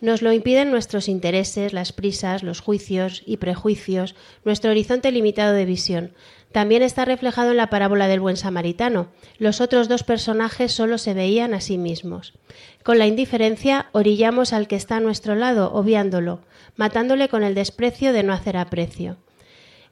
Nos 0.00 0.20
lo 0.20 0.32
impiden 0.32 0.70
nuestros 0.70 1.08
intereses, 1.08 1.72
las 1.72 1.92
prisas, 1.92 2.42
los 2.42 2.60
juicios 2.60 3.22
y 3.24 3.38
prejuicios, 3.38 4.14
nuestro 4.44 4.70
horizonte 4.70 5.10
limitado 5.10 5.54
de 5.54 5.64
visión. 5.64 6.12
También 6.52 6.82
está 6.82 7.06
reflejado 7.06 7.50
en 7.50 7.56
la 7.56 7.70
parábola 7.70 8.08
del 8.08 8.20
buen 8.20 8.36
samaritano. 8.36 9.08
Los 9.38 9.62
otros 9.62 9.88
dos 9.88 10.04
personajes 10.04 10.72
solo 10.72 10.98
se 10.98 11.14
veían 11.14 11.54
a 11.54 11.60
sí 11.62 11.78
mismos. 11.78 12.34
Con 12.82 12.98
la 12.98 13.06
indiferencia 13.06 13.86
orillamos 13.92 14.52
al 14.52 14.68
que 14.68 14.76
está 14.76 14.96
a 14.96 15.00
nuestro 15.00 15.34
lado, 15.34 15.72
obviándolo, 15.72 16.40
matándole 16.76 17.28
con 17.28 17.42
el 17.42 17.54
desprecio 17.54 18.12
de 18.12 18.22
no 18.22 18.34
hacer 18.34 18.58
aprecio. 18.58 19.16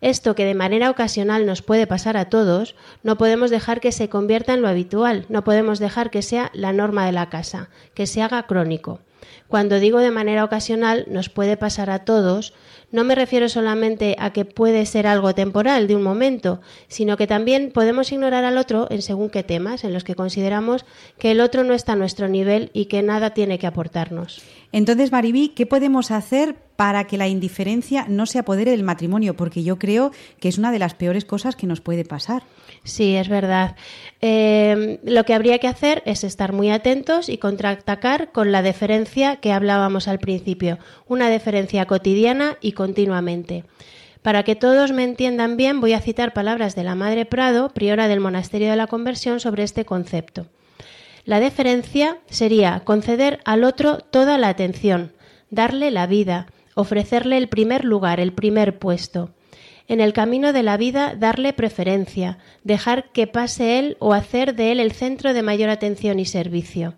Esto 0.05 0.35
que 0.35 0.45
de 0.45 0.55
manera 0.55 0.91
ocasional 0.91 1.47
nos 1.47 1.63
puede 1.63 1.87
pasar 1.87 2.19
a 2.19 2.29
todos, 2.29 2.75
no 3.03 3.17
podemos 3.17 3.49
dejar 3.49 3.81
que 3.81 3.91
se 3.91 4.11
convierta 4.11 4.53
en 4.53 4.61
lo 4.61 4.69
habitual, 4.69 5.25
no 5.31 5.45
podemos 5.45 5.79
dejar 5.79 6.11
que 6.11 6.21
sea 6.21 6.51
la 6.53 6.75
norma 6.75 7.07
de 7.07 7.13
la 7.13 7.31
casa, 7.31 7.71
que 7.95 8.07
se 8.07 8.21
haga 8.21 8.43
crónico. 8.43 9.01
Cuando 9.49 9.81
digo 9.81 10.01
de 10.01 10.11
manera 10.11 10.45
ocasional 10.45 11.07
nos 11.09 11.31
puede 11.31 11.57
pasar 11.57 11.89
a 11.89 12.05
todos, 12.05 12.53
no 12.93 13.03
me 13.03 13.15
refiero 13.15 13.49
solamente 13.49 14.15
a 14.19 14.31
que 14.35 14.45
puede 14.45 14.85
ser 14.85 15.07
algo 15.07 15.35
temporal 15.35 15.87
de 15.87 15.97
un 15.97 16.03
momento, 16.03 16.61
sino 16.87 17.17
que 17.17 17.27
también 17.27 17.71
podemos 17.73 18.13
ignorar 18.13 18.45
al 18.45 18.59
otro 18.59 18.89
en 18.91 19.01
según 19.01 19.31
qué 19.31 19.43
temas 19.43 19.85
en 19.85 19.95
los 19.95 20.05
que 20.05 20.15
consideramos 20.15 20.85
que 21.19 21.31
el 21.31 21.41
otro 21.41 21.65
no 21.65 21.73
está 21.73 21.93
a 21.93 21.97
nuestro 21.97 22.29
nivel 22.29 22.71
y 22.75 22.87
que 22.87 23.03
nada 23.03 23.31
tiene 23.31 23.59
que 23.59 23.67
aportarnos. 23.67 24.43
Entonces, 24.75 25.13
Maribí, 25.13 25.51
¿qué 25.51 25.67
podemos 25.67 26.11
hacer 26.11 26.57
para 26.75 27.05
que 27.05 27.17
la 27.17 27.29
indiferencia 27.29 28.07
no 28.09 28.27
se 28.27 28.41
apodere 28.41 28.73
del 28.73 28.83
matrimonio? 28.83 29.37
Porque 29.37 29.63
yo 29.63 29.79
creo 29.79 30.11
que 30.41 30.49
es 30.49 30.59
una 30.59 30.73
de 30.73 30.81
las 30.81 30.95
peores 30.95 31.25
cosas 31.25 31.55
que 31.55 31.69
nos 31.69 31.81
puede 31.81 32.05
pasar. 32.05 32.43
Sí, 32.83 33.15
es 33.15 33.29
verdad. 33.29 33.77
Eh, 34.21 34.99
lo 35.05 35.23
que 35.23 35.33
habría 35.33 35.61
que 35.61 35.69
hacer 35.69 36.03
es 36.07 36.25
estar 36.25 36.53
muy 36.53 36.71
atentos 36.71 37.29
y 37.29 37.39
contraatacar 37.39 38.33
con 38.33 38.51
la 38.51 38.63
deferencia 38.63 39.37
que 39.37 39.53
hablábamos 39.53 40.09
al 40.09 40.19
principio, 40.19 40.81
una 41.07 41.31
deferencia 41.31 41.87
cotidiana 41.87 42.59
y 42.61 42.73
continuamente. 42.73 43.63
Para 44.23 44.43
que 44.43 44.57
todos 44.57 44.91
me 44.91 45.05
entiendan 45.05 45.57
bien, 45.57 45.81
voy 45.81 45.93
a 45.93 46.01
citar 46.01 46.33
palabras 46.33 46.75
de 46.75 46.83
la 46.83 46.97
Madre 46.97 47.27
Prado, 47.27 47.69
priora 47.69 48.09
del 48.09 48.19
Monasterio 48.19 48.71
de 48.71 48.77
la 48.77 48.89
Conversión, 48.89 49.39
sobre 49.39 49.63
este 49.63 49.85
concepto. 49.85 50.47
La 51.25 51.41
deferencia 51.41 52.19
sería 52.29 52.81
conceder 52.85 53.41
al 53.45 53.65
otro 53.65 53.99
toda 53.99 54.37
la 54.37 54.49
atención, 54.49 55.13
darle 55.51 55.91
la 55.91 56.07
vida, 56.07 56.47
ofrecerle 56.75 57.39
el 57.39 57.49
primer 57.49 57.85
lugar, 57.85 58.21
el 58.21 58.33
primer 58.33 58.79
puesto. 58.79 59.31
En 59.89 60.01
el 60.01 60.13
camino 60.13 60.53
de 60.53 60.63
la 60.63 60.77
vida 60.77 61.15
darle 61.15 61.53
preferencia, 61.53 62.39
dejar 62.63 63.11
que 63.13 63.27
pase 63.27 63.79
él 63.79 63.97
o 64.01 64.13
hacer 64.13 64.55
de 64.55 64.73
él 64.73 64.81
el 64.81 64.93
centro 64.93 65.33
de 65.33 65.43
mayor 65.43 65.71
atención 65.71 66.21
y 66.21 66.27
servicio. 66.27 66.95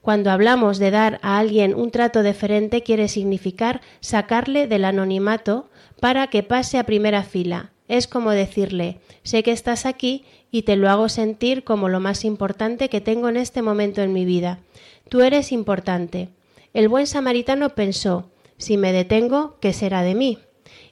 Cuando 0.00 0.30
hablamos 0.30 0.78
de 0.78 0.90
dar 0.90 1.18
a 1.22 1.38
alguien 1.38 1.74
un 1.74 1.90
trato 1.90 2.22
deferente 2.22 2.82
quiere 2.82 3.08
significar 3.08 3.82
sacarle 4.00 4.66
del 4.66 4.84
anonimato 4.84 5.68
para 6.00 6.28
que 6.28 6.42
pase 6.42 6.78
a 6.78 6.84
primera 6.84 7.22
fila. 7.22 7.72
Es 7.88 8.06
como 8.06 8.30
decirle, 8.30 9.00
sé 9.22 9.42
que 9.42 9.52
estás 9.52 9.86
aquí 9.86 10.24
y 10.50 10.62
te 10.62 10.76
lo 10.76 10.88
hago 10.88 11.08
sentir 11.08 11.64
como 11.64 11.88
lo 11.88 12.00
más 12.00 12.24
importante 12.24 12.88
que 12.88 13.00
tengo 13.00 13.28
en 13.28 13.36
este 13.36 13.62
momento 13.62 14.02
en 14.02 14.12
mi 14.12 14.24
vida. 14.24 14.60
Tú 15.08 15.22
eres 15.22 15.52
importante. 15.52 16.28
El 16.74 16.88
buen 16.88 17.06
samaritano 17.06 17.70
pensó, 17.70 18.30
si 18.56 18.76
me 18.76 18.92
detengo, 18.92 19.56
¿qué 19.60 19.72
será 19.72 20.02
de 20.02 20.14
mí? 20.14 20.38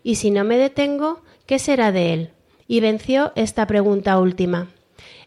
Y 0.03 0.17
si 0.17 0.31
no 0.31 0.45
me 0.45 0.57
detengo, 0.57 1.23
¿qué 1.47 1.59
será 1.59 1.93
de 1.93 2.13
él? 2.13 2.31
Y 2.69 2.81
venció 2.81 3.33
esta 3.35 3.67
pregunta 3.67 4.19
última. 4.19 4.69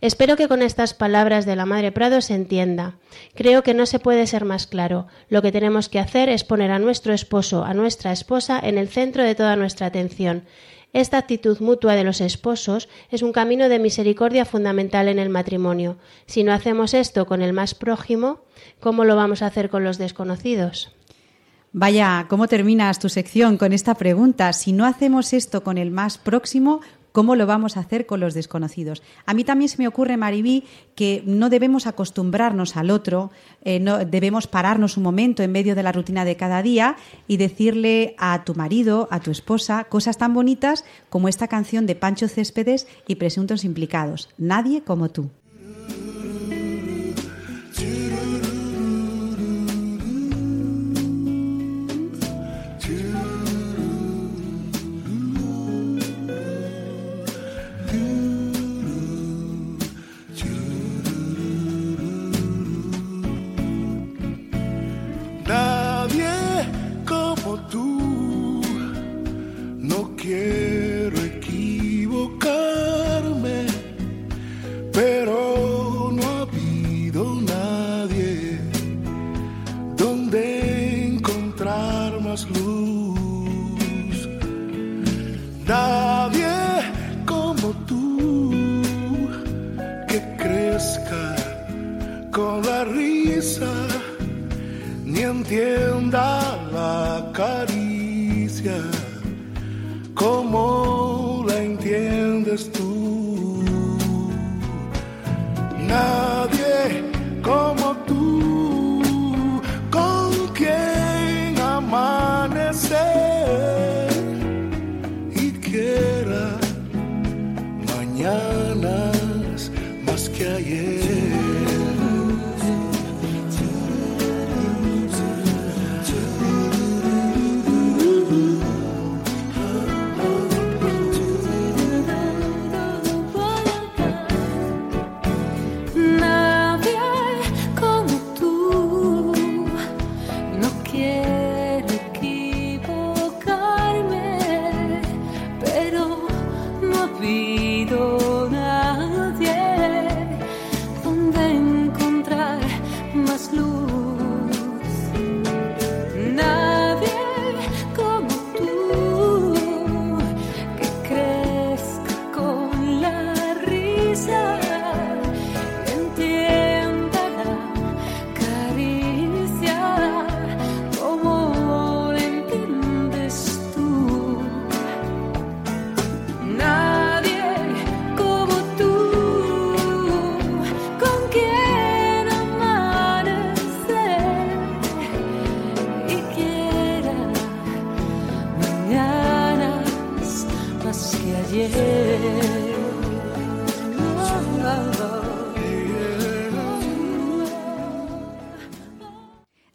Espero 0.02 0.38
que 0.38 0.48
con 0.48 0.62
estas 0.62 0.94
palabras 0.94 1.46
de 1.46 1.58
la 1.58 1.66
Madre 1.66 1.92
Prado 1.92 2.22
se 2.22 2.34
entienda. 2.34 2.96
Creo 3.36 3.64
que 3.64 3.74
no 3.74 3.86
se 3.86 4.00
puede 4.00 4.28
ser 4.28 4.46
más 4.46 4.66
claro. 4.66 5.08
Lo 5.28 5.42
que 5.42 5.52
tenemos 5.52 5.90
que 5.90 6.00
hacer 6.00 6.30
es 6.30 6.46
poner 6.46 6.72
a 6.72 6.80
nuestro 6.80 7.14
esposo, 7.14 7.66
a 7.66 7.74
nuestra 7.74 8.14
esposa, 8.14 8.60
en 8.64 8.78
el 8.78 8.88
centro 8.88 9.24
de 9.24 9.36
toda 9.36 9.58
nuestra 9.58 9.88
atención. 9.88 10.44
Esta 10.92 11.20
actitud 11.20 11.60
mutua 11.60 11.96
de 11.96 12.04
los 12.04 12.20
esposos 12.20 12.90
es 13.12 13.22
un 13.22 13.32
camino 13.32 13.70
de 13.70 13.78
misericordia 13.78 14.44
fundamental 14.44 15.08
en 15.08 15.20
el 15.20 15.30
matrimonio. 15.30 15.98
Si 16.26 16.44
no 16.44 16.52
hacemos 16.52 16.94
esto 16.94 17.28
con 17.28 17.42
el 17.42 17.54
más 17.54 17.76
prójimo, 17.76 18.42
¿cómo 18.80 19.06
lo 19.06 19.16
vamos 19.16 19.42
a 19.42 19.48
hacer 19.48 19.70
con 19.70 19.84
los 19.84 20.00
desconocidos? 20.00 20.92
Vaya, 21.72 22.26
¿cómo 22.28 22.48
terminas 22.48 22.98
tu 22.98 23.10
sección 23.10 23.58
con 23.58 23.74
esta 23.74 23.94
pregunta? 23.94 24.52
Si 24.54 24.72
no 24.74 24.86
hacemos 24.86 25.34
esto 25.34 25.64
con 25.64 25.78
el 25.78 25.92
más 25.92 26.18
próximo, 26.18 26.82
¿Cómo 27.12 27.36
lo 27.36 27.47
vamos 27.47 27.76
a 27.76 27.82
hacer 27.82 28.05
con 28.05 28.20
los 28.20 28.34
desconocidos? 28.34 29.01
A 29.26 29.34
mí 29.34 29.43
también 29.43 29.70
se 29.70 29.78
me 29.78 29.88
ocurre, 29.88 30.18
Maribí, 30.18 30.66
que 30.95 31.24
no 31.26 31.49
debemos 31.49 31.88
acostumbrarnos 31.88 32.78
al 32.78 32.91
otro, 32.91 33.32
eh, 33.64 33.80
no, 33.80 33.99
debemos 34.05 34.47
pararnos 34.47 34.97
un 34.97 35.03
momento 35.03 35.41
en 35.41 35.51
medio 35.51 35.76
de 35.76 35.84
la 35.84 35.91
rutina 35.91 36.26
de 36.26 36.36
cada 36.36 36.62
día 36.62 36.97
y 37.28 37.38
decirle 37.38 38.16
a 38.18 38.43
tu 38.43 38.53
marido, 38.53 39.07
a 39.12 39.20
tu 39.20 39.32
esposa, 39.32 39.86
cosas 39.86 40.18
tan 40.18 40.34
bonitas 40.34 40.86
como 41.10 41.28
esta 41.28 41.47
canción 41.47 41.86
de 41.86 41.95
Pancho 41.95 42.28
Céspedes 42.28 42.88
y 43.07 43.16
Presuntos 43.16 43.64
Implicados. 43.64 44.30
Nadie 44.38 44.84
como 44.84 45.10
tú. 45.10 45.30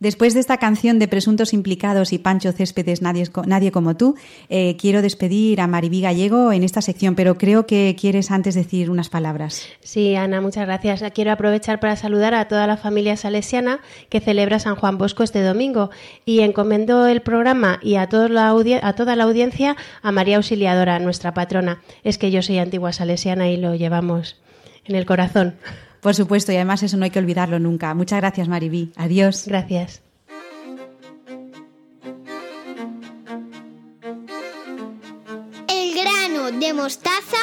Después 0.04 0.34
de 0.34 0.40
esta 0.40 0.58
canción 0.58 0.98
de 0.98 1.08
Presuntos 1.08 1.54
Implicados 1.54 2.12
y 2.12 2.18
Pancho 2.18 2.52
Céspedes, 2.52 3.00
Nadie, 3.00 3.72
como 3.72 3.96
tú, 3.96 4.16
eh, 4.50 4.76
quiero 4.76 5.00
despedir 5.00 5.62
a 5.62 5.66
Maribí 5.66 6.02
Gallego 6.02 6.52
en 6.52 6.62
esta 6.62 6.82
sección, 6.82 7.14
pero 7.14 7.38
creo 7.38 7.64
que 7.64 7.96
quieres 7.98 8.30
antes 8.30 8.54
decir 8.54 8.90
unas 8.90 9.08
palabras. 9.08 9.66
Sí, 9.80 10.14
Ana, 10.14 10.42
muchas 10.42 10.66
gracias. 10.66 11.02
Quiero 11.14 11.32
aprovechar 11.32 11.80
para 11.80 11.96
saludar 11.96 12.34
a 12.34 12.48
toda 12.48 12.66
la 12.66 12.76
familia 12.76 13.16
salesiana 13.16 13.80
que 14.10 14.20
celebra 14.20 14.58
San 14.58 14.76
Juan 14.76 14.98
Bosco 14.98 15.22
este 15.22 15.40
domingo 15.40 15.88
y 16.26 16.40
encomendo 16.40 17.06
el 17.06 17.22
programa 17.22 17.80
y 17.80 17.94
a 17.94 18.06
toda 18.06 18.28
la 18.28 18.48
audiencia 19.24 19.76
a 20.02 20.12
María 20.12 20.36
Auxiliadora, 20.36 20.98
nuestra 20.98 21.32
patrona. 21.32 21.80
Es 22.02 22.18
que 22.18 22.30
yo 22.30 22.42
soy 22.42 22.58
antigua 22.58 22.92
salesiana 22.92 23.48
y 23.48 23.56
lo 23.56 23.74
llevamos 23.74 24.36
en 24.84 24.96
el 24.96 25.06
corazón. 25.06 25.54
Por 26.04 26.14
supuesto, 26.14 26.52
y 26.52 26.56
además 26.56 26.82
eso 26.82 26.98
no 26.98 27.04
hay 27.04 27.10
que 27.10 27.18
olvidarlo 27.18 27.58
nunca. 27.58 27.94
Muchas 27.94 28.20
gracias, 28.20 28.46
Maribí. 28.46 28.92
Adiós. 28.94 29.46
Gracias. 29.46 30.02
El 35.66 35.94
grano 35.94 36.50
de 36.60 36.74
mostaza 36.74 37.38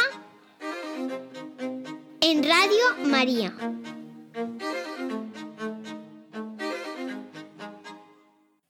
en 2.20 2.43
Radio 2.43 3.09
María. 3.09 3.51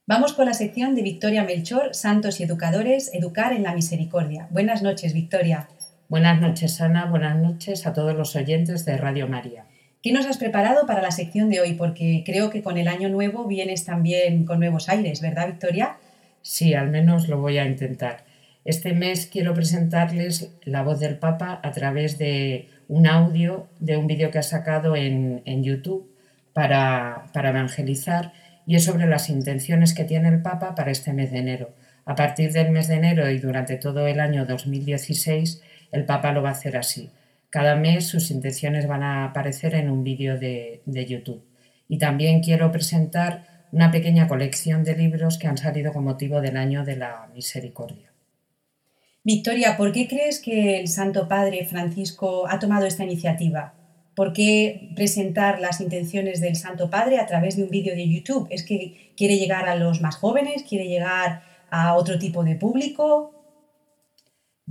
Vamos 0.08 0.32
con 0.32 0.46
la 0.46 0.54
sección 0.54 0.96
de 0.96 1.02
Victoria 1.02 1.44
Melchor, 1.44 1.94
Santos 1.94 2.40
y 2.40 2.44
Educadores, 2.44 3.14
Educar 3.14 3.52
en 3.52 3.64
la 3.64 3.76
Misericordia. 3.76 4.48
Buenas 4.52 4.82
noches, 4.82 5.14
Victoria. 5.14 5.68
Buenas 6.08 6.40
noches, 6.40 6.80
Ana. 6.80 7.08
Buenas 7.08 7.36
noches 7.36 7.86
a 7.86 7.92
todos 7.92 8.16
los 8.16 8.38
oyentes 8.38 8.86
de 8.86 8.96
Radio 8.96 9.28
María. 9.28 9.66
¿Qué 10.02 10.12
nos 10.12 10.26
has 10.26 10.40
preparado 10.40 10.88
para 10.88 11.04
la 11.04 11.12
sección 11.12 11.52
de 11.52 11.62
hoy? 11.62 11.74
Porque 11.74 12.24
creo 12.26 12.50
que 12.50 12.64
con 12.64 12.80
el 12.80 12.88
año 12.88 13.08
nuevo 13.08 13.46
vienes 13.46 13.86
también 13.86 14.46
con 14.46 14.60
nuevos 14.60 14.90
aires, 14.90 15.22
¿verdad, 15.22 15.46
Victoria? 15.46 15.98
Sí, 16.42 16.74
al 16.74 16.90
menos 16.90 17.28
lo 17.28 17.40
voy 17.40 17.60
a 17.60 17.68
intentar. 17.68 18.24
Este 18.66 18.94
mes 18.94 19.28
quiero 19.32 19.54
presentarles 19.54 20.50
la 20.64 20.82
voz 20.82 21.00
del 21.00 21.20
Papa 21.20 21.60
a 21.62 21.72
través 21.72 22.18
de 22.18 22.68
un 22.88 23.06
audio 23.06 23.68
de 23.80 23.96
un 23.96 24.08
vídeo 24.08 24.32
que 24.32 24.40
ha 24.40 24.44
sacado 24.44 24.96
en, 24.96 25.44
YouTube 25.64 26.12
para, 26.52 27.28
para 27.32 27.50
evangelizar 27.50 28.34
y 28.66 28.78
es 28.78 28.86
sobre 28.86 29.06
las 29.06 29.30
intenciones 29.30 29.94
que 29.94 30.04
tiene 30.04 30.30
el 30.30 30.42
Papa 30.42 30.74
para 30.74 30.90
este 30.90 31.14
mes 31.14 31.32
de 31.32 31.38
enero. 31.38 31.76
A 32.06 32.16
partir 32.16 32.52
del 32.54 32.72
mes 32.72 32.88
de 32.88 32.96
enero 32.96 33.30
y 33.30 33.38
durante 33.38 33.78
todo 33.78 34.08
el 34.08 34.20
año 34.20 34.48
2016, 34.48 35.62
el 35.92 36.06
Papa 36.06 36.32
lo 36.32 36.42
va 36.42 36.50
a 36.50 36.54
hacer 36.54 36.76
así 36.76 37.12
cada 37.52 37.76
mes 37.76 38.08
sus 38.08 38.32
intenciones 38.32 38.88
van 38.88 39.04
a 39.04 39.26
aparecer 39.26 39.76
en 39.76 39.92
un 39.92 40.04
vídeo 40.04 40.40
de, 40.40 40.82
YouTube. 40.86 41.44
Y 41.88 41.98
también 41.98 42.42
quiero 42.42 42.72
presentar 42.72 43.68
una 43.74 43.92
pequeña 43.92 44.28
colección 44.28 44.86
de 44.86 44.96
libros 44.96 45.38
que 45.38 45.48
han 45.48 45.58
salido 45.58 45.92
con 45.92 46.06
motivo 46.06 46.40
del 46.40 46.56
año 46.56 46.86
de 46.86 46.96
la 46.96 47.30
misericordia. 47.36 48.14
Victoria, 49.24 49.76
¿por 49.76 49.92
qué 49.92 50.08
crees 50.08 50.40
que 50.40 50.80
el 50.80 50.88
Santo 50.88 51.28
Padre 51.28 51.66
Francisco 51.66 52.48
ha 52.50 52.58
tomado 52.58 52.86
esta 52.86 53.04
iniciativa? 53.04 53.74
¿Por 54.16 54.32
qué 54.32 54.90
presentar 54.96 55.60
las 55.60 55.82
intenciones 55.82 56.40
del 56.40 56.56
Santo 56.56 56.90
Padre 56.90 57.20
a 57.20 57.26
través 57.26 57.58
de 57.58 57.64
un 57.64 57.70
vídeo 57.70 57.96
de 57.96 58.08
YouTube? 58.08 58.48
¿Es 58.50 58.64
que 58.64 59.12
quiere 59.18 59.38
llegar 59.38 59.68
a 59.68 59.76
los 59.76 60.00
más 60.00 60.16
jóvenes? 60.16 60.64
¿Quiere 60.64 60.88
llegar 60.88 61.44
a 61.70 61.96
otro 61.96 62.18
tipo 62.18 62.46
de 62.46 62.56
público? 62.56 63.41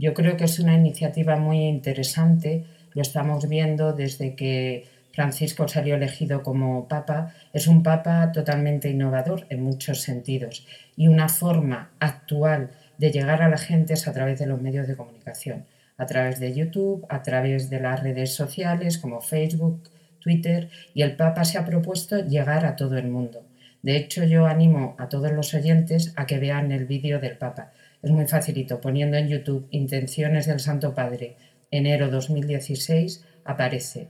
Yo 0.00 0.14
creo 0.14 0.38
que 0.38 0.44
es 0.44 0.58
una 0.58 0.74
iniciativa 0.74 1.36
muy 1.36 1.58
interesante, 1.58 2.64
lo 2.94 3.02
estamos 3.02 3.46
viendo 3.46 3.92
desde 3.92 4.34
que 4.34 4.86
Francisco 5.12 5.68
salió 5.68 5.94
elegido 5.94 6.42
como 6.42 6.88
papa, 6.88 7.34
es 7.52 7.66
un 7.66 7.82
papa 7.82 8.32
totalmente 8.32 8.88
innovador 8.88 9.44
en 9.50 9.62
muchos 9.62 10.00
sentidos. 10.00 10.66
Y 10.96 11.08
una 11.08 11.28
forma 11.28 11.90
actual 12.00 12.70
de 12.96 13.10
llegar 13.10 13.42
a 13.42 13.50
la 13.50 13.58
gente 13.58 13.92
es 13.92 14.08
a 14.08 14.14
través 14.14 14.38
de 14.38 14.46
los 14.46 14.62
medios 14.62 14.88
de 14.88 14.96
comunicación, 14.96 15.66
a 15.98 16.06
través 16.06 16.40
de 16.40 16.54
YouTube, 16.54 17.04
a 17.10 17.22
través 17.22 17.68
de 17.68 17.80
las 17.80 18.02
redes 18.02 18.34
sociales 18.34 18.96
como 18.96 19.20
Facebook, 19.20 19.82
Twitter. 20.18 20.70
Y 20.94 21.02
el 21.02 21.14
papa 21.14 21.44
se 21.44 21.58
ha 21.58 21.66
propuesto 21.66 22.24
llegar 22.24 22.64
a 22.64 22.74
todo 22.74 22.96
el 22.96 23.08
mundo. 23.08 23.44
De 23.82 23.96
hecho, 23.96 24.24
yo 24.24 24.46
animo 24.46 24.94
a 24.98 25.10
todos 25.10 25.30
los 25.30 25.52
oyentes 25.52 26.14
a 26.16 26.24
que 26.24 26.38
vean 26.38 26.72
el 26.72 26.86
vídeo 26.86 27.20
del 27.20 27.36
papa 27.36 27.72
es 28.02 28.10
muy 28.10 28.26
facilito. 28.26 28.80
Poniendo 28.80 29.16
en 29.16 29.28
YouTube 29.28 29.66
Intenciones 29.70 30.46
del 30.46 30.60
Santo 30.60 30.94
Padre, 30.94 31.36
enero 31.70 32.10
2016, 32.10 33.24
aparece. 33.44 34.08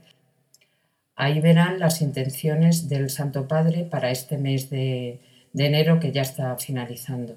Ahí 1.15 1.39
verán 1.39 1.79
las 1.79 2.01
intenciones 2.01 2.89
del 2.89 3.09
Santo 3.09 3.47
Padre 3.47 3.83
para 3.83 4.11
este 4.11 4.37
mes 4.37 4.69
de, 4.69 5.19
de 5.53 5.65
enero 5.65 5.99
que 5.99 6.11
ya 6.11 6.21
está 6.21 6.57
finalizando. 6.57 7.35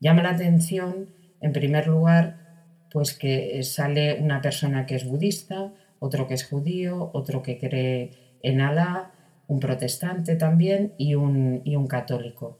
Llama 0.00 0.22
la 0.22 0.30
atención, 0.30 1.08
en 1.40 1.52
primer 1.52 1.86
lugar, 1.86 2.46
pues 2.92 3.12
que 3.12 3.62
sale 3.62 4.14
una 4.20 4.40
persona 4.40 4.86
que 4.86 4.94
es 4.94 5.04
budista, 5.04 5.72
otro 5.98 6.28
que 6.28 6.34
es 6.34 6.44
judío, 6.46 7.10
otro 7.12 7.42
que 7.42 7.58
cree 7.58 8.10
en 8.42 8.60
Alá, 8.60 9.10
un 9.48 9.60
protestante 9.60 10.36
también 10.36 10.92
y 10.98 11.14
un, 11.14 11.62
y 11.64 11.76
un 11.76 11.86
católico. 11.86 12.58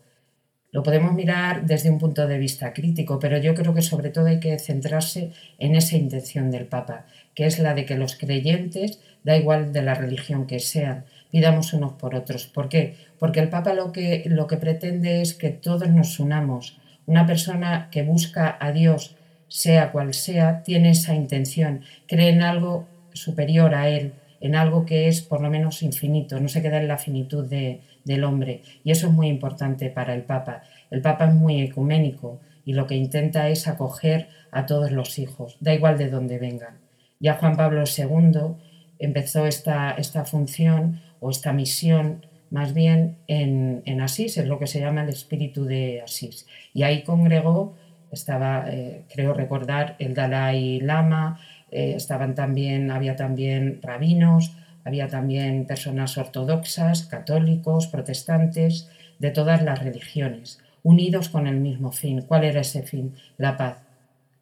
Lo 0.73 0.83
podemos 0.83 1.15
mirar 1.15 1.65
desde 1.65 1.91
un 1.91 1.99
punto 1.99 2.27
de 2.27 2.39
vista 2.39 2.73
crítico, 2.73 3.19
pero 3.19 3.39
yo 3.39 3.55
creo 3.55 3.73
que 3.73 3.83
sobre 3.83 4.11
todo 4.11 4.27
hay 4.27 4.41
que 4.41 4.59
centrarse 4.59 5.33
en 5.59 5.75
esa 5.75 5.97
intención 5.97 6.51
del 6.51 6.67
Papa, 6.67 7.07
que 7.35 7.47
es 7.47 7.59
la 7.59 7.75
de 7.75 7.85
que 7.85 7.97
los 7.97 8.17
creyentes, 8.17 9.01
da 9.23 9.37
igual 9.37 9.73
de 9.73 9.83
la 9.83 9.95
religión 9.95 10.47
que 10.47 10.61
sean, 10.61 11.05
pidamos 11.31 11.73
unos 11.73 11.93
por 11.95 12.15
otros. 12.15 12.47
¿Por 12.47 12.69
qué? 12.69 12.97
Porque 13.19 13.41
el 13.41 13.49
Papa 13.49 13.75
lo 13.75 13.93
que, 13.93 14.25
lo 14.27 14.47
que 14.47 14.57
pretende 14.57 15.23
es 15.23 15.35
que 15.35 15.51
todos 15.51 15.89
nos 15.89 16.19
unamos. 16.21 16.79
Una 17.07 17.27
persona 17.27 17.89
que 17.91 18.03
busca 18.03 18.57
a 18.61 18.73
Dios, 18.73 19.17
sea 19.49 19.93
cual 19.93 20.15
sea, 20.15 20.63
tiene 20.63 20.91
esa 20.91 21.15
intención, 21.15 21.83
cree 22.07 22.31
en 22.31 22.43
algo 22.43 22.87
superior 23.13 23.75
a 23.75 23.89
Él, 23.89 24.13
en 24.41 24.55
algo 24.55 24.85
que 24.85 25.09
es 25.09 25.23
por 25.23 25.41
lo 25.41 25.51
menos 25.51 25.83
infinito, 25.83 26.41
no 26.41 26.49
se 26.49 26.63
queda 26.63 26.79
en 26.79 26.89
la 26.89 26.99
finitud 26.99 27.45
de, 27.47 27.81
del 28.07 28.25
hombre. 28.25 28.63
Y 28.85 28.93
eso 28.93 29.09
es 29.09 29.13
muy 29.13 29.27
importante 29.27 29.91
para 29.91 30.15
el 30.15 30.23
Papa. 30.23 30.63
El 30.91 31.03
Papa 31.03 31.27
es 31.27 31.35
muy 31.35 31.61
ecuménico 31.61 32.41
y 32.65 32.73
lo 32.73 32.87
que 32.87 32.95
intenta 32.95 33.49
es 33.49 33.69
acoger 33.69 34.29
a 34.51 34.65
todos 34.65 34.91
los 34.91 35.19
hijos, 35.19 35.57
da 35.61 35.75
igual 35.75 35.99
de 35.99 36.09
dónde 36.09 36.39
vengan. 36.39 36.79
Ya 37.21 37.35
Juan 37.35 37.57
Pablo 37.57 37.85
II 37.85 38.57
empezó 38.99 39.47
esta, 39.47 39.91
esta 39.93 40.25
función 40.25 41.01
o 41.21 41.31
esta 41.31 41.53
misión 41.53 42.25
más 42.51 42.73
bien 42.75 43.17
en, 43.27 43.83
en, 43.87 44.01
Asís, 44.01 44.39
es 44.39 44.47
lo 44.47 44.59
que 44.59 44.69
se 44.69 44.81
llama 44.81 45.03
el 45.03 45.09
espíritu 45.09 45.65
de 45.65 46.01
Asís. 46.01 46.47
Y 46.73 46.85
ahí 46.85 47.03
congregó, 47.03 47.75
estaba, 48.13 48.67
eh, 48.69 49.03
creo 49.13 49.35
recordar, 49.35 49.97
el 49.99 50.15
Dalai 50.15 50.81
Lama, 50.81 51.41
eh, 51.73 51.95
estaban 51.97 52.35
también, 52.37 52.91
había 52.93 53.17
también 53.17 53.81
rabinos, 53.83 54.53
había 54.87 55.09
también 55.09 55.67
personas 55.67 56.17
ortodoxas, 56.17 57.03
católicos, 57.03 57.89
protestantes, 57.89 58.89
de 59.19 59.33
todas 59.33 59.61
las 59.63 59.83
religiones, 59.83 60.61
unidos 60.85 61.29
con 61.29 61.49
el 61.49 61.57
mismo 61.57 61.91
fin. 61.91 62.23
¿Cuál 62.23 62.45
era 62.45 62.61
ese 62.61 62.85
fin? 62.85 63.15
La 63.37 63.57
paz. 63.57 63.79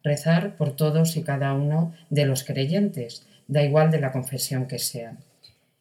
Rezar 0.03 0.55
por 0.55 0.75
todos 0.75 1.17
y 1.17 1.23
cada 1.23 1.53
uno 1.53 1.95
de 2.11 2.27
los 2.27 2.43
creyentes, 2.43 3.25
da 3.47 3.63
igual 3.63 3.89
de 3.89 3.99
la 3.99 4.11
confesión 4.11 4.67
que 4.67 4.77
sean. 4.77 5.17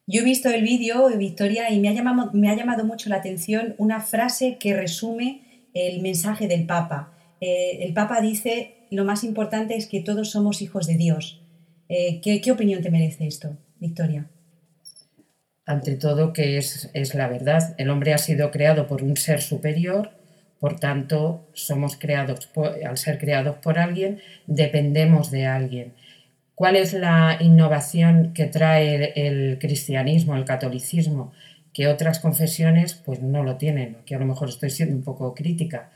Yo 0.07 0.23
he 0.23 0.25
visto 0.25 0.49
el 0.49 0.63
vídeo, 0.63 1.09
Victoria, 1.19 1.71
y 1.71 1.79
me 1.79 1.91
ha, 1.91 1.93
llamado, 1.93 2.31
me 2.33 2.49
ha 2.49 2.57
llamado 2.57 2.87
mucho 2.87 3.11
la 3.11 3.17
atención 3.17 3.75
una 3.77 4.01
frase 4.01 4.57
que 4.59 4.75
resume 4.75 5.43
el 5.75 6.01
mensaje 6.01 6.49
del 6.49 6.65
Papa. 6.65 7.13
Eh, 7.43 7.85
el 7.85 7.93
Papa 7.93 8.23
dice, 8.23 8.77
lo 8.91 9.05
más 9.05 9.25
importante 9.25 9.77
es 9.77 9.87
que 9.87 10.01
todos 10.01 10.31
somos 10.31 10.63
hijos 10.63 10.87
de 10.87 10.97
Dios. 10.97 11.43
Eh, 11.91 12.23
¿qué, 12.23 12.51
opinión 12.51 12.83
te 12.83 12.91
merece 12.91 13.27
esto, 13.27 13.59
Victoria? 13.79 14.27
Ante 15.67 15.97
todo 15.97 16.33
que 16.33 16.59
es, 16.59 16.91
es, 16.95 17.15
la 17.15 17.29
verdad. 17.29 17.75
El 17.79 17.91
hombre 17.91 18.15
ha 18.15 18.19
sido 18.19 18.51
creado 18.51 18.87
por 18.87 19.03
un 19.03 19.17
ser 19.17 19.41
superior, 19.43 20.11
por 20.61 20.79
tanto, 20.79 21.47
somos 21.53 21.97
creados 21.97 22.49
al 22.87 22.97
ser 22.97 23.19
creados 23.19 23.57
por 23.59 23.79
alguien, 23.79 24.21
dependemos 24.47 25.31
de 25.31 25.47
alguien. 25.47 25.95
¿Cuál 26.55 26.77
es 26.77 26.93
la 26.95 27.37
innovación 27.41 28.33
que 28.33 28.47
trae 28.47 29.13
el 29.17 29.59
cristianismo, 29.59 30.37
el 30.37 30.45
catolicismo? 30.45 31.33
que 31.75 31.89
otras 31.89 32.21
confesiones 32.21 32.95
pues 32.95 33.21
no 33.21 33.43
lo 33.43 33.57
tienen. 33.57 33.97
Aquí 34.01 34.15
a 34.15 34.19
lo 34.19 34.25
mejor 34.25 34.49
estoy 34.49 34.71
siendo 34.71 34.95
un 34.95 35.03
poco 35.03 35.35
crítica. 35.35 35.91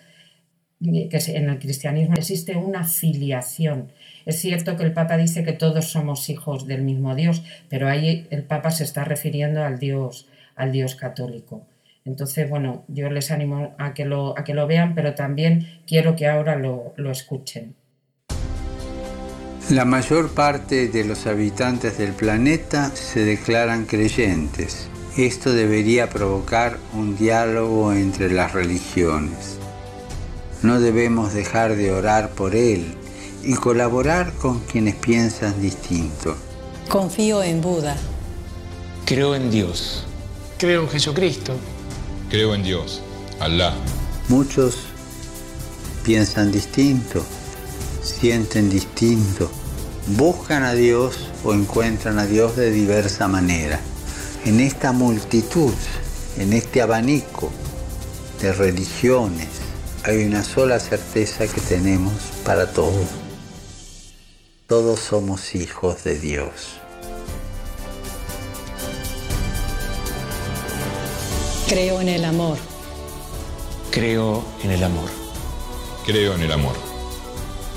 Que 0.80 1.18
en 1.28 1.50
el 1.50 1.58
cristianismo 1.58 2.14
existe 2.14 2.56
una 2.56 2.84
filiación. 2.84 3.90
Es 4.26 4.40
cierto 4.40 4.76
que 4.76 4.84
el 4.84 4.92
Papa 4.92 5.16
dice 5.16 5.42
que 5.42 5.52
todos 5.52 5.90
somos 5.90 6.28
hijos 6.28 6.66
del 6.66 6.82
mismo 6.82 7.14
Dios, 7.14 7.42
pero 7.68 7.88
ahí 7.88 8.26
el 8.30 8.44
Papa 8.44 8.70
se 8.70 8.84
está 8.84 9.04
refiriendo 9.04 9.64
al 9.64 9.78
Dios, 9.78 10.28
al 10.54 10.70
Dios 10.70 10.94
católico. 10.94 11.66
Entonces, 12.04 12.48
bueno, 12.48 12.84
yo 12.88 13.10
les 13.10 13.30
animo 13.30 13.74
a 13.78 13.92
que 13.92 14.04
lo, 14.04 14.38
a 14.38 14.44
que 14.44 14.54
lo 14.54 14.66
vean, 14.66 14.94
pero 14.94 15.14
también 15.14 15.66
quiero 15.86 16.14
que 16.14 16.28
ahora 16.28 16.56
lo, 16.56 16.94
lo 16.96 17.10
escuchen. 17.10 17.74
La 19.70 19.84
mayor 19.84 20.32
parte 20.34 20.88
de 20.88 21.04
los 21.04 21.26
habitantes 21.26 21.98
del 21.98 22.12
planeta 22.12 22.88
se 22.90 23.24
declaran 23.24 23.84
creyentes 23.84 24.88
esto 25.18 25.52
debería 25.52 26.08
provocar 26.08 26.78
un 26.94 27.16
diálogo 27.16 27.92
entre 27.92 28.30
las 28.30 28.52
religiones. 28.52 29.57
No 30.62 30.80
debemos 30.80 31.32
dejar 31.34 31.76
de 31.76 31.92
orar 31.92 32.30
por 32.30 32.54
Él 32.54 32.94
y 33.42 33.54
colaborar 33.54 34.32
con 34.34 34.60
quienes 34.60 34.96
piensan 34.96 35.60
distinto. 35.62 36.36
Confío 36.88 37.42
en 37.42 37.60
Buda. 37.60 37.96
Creo 39.04 39.34
en 39.34 39.50
Dios. 39.50 40.04
Creo 40.58 40.82
en 40.82 40.88
Jesucristo. 40.88 41.54
Creo 42.30 42.54
en 42.54 42.62
Dios, 42.62 43.00
Alá. 43.40 43.74
Muchos 44.28 44.78
piensan 46.04 46.50
distinto, 46.50 47.24
sienten 48.02 48.68
distinto, 48.68 49.50
buscan 50.16 50.64
a 50.64 50.74
Dios 50.74 51.28
o 51.44 51.54
encuentran 51.54 52.18
a 52.18 52.26
Dios 52.26 52.56
de 52.56 52.70
diversa 52.70 53.28
manera 53.28 53.80
en 54.44 54.60
esta 54.60 54.92
multitud, 54.92 55.72
en 56.38 56.52
este 56.52 56.82
abanico 56.82 57.50
de 58.40 58.52
religiones, 58.52 59.48
hay 60.04 60.24
una 60.24 60.44
sola 60.44 60.78
certeza 60.78 61.46
que 61.46 61.60
tenemos 61.60 62.12
para 62.44 62.72
todos. 62.72 63.08
Todos 64.66 65.00
somos 65.00 65.54
hijos 65.54 66.04
de 66.04 66.18
Dios. 66.18 66.78
Creo 71.68 72.00
en 72.00 72.08
el 72.08 72.24
amor. 72.24 72.58
Creo 73.90 74.44
en 74.62 74.70
el 74.70 74.84
amor. 74.84 75.10
Creo 76.06 76.34
en 76.34 76.42
el 76.42 76.52
amor. 76.52 76.76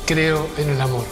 Creo 0.05 0.47
en 0.57 0.69
el 0.69 0.81
amor. 0.81 1.05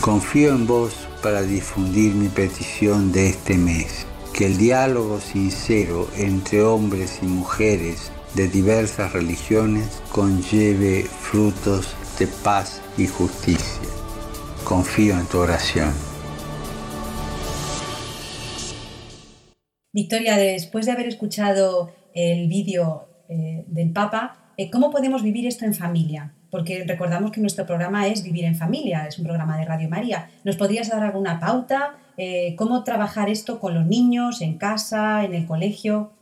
Confío 0.00 0.50
en 0.50 0.66
vos 0.66 0.92
para 1.22 1.42
difundir 1.42 2.14
mi 2.14 2.28
petición 2.28 3.12
de 3.12 3.28
este 3.28 3.56
mes 3.56 4.06
que 4.32 4.46
el 4.46 4.58
diálogo 4.58 5.20
sincero 5.20 6.08
entre 6.16 6.62
hombres 6.62 7.20
y 7.22 7.26
mujeres 7.26 8.10
de 8.36 8.48
diversas 8.48 9.14
religiones 9.14 10.02
conlleve 10.12 11.04
frutos 11.04 11.96
de 12.18 12.26
paz 12.26 12.82
y 12.98 13.06
justicia. 13.06 13.88
Confío 14.62 15.18
en 15.18 15.26
tu 15.26 15.38
oración. 15.38 15.92
Victoria, 19.90 20.36
después 20.36 20.84
de 20.84 20.92
haber 20.92 21.08
escuchado 21.08 21.90
el 22.14 22.46
vídeo 22.48 23.08
eh, 23.30 23.64
del 23.68 23.90
Papa, 23.92 24.52
eh, 24.58 24.70
¿cómo 24.70 24.90
podemos 24.90 25.22
vivir 25.22 25.46
esto 25.46 25.64
en 25.64 25.72
familia? 25.72 26.34
Porque 26.50 26.84
recordamos 26.86 27.32
que 27.32 27.40
nuestro 27.40 27.64
programa 27.64 28.06
es 28.06 28.22
Vivir 28.22 28.44
en 28.44 28.54
Familia, 28.54 29.06
es 29.06 29.18
un 29.18 29.24
programa 29.24 29.56
de 29.56 29.64
Radio 29.64 29.88
María. 29.88 30.28
¿Nos 30.44 30.56
podrías 30.56 30.90
dar 30.90 31.02
alguna 31.02 31.40
pauta? 31.40 31.94
Eh, 32.18 32.54
cómo 32.56 32.84
trabajar 32.84 33.30
esto 33.30 33.58
con 33.58 33.74
los 33.74 33.86
niños, 33.86 34.42
en 34.42 34.58
casa, 34.58 35.24
en 35.24 35.34
el 35.34 35.46
colegio. 35.46 36.12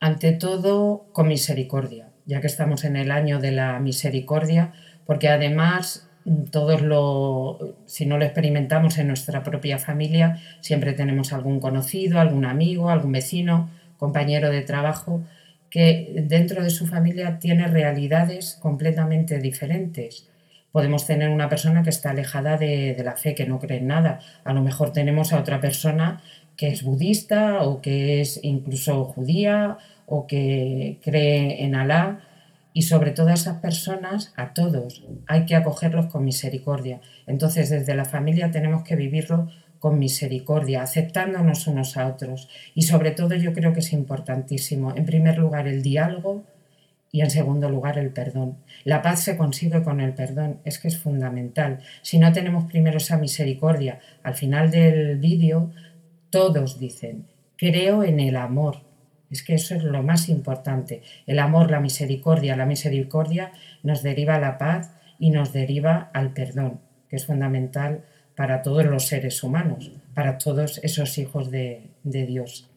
Ante 0.00 0.32
todo, 0.32 1.06
con 1.12 1.28
misericordia, 1.28 2.08
ya 2.24 2.40
que 2.40 2.46
estamos 2.46 2.84
en 2.84 2.96
el 2.96 3.10
año 3.10 3.38
de 3.38 3.52
la 3.52 3.78
misericordia, 3.80 4.72
porque 5.06 5.28
además 5.28 6.08
mm, 6.24 6.44
todos 6.44 6.82
lo, 6.82 7.76
si 7.86 8.06
no 8.06 8.18
lo 8.18 8.24
experimentamos 8.24 8.98
en 8.98 9.08
nuestra 9.08 9.42
propia 9.44 9.78
familia, 9.78 10.38
siempre 10.60 10.94
tenemos 10.94 11.32
algún 11.32 11.60
conocido, 11.60 12.18
algún 12.18 12.46
amigo, 12.46 12.90
algún 12.90 13.12
vecino, 13.12 13.70
compañero 13.98 14.50
de 14.50 14.62
trabajo, 14.62 15.22
que 15.68 16.24
dentro 16.26 16.64
de 16.64 16.70
su 16.70 16.86
familia 16.86 17.38
tiene 17.38 17.68
realidades 17.68 18.58
completamente 18.60 19.38
diferentes 19.38 20.30
Podemos 20.72 21.04
tener 21.04 21.30
una 21.30 21.48
persona 21.48 21.82
que 21.82 21.90
está 21.90 22.10
alejada 22.10 22.56
de, 22.56 23.00
la 23.04 23.16
fe, 23.16 23.34
que 23.34 23.46
no 23.46 23.58
cree 23.58 23.78
en 23.78 23.88
nada. 23.88 24.20
A 24.44 24.52
lo 24.52 24.62
mejor 24.62 24.92
tenemos 24.92 25.32
a 25.32 25.40
otra 25.40 25.60
persona 25.60 26.22
que 26.60 26.68
es 26.68 26.82
budista 26.82 27.62
o 27.62 27.80
que 27.80 28.20
es 28.20 28.38
incluso 28.42 29.06
judía 29.06 29.78
o 30.04 30.26
que 30.26 30.98
cree 31.02 31.64
en 31.64 31.74
Alá. 31.74 32.20
Y 32.74 32.82
sobre 32.82 33.12
todas 33.12 33.40
esas 33.40 33.60
personas, 33.60 34.34
a 34.36 34.52
todos, 34.52 35.02
hay 35.26 35.46
que 35.46 35.56
acogerlos 35.56 36.08
con 36.08 36.22
misericordia. 36.22 37.00
Entonces, 37.26 37.70
desde 37.70 37.94
la 37.94 38.04
familia 38.04 38.50
tenemos 38.50 38.82
que 38.82 38.94
vivirlo 38.94 39.48
con 39.78 39.98
misericordia, 39.98 40.82
aceptándonos 40.82 41.66
unos 41.66 41.96
a 41.96 42.06
otros. 42.06 42.50
Y 42.74 42.82
sobre 42.82 43.12
todo 43.12 43.34
yo 43.36 43.54
creo 43.54 43.72
que 43.72 43.80
es 43.80 43.94
importantísimo, 43.94 44.94
en 44.94 45.06
primer 45.06 45.38
lugar, 45.38 45.66
el 45.66 45.82
diálogo 45.82 46.44
y 47.10 47.22
en 47.22 47.30
segundo 47.30 47.70
lugar 47.70 47.96
el 47.96 48.10
perdón. 48.10 48.58
La 48.84 49.00
paz 49.00 49.20
se 49.20 49.38
consigue 49.38 49.82
con 49.82 50.02
el 50.02 50.12
perdón, 50.12 50.58
es 50.66 50.78
que 50.78 50.88
es 50.88 50.98
fundamental. 50.98 51.80
Si 52.02 52.18
no 52.18 52.30
tenemos 52.32 52.64
primero 52.64 52.98
esa 52.98 53.16
misericordia, 53.16 53.98
al 54.22 54.34
final 54.34 54.70
del 54.70 55.16
vídeo 55.16 55.70
todos 56.30 56.78
dicen, 56.78 57.26
creo 57.56 58.04
en 58.04 58.20
el 58.20 58.36
amor. 58.36 58.82
Es 59.30 59.42
que 59.44 59.54
eso 59.54 59.74
es 59.74 59.84
lo 59.84 60.02
más 60.02 60.28
importante. 60.28 61.02
El 61.26 61.38
amor, 61.38 61.70
la 61.70 61.80
misericordia. 61.80 62.56
La 62.56 62.66
misericordia 62.66 63.52
nos 63.82 64.02
deriva 64.02 64.36
a 64.36 64.40
la 64.40 64.58
paz 64.58 64.90
y 65.18 65.30
nos 65.30 65.52
deriva 65.52 66.10
al 66.12 66.32
perdón, 66.32 66.80
que 67.08 67.16
es 67.16 67.26
fundamental 67.26 68.04
para 68.34 68.62
todos 68.62 68.84
los 68.86 69.06
seres 69.06 69.42
humanos, 69.42 69.92
para 70.14 70.38
todos 70.38 70.80
esos 70.82 71.18
hijos 71.18 71.50
de, 71.50 71.90
de 72.02 72.26
Dios. 72.26 72.70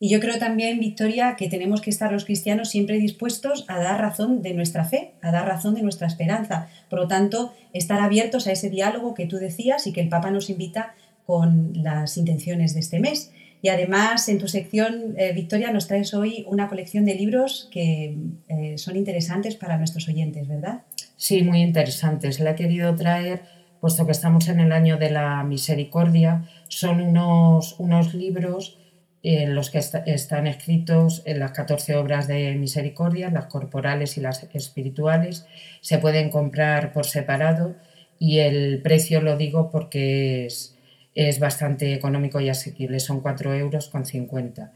Y 0.00 0.10
yo 0.10 0.20
creo 0.20 0.38
también, 0.38 0.80
Victoria, 0.80 1.36
que 1.36 1.48
tenemos 1.48 1.80
que 1.80 1.88
estar 1.88 2.12
los 2.12 2.24
cristianos 2.24 2.68
siempre 2.68 2.98
dispuestos 2.98 3.64
a 3.68 3.78
dar 3.78 4.00
razón 4.00 4.42
de 4.42 4.52
nuestra 4.52 4.84
fe, 4.84 5.12
a 5.22 5.30
dar 5.30 5.46
razón 5.46 5.74
de 5.74 5.82
nuestra 5.82 6.06
esperanza. 6.06 6.68
Por 6.90 6.98
lo 6.98 7.08
tanto, 7.08 7.54
estar 7.72 8.00
abiertos 8.00 8.46
a 8.46 8.52
ese 8.52 8.68
diálogo 8.68 9.14
que 9.14 9.26
tú 9.26 9.38
decías 9.38 9.86
y 9.86 9.92
que 9.92 10.00
el 10.00 10.10
Papa 10.10 10.30
nos 10.30 10.50
invita 10.50 10.94
con 11.26 11.72
las 11.74 12.16
intenciones 12.16 12.74
de 12.74 12.80
este 12.80 13.00
mes. 13.00 13.32
Y 13.62 13.68
además, 13.68 14.28
en 14.28 14.38
tu 14.38 14.46
sección, 14.46 15.14
eh, 15.16 15.32
Victoria, 15.32 15.72
nos 15.72 15.86
traes 15.86 16.12
hoy 16.12 16.44
una 16.48 16.68
colección 16.68 17.06
de 17.06 17.14
libros 17.14 17.68
que 17.70 18.16
eh, 18.48 18.76
son 18.76 18.96
interesantes 18.96 19.56
para 19.56 19.78
nuestros 19.78 20.06
oyentes, 20.06 20.46
¿verdad? 20.46 20.82
Sí, 21.16 21.42
muy 21.42 21.62
interesantes. 21.62 22.40
La 22.40 22.50
he 22.50 22.54
querido 22.56 22.94
traer, 22.94 23.42
puesto 23.80 24.04
que 24.04 24.12
estamos 24.12 24.48
en 24.48 24.60
el 24.60 24.70
año 24.70 24.98
de 24.98 25.10
la 25.10 25.42
misericordia. 25.44 26.46
Son 26.68 27.00
unos, 27.00 27.76
unos 27.78 28.12
libros 28.12 28.78
en 29.22 29.54
los 29.54 29.70
que 29.70 29.78
están 29.78 30.46
escritos 30.46 31.22
las 31.24 31.52
14 31.52 31.96
obras 31.96 32.28
de 32.28 32.54
misericordia, 32.56 33.30
las 33.30 33.46
corporales 33.46 34.18
y 34.18 34.20
las 34.20 34.46
espirituales. 34.52 35.46
Se 35.80 35.96
pueden 35.96 36.28
comprar 36.28 36.92
por 36.92 37.06
separado 37.06 37.74
y 38.18 38.40
el 38.40 38.82
precio 38.82 39.22
lo 39.22 39.38
digo 39.38 39.70
porque 39.70 40.44
es, 40.44 40.73
es 41.14 41.38
bastante 41.38 41.94
económico 41.94 42.40
y 42.40 42.48
asequible, 42.48 43.00
son 43.00 43.20
4 43.20 43.54
euros 43.54 43.88
con 43.88 44.04
50. 44.04 44.72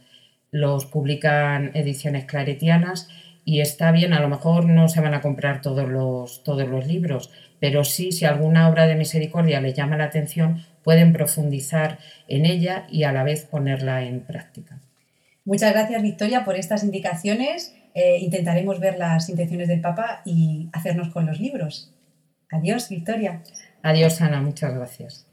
Los 0.50 0.86
publican 0.86 1.72
ediciones 1.74 2.24
claretianas 2.24 3.08
y 3.44 3.60
está 3.60 3.92
bien, 3.92 4.12
a 4.12 4.20
lo 4.20 4.28
mejor 4.28 4.66
no 4.66 4.88
se 4.88 5.00
van 5.00 5.14
a 5.14 5.20
comprar 5.20 5.62
todos 5.62 5.88
los, 5.88 6.42
todos 6.44 6.68
los 6.68 6.86
libros, 6.86 7.30
pero 7.60 7.84
sí, 7.84 8.12
si 8.12 8.24
alguna 8.24 8.68
obra 8.68 8.86
de 8.86 8.94
misericordia 8.94 9.60
les 9.60 9.74
llama 9.74 9.96
la 9.96 10.04
atención, 10.04 10.64
pueden 10.84 11.12
profundizar 11.12 11.98
en 12.28 12.46
ella 12.46 12.86
y 12.90 13.04
a 13.04 13.12
la 13.12 13.24
vez 13.24 13.44
ponerla 13.44 14.04
en 14.04 14.20
práctica. 14.20 14.80
Muchas 15.44 15.72
gracias, 15.72 16.02
Victoria, 16.02 16.44
por 16.44 16.56
estas 16.56 16.84
indicaciones. 16.84 17.74
Eh, 17.94 18.18
intentaremos 18.20 18.80
ver 18.80 18.98
las 18.98 19.28
intenciones 19.28 19.68
del 19.68 19.80
Papa 19.80 20.22
y 20.24 20.68
hacernos 20.72 21.08
con 21.08 21.26
los 21.26 21.40
libros. 21.40 21.92
Adiós, 22.50 22.88
Victoria. 22.88 23.42
Adiós, 23.82 24.20
Ana. 24.20 24.40
Muchas 24.40 24.74
gracias. 24.74 25.27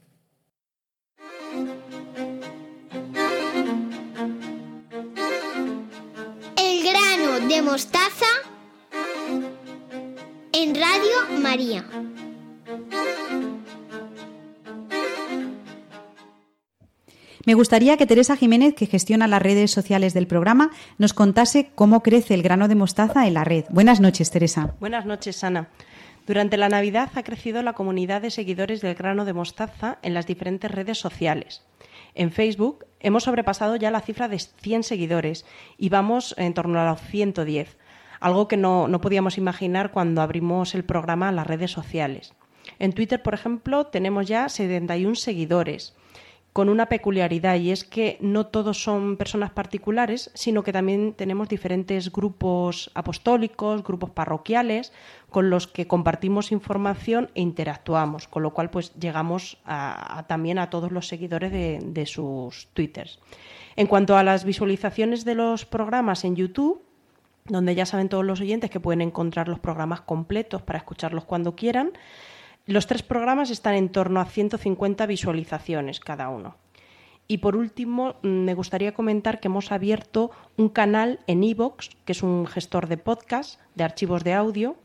El 6.57 6.83
grano 6.83 7.47
de 7.47 7.61
mostaza 7.61 8.25
en 10.51 10.75
Radio 10.75 11.39
María. 11.41 11.85
Me 17.45 17.53
gustaría 17.53 17.95
que 17.95 18.07
Teresa 18.07 18.35
Jiménez, 18.35 18.73
que 18.73 18.87
gestiona 18.87 19.27
las 19.27 19.41
redes 19.41 19.71
sociales 19.71 20.13
del 20.13 20.27
programa, 20.27 20.71
nos 20.97 21.13
contase 21.13 21.69
cómo 21.75 22.01
crece 22.01 22.33
el 22.33 22.41
grano 22.41 22.67
de 22.67 22.75
mostaza 22.75 23.27
en 23.27 23.35
la 23.35 23.43
red. 23.43 23.65
Buenas 23.69 24.01
noches, 24.01 24.31
Teresa. 24.31 24.73
Buenas 24.79 25.05
noches, 25.05 25.43
Ana. 25.43 25.69
Durante 26.25 26.57
la 26.57 26.69
Navidad 26.69 27.11
ha 27.15 27.23
crecido 27.23 27.61
la 27.61 27.73
comunidad 27.73 28.21
de 28.21 28.31
seguidores 28.31 28.81
del 28.81 28.95
grano 28.95 29.25
de 29.25 29.33
mostaza 29.33 29.99
en 30.01 30.15
las 30.15 30.25
diferentes 30.25 30.71
redes 30.71 30.97
sociales. 30.97 31.63
En 32.15 32.31
Facebook 32.31 32.85
hemos 32.99 33.25
sobrepasado 33.25 33.75
ya 33.75 33.91
la 33.91 34.01
cifra 34.01 34.27
de 34.27 34.39
100 34.39 34.83
seguidores 34.83 35.45
y 35.77 35.89
vamos 35.89 36.33
en 36.37 36.55
torno 36.55 36.79
a 36.79 36.85
los 36.89 37.01
110, 37.01 37.77
algo 38.19 38.47
que 38.47 38.57
no, 38.57 38.87
no 38.87 39.01
podíamos 39.01 39.37
imaginar 39.37 39.91
cuando 39.91 40.21
abrimos 40.21 40.73
el 40.73 40.83
programa 40.83 41.29
a 41.29 41.31
las 41.31 41.45
redes 41.45 41.69
sociales. 41.69 42.33
En 42.79 42.93
Twitter, 42.93 43.21
por 43.21 43.35
ejemplo, 43.35 43.85
tenemos 43.85 44.27
ya 44.27 44.49
71 44.49 45.13
seguidores 45.15 45.93
con 46.55 46.69
una 46.69 46.85
peculiaridad 46.85 47.57
y 47.57 47.71
es 47.71 47.83
que 47.83 48.17
no 48.21 48.45
todos 48.45 48.81
son 48.81 49.17
personas 49.17 49.51
particulares, 49.51 50.31
sino 50.35 50.63
que 50.63 50.71
también 50.71 51.13
tenemos 51.13 51.49
diferentes 51.49 52.13
grupos 52.13 52.91
apostólicos, 52.93 53.83
grupos 53.83 54.11
parroquiales, 54.11 54.93
con 55.29 55.49
los 55.49 55.67
que 55.67 55.85
compartimos 55.85 56.53
información 56.53 57.29
e 57.35 57.41
interactuamos, 57.41 58.29
con 58.29 58.41
lo 58.41 58.53
cual 58.53 58.69
pues 58.69 58.93
llegamos 58.97 59.57
también 60.27 60.57
a 60.57 60.69
todos 60.69 60.93
los 60.93 61.09
seguidores 61.09 61.51
de, 61.51 61.79
de 61.83 62.05
sus 62.05 62.69
twitters. 62.73 63.19
En 63.75 63.87
cuanto 63.87 64.15
a 64.15 64.23
las 64.23 64.45
visualizaciones 64.45 65.25
de 65.25 65.35
los 65.35 65.65
programas 65.65 66.23
en 66.23 66.37
YouTube, 66.37 66.81
donde 67.43 67.75
ya 67.75 67.85
saben 67.85 68.07
todos 68.07 68.23
los 68.23 68.39
oyentes 68.39 68.69
que 68.69 68.79
pueden 68.79 69.01
encontrar 69.01 69.49
los 69.49 69.59
programas 69.59 69.99
completos 69.99 70.61
para 70.61 70.79
escucharlos 70.79 71.25
cuando 71.25 71.53
quieran, 71.53 71.91
los 72.65 72.87
tres 72.87 73.03
programas 73.03 73.51
están 73.51 73.75
en 73.75 73.89
torno 73.89 74.19
a 74.19 74.25
150 74.25 75.05
visualizaciones 75.05 75.99
cada 75.99 76.29
uno. 76.29 76.55
Y 77.27 77.39
por 77.39 77.55
último, 77.55 78.15
mm, 78.21 78.27
me 78.27 78.53
gustaría 78.53 78.93
comentar 78.93 79.39
que 79.39 79.47
hemos 79.47 79.71
abierto 79.71 80.31
un 80.57 80.69
canal 80.69 81.19
en 81.27 81.43
iVoox, 81.43 81.89
que 82.05 82.11
es 82.11 82.23
un 82.23 82.45
gestor 82.45 82.87
de 82.87 82.97
podcast, 82.97 83.59
de 83.75 83.83
archivos 83.83 84.23
de 84.23 84.33
audio, 84.33 84.75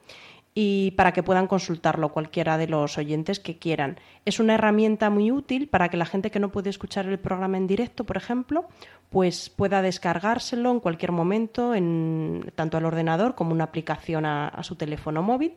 y 0.54 0.92
para 0.92 1.12
que 1.12 1.22
puedan 1.22 1.46
consultarlo 1.46 2.10
cualquiera 2.10 2.58
de 2.58 2.66
los 2.66 2.98
oyentes 2.98 3.38
que 3.38 3.58
quieran. 3.58 4.00
Es 4.24 4.40
una 4.40 4.54
herramienta 4.54 5.08
muy 5.08 5.30
útil 5.30 5.68
para 5.68 5.88
que 5.90 5.96
la 5.96 6.06
gente 6.06 6.30
que 6.30 6.40
no 6.40 6.50
puede 6.50 6.70
escuchar 6.70 7.06
el 7.06 7.18
programa 7.18 7.56
en 7.56 7.66
directo, 7.66 8.04
por 8.04 8.16
ejemplo, 8.16 8.68
pues 9.10 9.48
pueda 9.48 9.80
descargárselo 9.80 10.70
en 10.70 10.80
cualquier 10.80 11.12
momento, 11.12 11.74
en, 11.74 12.52
tanto 12.56 12.78
al 12.78 12.84
ordenador 12.84 13.36
como 13.36 13.52
una 13.52 13.64
aplicación 13.64 14.26
a 14.26 14.62
su 14.62 14.74
teléfono 14.76 15.22
móvil 15.22 15.54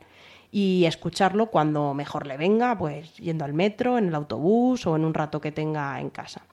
y 0.55 0.85
escucharlo 0.85 1.47
cuando 1.47 1.95
mejor 1.95 2.27
le 2.27 2.37
venga, 2.37 2.77
pues 2.77 3.17
yendo 3.17 3.43
al 3.43 3.55
metro, 3.55 3.97
en 3.97 4.09
el 4.09 4.13
autobús 4.13 4.85
o 4.85 4.95
en 4.95 5.03
un 5.03 5.15
rato 5.15 5.41
que 5.41 5.51
tenga 5.51 5.99
en 5.99 6.11
casa. 6.11 6.43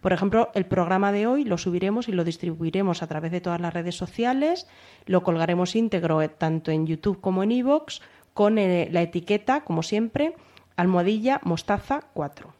Por 0.00 0.14
ejemplo, 0.14 0.48
el 0.54 0.64
programa 0.64 1.12
de 1.12 1.26
hoy 1.26 1.44
lo 1.44 1.58
subiremos 1.58 2.08
y 2.08 2.12
lo 2.12 2.24
distribuiremos 2.24 3.02
a 3.02 3.06
través 3.06 3.32
de 3.32 3.42
todas 3.42 3.60
las 3.60 3.74
redes 3.74 3.94
sociales, 3.94 4.66
lo 5.04 5.22
colgaremos 5.22 5.76
íntegro 5.76 6.22
eh, 6.22 6.30
tanto 6.30 6.70
en 6.70 6.86
YouTube 6.86 7.20
como 7.20 7.42
en 7.42 7.52
iVoox 7.52 8.00
con 8.32 8.56
eh, 8.56 8.88
la 8.92 9.02
etiqueta, 9.02 9.60
como 9.60 9.82
siempre, 9.82 10.34
almohadilla 10.76 11.42
mostaza 11.44 12.00
4. 12.14 12.59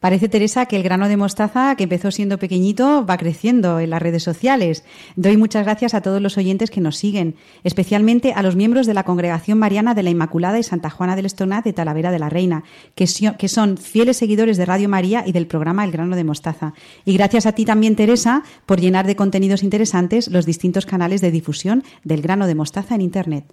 Parece, 0.00 0.30
Teresa, 0.30 0.64
que 0.64 0.76
el 0.76 0.82
grano 0.82 1.08
de 1.08 1.18
mostaza, 1.18 1.76
que 1.76 1.84
empezó 1.84 2.10
siendo 2.10 2.38
pequeñito, 2.38 3.04
va 3.04 3.18
creciendo 3.18 3.80
en 3.80 3.90
las 3.90 4.00
redes 4.00 4.22
sociales. 4.22 4.82
Doy 5.14 5.36
muchas 5.36 5.64
gracias 5.64 5.92
a 5.92 6.00
todos 6.00 6.22
los 6.22 6.38
oyentes 6.38 6.70
que 6.70 6.80
nos 6.80 6.96
siguen, 6.96 7.34
especialmente 7.64 8.32
a 8.32 8.42
los 8.42 8.56
miembros 8.56 8.86
de 8.86 8.94
la 8.94 9.04
Congregación 9.04 9.58
Mariana 9.58 9.92
de 9.92 10.02
la 10.02 10.08
Inmaculada 10.08 10.58
y 10.58 10.62
Santa 10.62 10.88
Juana 10.88 11.16
del 11.16 11.26
Estonat 11.26 11.64
de 11.64 11.74
Talavera 11.74 12.10
de 12.10 12.18
la 12.18 12.30
Reina, 12.30 12.64
que, 12.94 13.06
son 13.06 13.76
fieles 13.76 14.16
seguidores 14.16 14.56
de 14.56 14.64
Radio 14.64 14.88
María 14.88 15.22
y 15.26 15.32
del 15.32 15.46
programa 15.46 15.84
El 15.84 15.92
grano 15.92 16.16
de 16.16 16.24
mostaza. 16.24 16.72
Y 17.04 17.12
gracias 17.12 17.44
a 17.44 17.52
ti 17.52 17.66
también, 17.66 17.94
Teresa, 17.94 18.42
por 18.64 18.80
llenar 18.80 19.06
de 19.06 19.16
contenidos 19.16 19.62
interesantes 19.62 20.28
los 20.28 20.46
distintos 20.46 20.86
canales 20.86 21.20
de 21.20 21.30
difusión 21.30 21.84
del 22.04 22.22
grano 22.22 22.46
de 22.46 22.54
mostaza 22.54 22.94
en 22.94 23.02
Internet. 23.02 23.44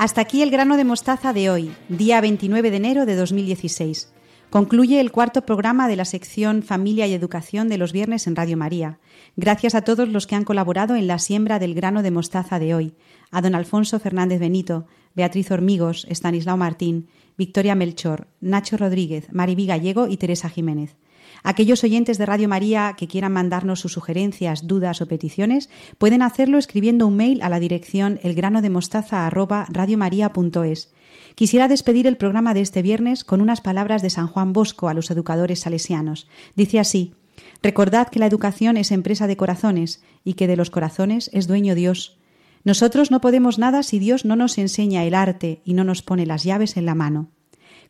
Hasta 0.00 0.22
aquí 0.22 0.40
el 0.40 0.50
grano 0.50 0.78
de 0.78 0.84
mostaza 0.84 1.34
de 1.34 1.50
hoy, 1.50 1.72
día 1.90 2.22
29 2.22 2.70
de 2.70 2.76
enero 2.78 3.04
de 3.04 3.16
2016. 3.16 4.10
Concluye 4.48 4.98
el 4.98 5.12
cuarto 5.12 5.42
programa 5.42 5.88
de 5.88 5.96
la 5.96 6.06
sección 6.06 6.62
Familia 6.62 7.06
y 7.06 7.12
Educación 7.12 7.68
de 7.68 7.76
los 7.76 7.92
viernes 7.92 8.26
en 8.26 8.34
Radio 8.34 8.56
María. 8.56 8.98
Gracias 9.36 9.74
a 9.74 9.82
todos 9.82 10.08
los 10.08 10.26
que 10.26 10.36
han 10.36 10.44
colaborado 10.44 10.96
en 10.96 11.06
la 11.06 11.18
siembra 11.18 11.58
del 11.58 11.74
grano 11.74 12.02
de 12.02 12.12
mostaza 12.12 12.58
de 12.58 12.74
hoy. 12.74 12.94
A 13.30 13.42
don 13.42 13.54
Alfonso 13.54 14.00
Fernández 14.00 14.40
Benito, 14.40 14.86
Beatriz 15.14 15.50
Hormigos, 15.50 16.06
Estanislao 16.08 16.56
Martín, 16.56 17.08
Victoria 17.36 17.74
Melchor, 17.74 18.26
Nacho 18.40 18.78
Rodríguez, 18.78 19.30
Mariví 19.34 19.66
Gallego 19.66 20.08
y 20.08 20.16
Teresa 20.16 20.48
Jiménez. 20.48 20.96
Aquellos 21.42 21.82
oyentes 21.84 22.18
de 22.18 22.26
Radio 22.26 22.48
María 22.48 22.94
que 22.96 23.08
quieran 23.08 23.32
mandarnos 23.32 23.80
sus 23.80 23.92
sugerencias, 23.92 24.66
dudas 24.66 25.00
o 25.00 25.06
peticiones 25.06 25.70
pueden 25.98 26.22
hacerlo 26.22 26.58
escribiendo 26.58 27.06
un 27.06 27.16
mail 27.16 27.42
a 27.42 27.48
la 27.48 27.60
dirección 27.60 28.18
elgranodemostaza@radiomaria.es. 28.22 30.92
Quisiera 31.34 31.68
despedir 31.68 32.06
el 32.06 32.16
programa 32.16 32.54
de 32.54 32.60
este 32.60 32.82
viernes 32.82 33.24
con 33.24 33.40
unas 33.40 33.60
palabras 33.60 34.02
de 34.02 34.10
San 34.10 34.26
Juan 34.26 34.52
Bosco 34.52 34.88
a 34.88 34.94
los 34.94 35.10
educadores 35.10 35.60
salesianos. 35.60 36.28
Dice 36.54 36.78
así: 36.78 37.14
Recordad 37.62 38.08
que 38.08 38.18
la 38.18 38.26
educación 38.26 38.76
es 38.76 38.90
empresa 38.90 39.26
de 39.26 39.36
corazones 39.36 40.02
y 40.24 40.34
que 40.34 40.46
de 40.46 40.56
los 40.56 40.70
corazones 40.70 41.30
es 41.32 41.46
dueño 41.46 41.74
Dios. 41.74 42.18
Nosotros 42.64 43.10
no 43.10 43.22
podemos 43.22 43.58
nada 43.58 43.82
si 43.82 43.98
Dios 43.98 44.24
no 44.24 44.36
nos 44.36 44.58
enseña 44.58 45.04
el 45.04 45.14
arte 45.14 45.62
y 45.64 45.74
no 45.74 45.84
nos 45.84 46.02
pone 46.02 46.26
las 46.26 46.44
llaves 46.44 46.76
en 46.76 46.84
la 46.84 46.94
mano. 46.94 47.30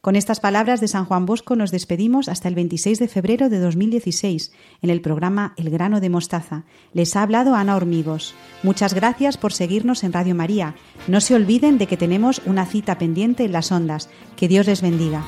Con 0.01 0.16
estas 0.16 0.40
palabras 0.40 0.80
de 0.80 0.88
San 0.88 1.05
Juan 1.05 1.26
Bosco 1.26 1.57
nos 1.57 1.70
despedimos 1.70 2.30
hasta 2.30 2.48
el 2.48 2.55
26 2.55 2.98
de 2.98 3.09
febrero 3.09 3.51
de 3.51 3.59
2016 3.59 4.51
en 4.80 4.88
el 4.88 5.03
programa 5.03 5.53
El 5.59 5.68
grano 5.68 6.01
de 6.01 6.09
mostaza. 6.09 6.64
Les 6.94 7.16
ha 7.16 7.22
hablado 7.22 7.55
Ana 7.55 7.76
Hormigos. 7.76 8.34
Muchas 8.62 8.94
gracias 8.94 9.36
por 9.36 9.53
seguirnos 9.53 10.03
en 10.03 10.14
Radio 10.14 10.34
María. 10.34 10.74
No 11.07 11.20
se 11.20 11.34
olviden 11.34 11.76
de 11.76 11.86
que 11.86 11.98
tenemos 11.98 12.40
una 12.46 12.64
cita 12.64 12.96
pendiente 12.96 13.44
en 13.44 13.53
las 13.53 13.72
ondas. 13.72 14.09
Que 14.36 14.48
Dios 14.48 14.66
les 14.66 14.80
bendiga. 14.80 15.22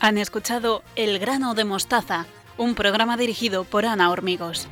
Han 0.00 0.18
escuchado 0.18 0.82
El 0.96 1.20
grano 1.20 1.54
de 1.54 1.64
mostaza, 1.64 2.26
un 2.58 2.74
programa 2.74 3.16
dirigido 3.16 3.62
por 3.62 3.86
Ana 3.86 4.10
Hormigos. 4.10 4.68